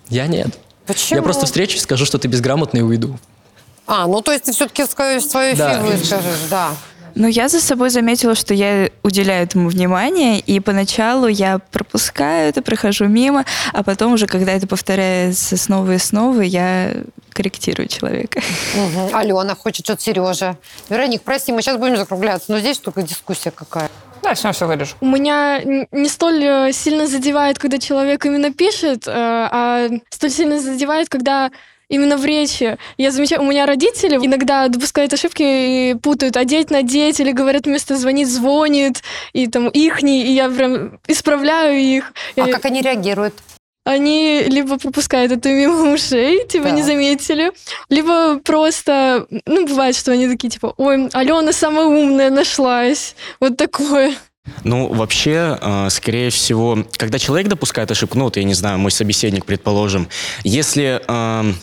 Я 0.07 0.27
нет. 0.27 0.57
Почему? 0.87 1.17
Я 1.17 1.23
просто 1.23 1.45
встречусь, 1.45 1.81
скажу, 1.81 2.05
что 2.05 2.17
ты 2.17 2.29
безграмотный 2.29 2.79
и 2.79 2.83
уйду. 2.83 3.19
А, 3.85 4.07
ну 4.07 4.21
то 4.21 4.31
есть 4.31 4.45
ты 4.45 4.53
все-таки 4.53 4.85
свою, 4.85 5.19
свою 5.19 5.57
Да. 5.57 5.83
фи 5.83 5.91
выскажешь, 5.91 6.47
да. 6.49 6.71
Но 7.15 7.27
я 7.27 7.49
за 7.49 7.59
собой 7.59 7.89
заметила, 7.89 8.35
что 8.35 8.53
я 8.53 8.89
уделяю 9.03 9.43
этому 9.43 9.69
внимание, 9.69 10.39
и 10.39 10.59
поначалу 10.59 11.27
я 11.27 11.59
пропускаю 11.59 12.49
это, 12.49 12.61
прохожу 12.61 13.07
мимо, 13.07 13.45
а 13.73 13.83
потом 13.83 14.13
уже, 14.13 14.27
когда 14.27 14.51
это 14.53 14.67
повторяется 14.67 15.57
снова 15.57 15.93
и 15.93 15.97
снова, 15.97 16.41
я 16.41 16.93
корректирую 17.33 17.87
человека. 17.87 18.41
Мгм. 18.75 19.13
Алена 19.15 19.55
хочет 19.55 19.85
что-то 19.85 20.01
Сережа. 20.01 20.57
Вероник, 20.89 21.21
прости, 21.21 21.51
мы 21.51 21.61
сейчас 21.61 21.77
будем 21.77 21.97
закругляться, 21.97 22.51
но 22.51 22.59
здесь 22.59 22.77
только 22.77 23.01
дискуссия 23.01 23.51
какая. 23.51 23.89
Да, 24.21 24.33
все, 24.35 24.51
все 24.51 24.65
говоришь. 24.65 24.95
У 25.01 25.07
меня 25.07 25.61
не 25.63 26.07
столь 26.07 26.43
э, 26.43 26.71
сильно 26.73 27.07
задевает, 27.07 27.57
когда 27.57 27.79
человек 27.79 28.25
именно 28.25 28.53
пишет, 28.53 29.07
э, 29.07 29.11
а 29.11 29.89
столь 30.09 30.29
сильно 30.29 30.59
задевает, 30.59 31.09
когда 31.09 31.51
именно 31.91 32.17
в 32.17 32.25
речи. 32.25 32.77
Я 32.97 33.11
замечаю, 33.11 33.41
у 33.41 33.45
меня 33.45 33.65
родители 33.65 34.15
иногда 34.15 34.67
допускают 34.69 35.13
ошибки 35.13 35.43
и 35.43 35.95
путают 36.01 36.37
одеть, 36.37 36.71
надеть, 36.71 37.19
или 37.19 37.31
говорят 37.31 37.65
вместо 37.65 37.97
звонит, 37.97 38.29
звонит, 38.29 39.03
и 39.33 39.47
там 39.47 39.67
ихний, 39.67 40.23
и 40.23 40.31
я 40.31 40.49
прям 40.49 40.99
исправляю 41.07 41.79
их. 41.79 42.13
А 42.37 42.47
И 42.47 42.51
как 42.51 42.65
они 42.65 42.81
реагируют? 42.81 43.35
Они 43.83 44.43
либо 44.45 44.77
пропускают 44.77 45.31
это 45.31 45.49
мимо 45.49 45.91
ушей, 45.91 46.47
типа 46.47 46.67
не 46.67 46.81
Так. 46.81 46.85
заметили, 46.85 47.51
либо 47.89 48.39
просто, 48.39 49.25
ну, 49.45 49.65
бывает, 49.67 49.95
что 49.95 50.11
они 50.11 50.27
такие, 50.27 50.49
типа, 50.49 50.73
ой, 50.77 51.09
Алена 51.13 51.51
самая 51.51 51.87
умная 51.87 52.29
нашлась. 52.29 53.15
Вот 53.39 53.57
такое. 53.57 54.13
Ну, 54.63 54.87
вообще, 54.87 55.57
э, 55.59 55.89
скорее 55.89 56.29
всего, 56.29 56.85
когда 56.97 57.17
человек 57.19 57.47
допускает 57.47 57.89
ошибку, 57.91 58.17
ну, 58.17 58.25
вот 58.25 58.37
я 58.37 58.43
не 58.43 58.53
знаю, 58.53 58.77
мой 58.79 58.91
собеседник, 58.91 59.45
предположим, 59.45 60.07
если 60.43 61.01
эм, 61.07 61.55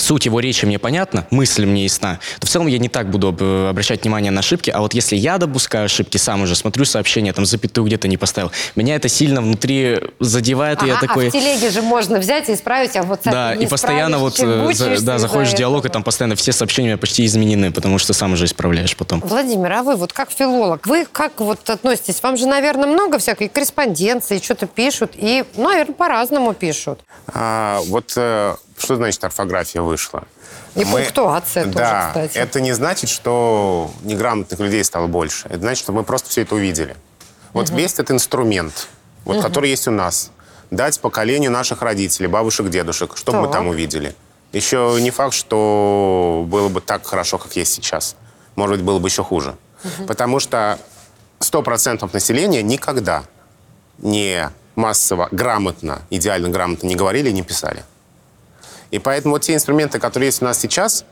суть 0.00 0.26
его 0.26 0.40
речи 0.40 0.64
мне 0.64 0.78
понятна, 0.78 1.26
мысль 1.30 1.64
мне 1.66 1.84
ясна, 1.84 2.18
то 2.40 2.46
в 2.46 2.50
целом 2.50 2.66
я 2.66 2.78
не 2.78 2.88
так 2.88 3.10
буду 3.10 3.28
об- 3.28 3.42
обращать 3.42 4.02
внимание 4.02 4.30
на 4.30 4.40
ошибки, 4.40 4.70
а 4.70 4.80
вот 4.80 4.94
если 4.94 5.16
я 5.16 5.38
допускаю 5.38 5.84
ошибки 5.86 6.16
сам 6.16 6.42
уже, 6.42 6.54
смотрю 6.56 6.84
сообщение, 6.84 7.32
там 7.32 7.46
запятую 7.46 7.86
где-то 7.86 8.08
не 8.08 8.16
поставил, 8.16 8.50
меня 8.76 8.96
это 8.96 9.08
сильно 9.08 9.40
внутри 9.40 10.00
задевает, 10.18 10.82
и 10.82 10.86
я 10.86 10.94
Ага, 10.94 11.06
такой... 11.06 11.26
А 11.26 11.30
в 11.30 11.32
телеге 11.32 11.70
же 11.70 11.82
можно 11.82 12.18
взять 12.18 12.48
и 12.48 12.54
исправить, 12.54 12.96
а 12.96 13.02
вот 13.02 13.20
Да, 13.24 13.54
и 13.54 13.66
постоянно 13.66 14.18
вот 14.18 14.38
э, 14.40 14.72
за- 14.72 15.00
да, 15.04 15.18
заходишь 15.18 15.52
в 15.52 15.56
диалог, 15.56 15.84
и 15.84 15.88
там 15.88 16.02
постоянно 16.02 16.36
все 16.36 16.52
сообщения 16.52 16.88
у 16.88 16.90
меня 16.92 16.98
почти 16.98 17.24
изменены, 17.26 17.70
потому 17.72 17.98
что 17.98 18.12
сам 18.12 18.32
уже 18.32 18.46
исправляешь 18.46 18.96
потом. 18.96 19.20
Владимир, 19.20 19.72
а 19.72 19.82
вы 19.82 19.96
вот 19.96 20.12
как 20.12 20.30
филолог, 20.30 20.86
вы 20.86 21.06
как 21.10 21.40
вот 21.40 21.68
относитесь? 21.68 22.22
Вам 22.22 22.36
же, 22.36 22.46
наверное, 22.46 22.86
много 22.86 23.18
всякой 23.18 23.48
корреспонденции, 23.48 24.38
что-то 24.42 24.66
пишут, 24.66 25.12
и, 25.16 25.44
ну, 25.56 25.68
наверное, 25.68 25.94
по-разному 25.94 26.54
пишут. 26.54 27.00
А, 27.32 27.80
вот 27.86 28.12
э, 28.16 28.54
что 28.78 28.96
значит 28.96 29.22
орфография 29.24 29.82
вышла? 29.90 30.24
И 30.74 30.84
пунктуация 30.84 31.64
тоже, 31.64 31.76
да, 31.76 32.08
кстати. 32.08 32.38
это 32.38 32.60
не 32.60 32.72
значит, 32.72 33.10
что 33.10 33.90
неграмотных 34.02 34.60
людей 34.60 34.84
стало 34.84 35.08
больше. 35.08 35.48
Это 35.48 35.58
значит, 35.58 35.82
что 35.82 35.92
мы 35.92 36.04
просто 36.04 36.30
все 36.30 36.42
это 36.42 36.54
увидели. 36.54 36.96
Вот 37.52 37.70
весь 37.70 37.94
этот 37.94 38.12
инструмент, 38.12 38.88
вот, 39.24 39.42
который 39.42 39.70
есть 39.70 39.88
у 39.88 39.90
нас, 39.90 40.30
дать 40.70 41.00
поколению 41.00 41.50
наших 41.50 41.82
родителей, 41.82 42.28
бабушек, 42.28 42.68
дедушек, 42.68 43.16
что 43.16 43.32
мы 43.32 43.50
там 43.50 43.66
увидели? 43.66 44.14
Еще 44.52 44.98
не 45.00 45.10
факт, 45.10 45.34
что 45.34 46.44
было 46.48 46.68
бы 46.68 46.80
так 46.80 47.06
хорошо, 47.06 47.38
как 47.38 47.56
есть 47.56 47.72
сейчас. 47.72 48.16
Может 48.56 48.76
быть, 48.76 48.84
было 48.84 48.98
бы 48.98 49.08
еще 49.08 49.22
хуже. 49.22 49.56
Потому 50.06 50.40
что 50.40 50.78
100% 51.40 52.08
населения 52.12 52.62
никогда 52.62 53.24
не 53.98 54.50
массово, 54.74 55.28
грамотно, 55.30 56.02
идеально 56.10 56.48
грамотно 56.48 56.86
не 56.86 56.96
говорили, 56.96 57.30
не 57.30 57.42
писали. 57.42 57.84
И 58.90 58.98
поэтому 58.98 59.34
вот 59.34 59.42
те 59.42 59.54
инструменты, 59.54 59.98
которые 59.98 60.28
есть 60.28 60.42
у 60.42 60.44
нас 60.44 60.58
сейчас, 60.58 61.04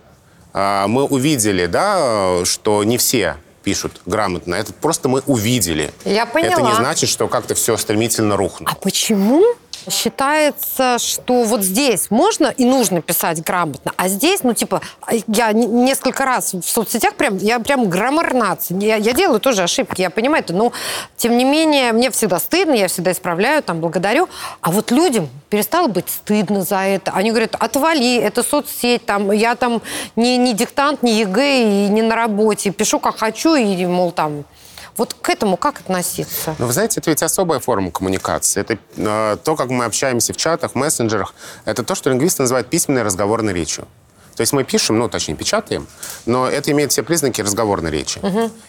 а, 0.53 0.87
мы 0.89 1.05
увидели, 1.05 1.67
да, 1.67 2.45
что 2.45 2.83
не 2.85 2.99
все 2.99 3.37
пишут 3.63 4.01
грамотно. 4.07 4.55
Это 4.55 4.73
просто 4.73 5.09
мы 5.09 5.23
увидели. 5.27 5.93
Я 6.05 6.25
поняла. 6.27 6.53
Это 6.53 6.63
не 6.63 6.75
значит, 6.75 7.11
что 7.11 7.29
как-то 7.29 7.55
все 7.55 7.77
стремительно 7.77 8.37
рухнуло. 8.37 8.71
А 8.73 8.75
почему 8.77 9.45
считается, 9.91 10.99
что 10.99 11.43
вот 11.45 11.63
здесь 11.63 12.11
можно 12.11 12.47
и 12.47 12.65
нужно 12.65 13.03
писать 13.03 13.43
грамотно, 13.43 13.93
а 13.97 14.09
здесь, 14.09 14.43
ну, 14.43 14.55
типа, 14.55 14.81
я 15.27 15.53
несколько 15.53 16.25
раз 16.25 16.55
в 16.55 16.63
соцсетях 16.63 17.15
прям, 17.15 17.37
я 17.39 17.59
прям 17.59 17.89
граммарнац. 17.89 18.67
Я, 18.71 18.97
я 18.97 19.13
делаю 19.13 19.41
тоже 19.41 19.63
ошибки, 19.63 20.01
я 20.01 20.11
понимаю 20.11 20.45
это, 20.45 20.53
но, 20.53 20.73
тем 21.17 21.37
не 21.37 21.45
менее, 21.45 21.93
мне 21.93 22.11
всегда 22.11 22.39
стыдно, 22.39 22.75
я 22.75 22.89
всегда 22.89 23.13
исправляю, 23.13 23.63
там, 23.63 23.81
благодарю. 23.81 24.29
А 24.61 24.71
вот 24.71 24.91
людям 24.91 25.29
перестало 25.51 25.89
быть 25.89 26.09
стыдно 26.09 26.63
за 26.63 26.79
это. 26.81 27.13
Они 27.13 27.31
говорят, 27.31 27.55
отвали, 27.59 28.17
это 28.17 28.43
соцсеть, 28.43 29.05
там, 29.07 29.31
я 29.33 29.55
там 29.55 29.83
не, 30.17 30.37
не 30.37 30.55
диктант, 30.55 31.03
не 31.03 31.19
ЕГЭ 31.21 31.63
и 31.63 31.89
не 31.89 32.03
на 32.03 32.15
работе, 32.15 32.71
пишу 32.71 32.99
как 32.99 33.19
хочу, 33.19 33.55
и, 33.55 33.87
мол, 33.87 34.13
там... 34.13 34.45
Вот 34.99 35.15
к 35.15 35.31
этому 35.31 35.57
как 35.57 35.81
относиться? 35.81 36.57
Но 36.59 36.67
вы 36.67 36.73
знаете, 36.73 37.01
это 37.01 37.11
ведь 37.11 37.23
особая 37.23 37.61
форма 37.61 37.91
коммуникации. 37.91 38.61
Это 38.61 38.79
э, 38.97 39.37
то, 39.43 39.57
как 39.57 39.71
мы 39.71 39.85
общаемся 39.85 40.33
в 40.33 40.37
чатах, 40.37 40.75
мессенджерах. 40.75 41.35
Это 41.65 41.85
то, 41.85 41.95
что 41.95 42.11
лингвисты 42.11 42.43
называют 42.43 42.69
письменной 42.69 43.03
разговорной 43.03 43.53
речью. 43.53 43.87
То 44.35 44.43
есть 44.43 44.53
мы 44.53 44.63
пишем, 44.63 44.99
ну, 44.99 45.09
точнее, 45.09 45.35
печатаем, 45.35 45.89
но 46.25 46.49
это 46.49 46.71
имеет 46.71 46.93
все 46.93 47.03
признаки 47.03 47.41
разговорной 47.41 47.91
речи. 47.91 48.21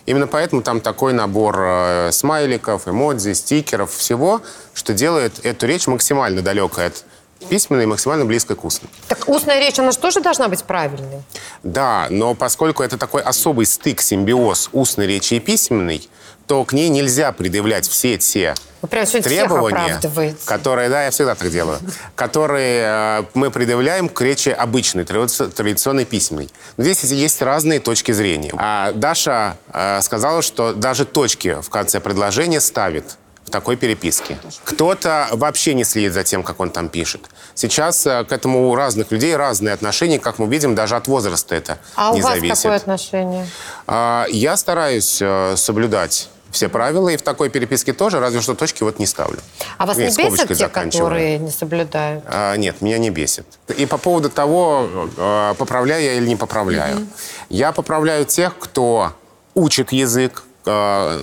Именно 0.07 0.25
поэтому 0.25 0.63
там 0.63 0.81
такой 0.81 1.13
набор 1.13 1.59
э, 1.59 2.09
смайликов, 2.11 2.87
эмодзи, 2.87 3.33
стикеров, 3.33 3.91
всего, 3.93 4.41
что 4.73 4.93
делает 4.93 5.45
эту 5.45 5.67
речь 5.67 5.85
максимально 5.85 6.41
далекой 6.41 6.87
от 6.87 7.03
письменной 7.47 7.85
максимально 7.85 8.25
близкой 8.25 8.55
к 8.55 8.65
устной. 8.65 8.89
Так 9.07 9.27
устная 9.27 9.59
речь, 9.59 9.79
она 9.79 9.91
же 9.91 9.97
тоже 9.97 10.19
должна 10.21 10.47
быть 10.47 10.63
правильной? 10.63 11.23
Да, 11.63 12.07
но 12.09 12.35
поскольку 12.35 12.83
это 12.83 12.97
такой 12.97 13.21
особый 13.21 13.65
стык, 13.65 14.01
симбиоз 14.01 14.69
устной 14.73 15.07
речи 15.07 15.35
и 15.35 15.39
письменной, 15.39 16.09
то 16.49 16.65
к 16.65 16.73
ней 16.73 16.89
нельзя 16.89 17.31
предъявлять 17.31 17.87
все 17.87 18.17
те 18.17 18.55
Вы 18.81 18.87
прям 18.87 19.05
требования, 19.05 19.99
которые, 20.45 20.89
да, 20.89 21.05
я 21.05 21.11
всегда 21.11 21.35
так 21.35 21.51
делаю, 21.51 21.77
которые 22.15 23.19
э, 23.19 23.23
мы 23.35 23.51
предъявляем 23.51 24.09
к 24.09 24.19
речи 24.21 24.49
обычной, 24.49 25.03
тради- 25.03 25.51
традиционной 25.51 26.05
письменной. 26.05 26.49
Но 26.75 26.83
здесь 26.83 27.03
есть 27.03 27.43
разные 27.43 27.79
точки 27.79 28.13
зрения. 28.13 28.51
А 28.57 28.93
Даша 28.93 29.57
э, 29.71 30.01
сказала, 30.01 30.41
что 30.41 30.73
даже 30.73 31.05
точки 31.05 31.61
в 31.61 31.69
конце 31.69 31.99
предложения 31.99 32.61
ставит 32.61 33.17
такой 33.49 33.75
переписке. 33.75 34.37
Кто-то 34.63 35.27
вообще 35.31 35.73
не 35.73 35.83
следит 35.83 36.13
за 36.13 36.23
тем, 36.23 36.43
как 36.43 36.59
он 36.59 36.69
там 36.69 36.89
пишет. 36.89 37.21
Сейчас 37.55 38.05
э, 38.07 38.23
к 38.23 38.31
этому 38.31 38.69
у 38.69 38.75
разных 38.75 39.11
людей 39.11 39.35
разные 39.35 39.73
отношения, 39.73 40.19
как 40.19 40.39
мы 40.39 40.47
видим, 40.47 40.75
даже 40.75 40.95
от 40.95 41.07
возраста 41.07 41.55
это 41.55 41.77
А 41.95 42.13
не 42.13 42.21
у 42.21 42.23
вас 42.23 42.33
зависит. 42.35 42.57
какое 42.57 42.77
отношение? 42.77 43.47
А, 43.87 44.25
Я 44.29 44.55
стараюсь 44.57 45.17
э, 45.21 45.55
соблюдать 45.57 46.29
все 46.51 46.67
правила, 46.67 47.09
и 47.09 47.17
в 47.17 47.21
такой 47.21 47.49
переписке 47.49 47.93
тоже, 47.93 48.19
разве 48.19 48.41
что 48.41 48.55
точки 48.55 48.81
вот 48.83 48.97
не 48.97 49.05
ставлю. 49.05 49.39
А 49.77 49.85
вас 49.85 49.97
Я 49.97 50.05
не 50.05 50.11
скобочкой 50.11 50.47
бесят 50.47 50.57
те, 50.57 50.67
которые 50.67 51.37
не 51.37 51.51
соблюдают? 51.51 52.23
А, 52.27 52.55
нет, 52.55 52.81
меня 52.81 52.97
не 52.97 53.09
бесит. 53.11 53.45
И 53.77 53.85
по 53.85 53.97
поводу 53.97 54.29
того, 54.29 54.87
э, 55.15 55.53
поправляю 55.57 56.03
я 56.03 56.13
или 56.13 56.27
не 56.27 56.35
поправляю. 56.35 57.07
Я 57.49 57.71
поправляю 57.71 58.25
тех, 58.25 58.57
кто 58.57 59.13
учит 59.53 59.91
язык, 59.91 60.43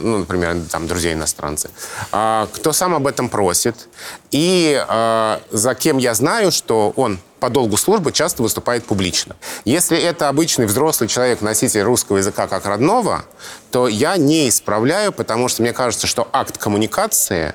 ну, 0.03 0.19
например, 0.19 0.57
там, 0.71 0.87
друзья 0.87 1.13
иностранцы, 1.13 1.71
а, 2.13 2.49
кто 2.53 2.73
сам 2.73 2.95
об 2.95 3.07
этом 3.07 3.29
просит, 3.29 3.89
и 4.31 4.83
э, 4.87 5.39
за 5.51 5.75
кем 5.75 5.99
я 5.99 6.15
знаю, 6.15 6.51
что 6.53 6.93
он 6.97 7.19
по 7.41 7.51
долгу 7.51 7.77
службы 7.77 8.13
часто 8.13 8.43
выступает 8.43 8.85
публично. 8.85 9.37
Если 9.65 9.99
это 9.99 10.29
обычный 10.29 10.67
взрослый 10.67 11.09
человек, 11.09 11.43
носитель 11.43 11.83
русского 11.83 12.19
языка 12.19 12.49
как 12.49 12.67
родного, 12.67 13.25
то 13.71 13.89
я 13.89 14.17
не 14.17 14.49
исправляю, 14.49 15.13
потому 15.13 15.49
что 15.49 15.63
мне 15.63 15.73
кажется, 15.73 16.07
что 16.07 16.29
акт 16.33 16.59
коммуникации 16.59 17.55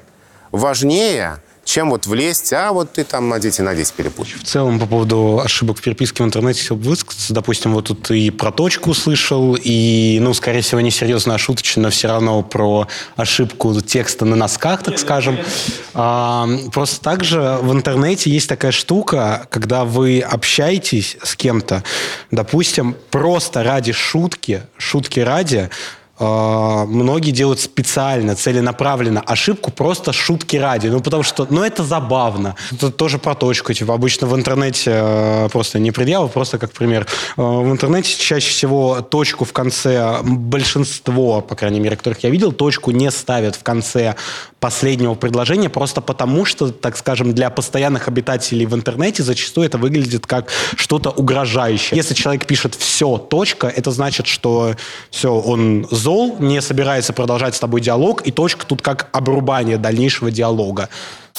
важнее, 0.52 1.42
чем 1.64 1.92
вот 1.92 2.08
влезть, 2.08 2.52
а 2.54 2.72
вот 2.72 2.94
ты 2.94 3.04
там 3.04 3.30
на 3.30 3.40
дети 3.40 3.62
на 3.62 3.76
10 3.76 3.94
перепутал. 3.94 4.34
В 4.40 4.44
целом, 4.44 4.80
по 4.80 4.86
поводу 4.86 5.42
ошибок 5.44 5.78
в 5.78 5.82
переписке 5.82 6.24
в 6.24 6.26
интернете 6.26 6.62
хотел 6.62 6.78
бы 6.78 6.90
высказаться. 6.90 7.34
Допустим, 7.34 7.74
вот 7.74 7.86
тут 7.86 8.10
и 8.12 8.30
про 8.32 8.52
точку 8.52 8.92
услышал, 8.92 9.56
и, 9.62 10.18
ну, 10.22 10.34
скорее 10.34 10.62
всего, 10.62 10.82
не 10.82 10.92
серьезно, 10.92 11.36
а 11.36 11.38
шуточно, 11.38 11.84
но 11.84 11.90
все 11.90 12.08
равно 12.08 12.42
про 12.42 12.88
ошибку 13.16 13.80
текста 13.82 14.26
на 14.26 14.36
носках, 14.36 14.84
так 14.84 14.98
скажем. 14.98 15.38
А, 15.94 16.48
просто 16.74 17.02
также 17.02 17.58
в 17.62 17.72
интернете 17.74 18.30
есть 18.30 18.50
такая 18.50 18.72
штука, 18.72 19.48
когда 19.50 19.86
вы 19.86 20.20
общаетесь 20.22 21.18
с 21.24 21.36
кем-то, 21.36 21.84
допустим, 22.32 22.96
просто 23.12 23.64
ради 23.64 23.92
шутки, 23.92 24.64
шутки 24.78 25.20
ради, 25.20 25.70
многие 26.22 27.32
делают 27.32 27.60
специально, 27.60 28.36
целенаправленно 28.36 29.22
ошибку 29.22 29.72
просто 29.72 30.14
шутки 30.14 30.58
ради. 30.58 30.88
Ну, 30.88 31.02
потому 31.02 31.24
что, 31.24 31.48
ну, 31.50 31.64
это 31.64 31.84
забавно. 31.84 32.56
Это 32.72 32.92
тоже 32.92 33.18
про 33.18 33.36
точку. 33.36 33.74
Типа, 33.74 33.94
обычно 33.94 34.28
в 34.28 34.36
интернете 34.36 34.92
э, 34.94 35.50
просто 35.52 35.80
не 35.80 35.92
предъява, 35.92 36.28
просто 36.28 36.58
как 36.58 36.72
пример. 36.72 37.08
Э, 37.38 37.42
в 37.42 37.72
интернете 37.72 38.16
чаще 38.18 38.52
всего 38.52 39.02
точку 39.02 39.46
в 39.46 39.54
конце, 39.54 40.20
большинство, 40.24 41.42
по 41.42 41.56
крайней 41.56 41.80
мере, 41.80 41.96
которых 41.96 42.24
я 42.24 42.30
видел, 42.30 42.52
точку 42.52 42.92
не 42.92 43.10
ставят 43.12 43.56
в 43.56 43.64
конце 43.64 44.16
последнего 44.62 45.16
предложения, 45.16 45.70
просто 45.70 46.02
потому 46.02 46.46
что, 46.46 46.72
так 46.72 46.96
скажем, 46.96 47.34
для 47.34 47.50
постоянных 47.50 48.08
обитателей 48.08 48.68
в 48.68 48.76
интернете 48.76 49.24
зачастую 49.24 49.66
это 49.66 49.80
выглядит 49.80 50.28
как 50.28 50.52
что-то 50.78 51.10
угрожающее. 51.10 51.98
Если 51.98 52.14
человек 52.14 52.46
пишет 52.46 52.76
«все, 52.76 53.18
точка», 53.18 53.68
это 53.68 53.90
значит, 53.90 54.28
что 54.28 54.76
все, 55.10 55.34
он 55.34 55.88
зол, 55.90 56.38
не 56.40 56.62
собирается 56.62 57.12
продолжать 57.12 57.56
с 57.56 57.60
тобой 57.60 57.82
диалог, 57.82 58.22
и 58.22 58.32
точка 58.32 58.68
тут 58.68 58.84
как 58.84 59.10
обрубание 59.14 59.78
дальнейшего 59.80 60.30
диалога. 60.30 60.90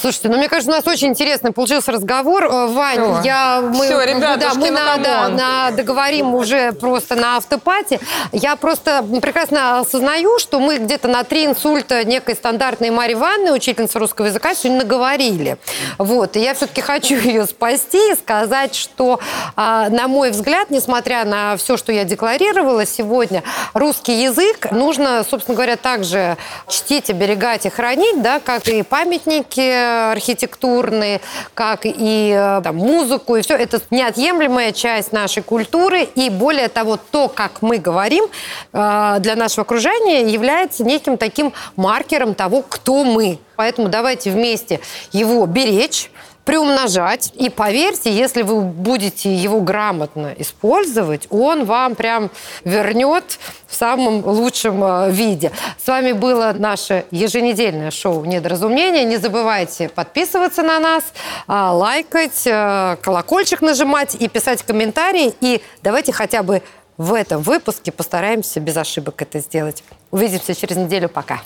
Слушайте, 0.02 0.30
ну 0.30 0.36
мне 0.36 0.48
кажется, 0.48 0.72
у 0.72 0.74
нас 0.74 0.84
очень 0.88 1.10
интересный 1.10 1.52
получился 1.52 1.92
разговор. 1.92 2.44
Э, 2.46 2.66
Вань, 2.66 2.96
Всё. 2.96 3.20
я, 3.22 3.60
мы, 3.60 3.86
Всё, 3.86 4.02
ребятушки, 4.02 4.40
да, 4.40 4.54
мы 4.54 4.70
ну, 4.72 4.76
на, 4.76 4.96
да, 4.96 5.14
come 5.14 5.27
on. 5.27 5.36
на- 5.36 5.70
договорим 5.70 6.34
уже 6.34 6.72
просто 6.72 7.14
на 7.14 7.36
afterparty. 7.36 8.00
Я 8.32 8.56
просто 8.56 9.04
прекрасно 9.22 9.78
осознаю, 9.78 10.40
что 10.40 10.58
мы 10.58 10.78
где-то 10.78 11.06
на 11.06 11.22
три 11.22 11.46
инсульта 11.46 12.02
некой 12.04 12.34
стандартной 12.34 12.90
Марьи 12.90 13.14
Ивановны, 13.14 13.52
учительницы 13.52 14.00
русского 14.00 14.26
языка, 14.26 14.56
сегодня 14.56 14.82
наговорили. 14.82 15.56
Вот, 15.98 16.34
и 16.36 16.40
я 16.40 16.54
все-таки 16.54 16.80
хочу 16.80 17.14
ее 17.22 17.46
спасти 17.46 18.10
и 18.10 18.16
сказать, 18.16 18.74
что, 18.74 19.20
а, 19.54 19.88
на 19.88 20.08
мой 20.08 20.32
взгляд, 20.32 20.70
несмотря 20.70 21.24
на 21.24 21.56
все, 21.56 21.76
что 21.76 21.92
я 21.92 22.02
декларировала 22.02 22.84
сегодня, 22.86 23.44
русский 23.72 24.20
язык 24.24 24.72
нужно, 24.72 25.24
собственно 25.30 25.54
говоря, 25.54 25.76
также 25.76 26.36
чтить, 26.68 27.08
оберегать 27.08 27.66
и 27.66 27.70
хранить, 27.70 28.20
да, 28.20 28.40
как 28.40 28.66
и 28.66 28.82
памятники 28.82 29.91
архитектурные, 30.12 31.20
как 31.54 31.80
и 31.84 32.34
э, 32.36 32.60
там, 32.62 32.76
музыку, 32.76 33.36
и 33.36 33.42
все. 33.42 33.56
Это 33.56 33.80
неотъемлемая 33.90 34.72
часть 34.72 35.12
нашей 35.12 35.42
культуры. 35.42 36.02
И 36.14 36.30
более 36.30 36.68
того, 36.68 36.98
то, 37.10 37.28
как 37.28 37.62
мы 37.62 37.78
говорим, 37.78 38.24
э, 38.72 39.16
для 39.20 39.36
нашего 39.36 39.62
окружения 39.62 40.28
является 40.28 40.84
неким 40.84 41.16
таким 41.16 41.52
маркером 41.76 42.34
того, 42.34 42.62
кто 42.62 43.04
мы. 43.04 43.38
Поэтому 43.56 43.88
давайте 43.88 44.30
вместе 44.30 44.80
его 45.12 45.44
беречь, 45.46 46.10
приумножать. 46.44 47.32
И 47.34 47.50
поверьте, 47.50 48.12
если 48.12 48.42
вы 48.42 48.60
будете 48.60 49.34
его 49.34 49.60
грамотно 49.60 50.34
использовать, 50.38 51.26
он 51.30 51.64
вам 51.64 51.94
прям 51.94 52.30
вернет 52.64 53.38
в 53.66 53.74
самом 53.74 54.26
лучшем 54.26 54.82
э, 54.82 55.10
виде. 55.10 55.52
С 55.82 55.86
вами 55.86 56.12
было 56.12 56.54
наше 56.56 57.04
еженедельное 57.10 57.90
шоу 57.90 58.24
«Недоразумение». 58.24 59.04
Не 59.04 59.16
забывайте 59.16 59.88
подписываться 59.88 60.62
на 60.62 60.78
нас, 60.80 61.04
а, 61.46 61.72
лайкать, 61.72 62.46
э, 62.46 62.96
колокольчик 63.00 63.62
нажимать 63.62 64.14
и 64.14 64.28
писать 64.28 64.62
комментарии. 64.62 65.34
И 65.40 65.62
давайте 65.82 66.12
хотя 66.12 66.42
бы 66.42 66.62
в 66.98 67.14
этом 67.14 67.42
выпуске 67.42 67.90
постараемся 67.92 68.60
без 68.60 68.76
ошибок 68.76 69.22
это 69.22 69.40
сделать. 69.40 69.82
Увидимся 70.10 70.54
через 70.54 70.76
неделю. 70.76 71.08
Пока. 71.08 71.40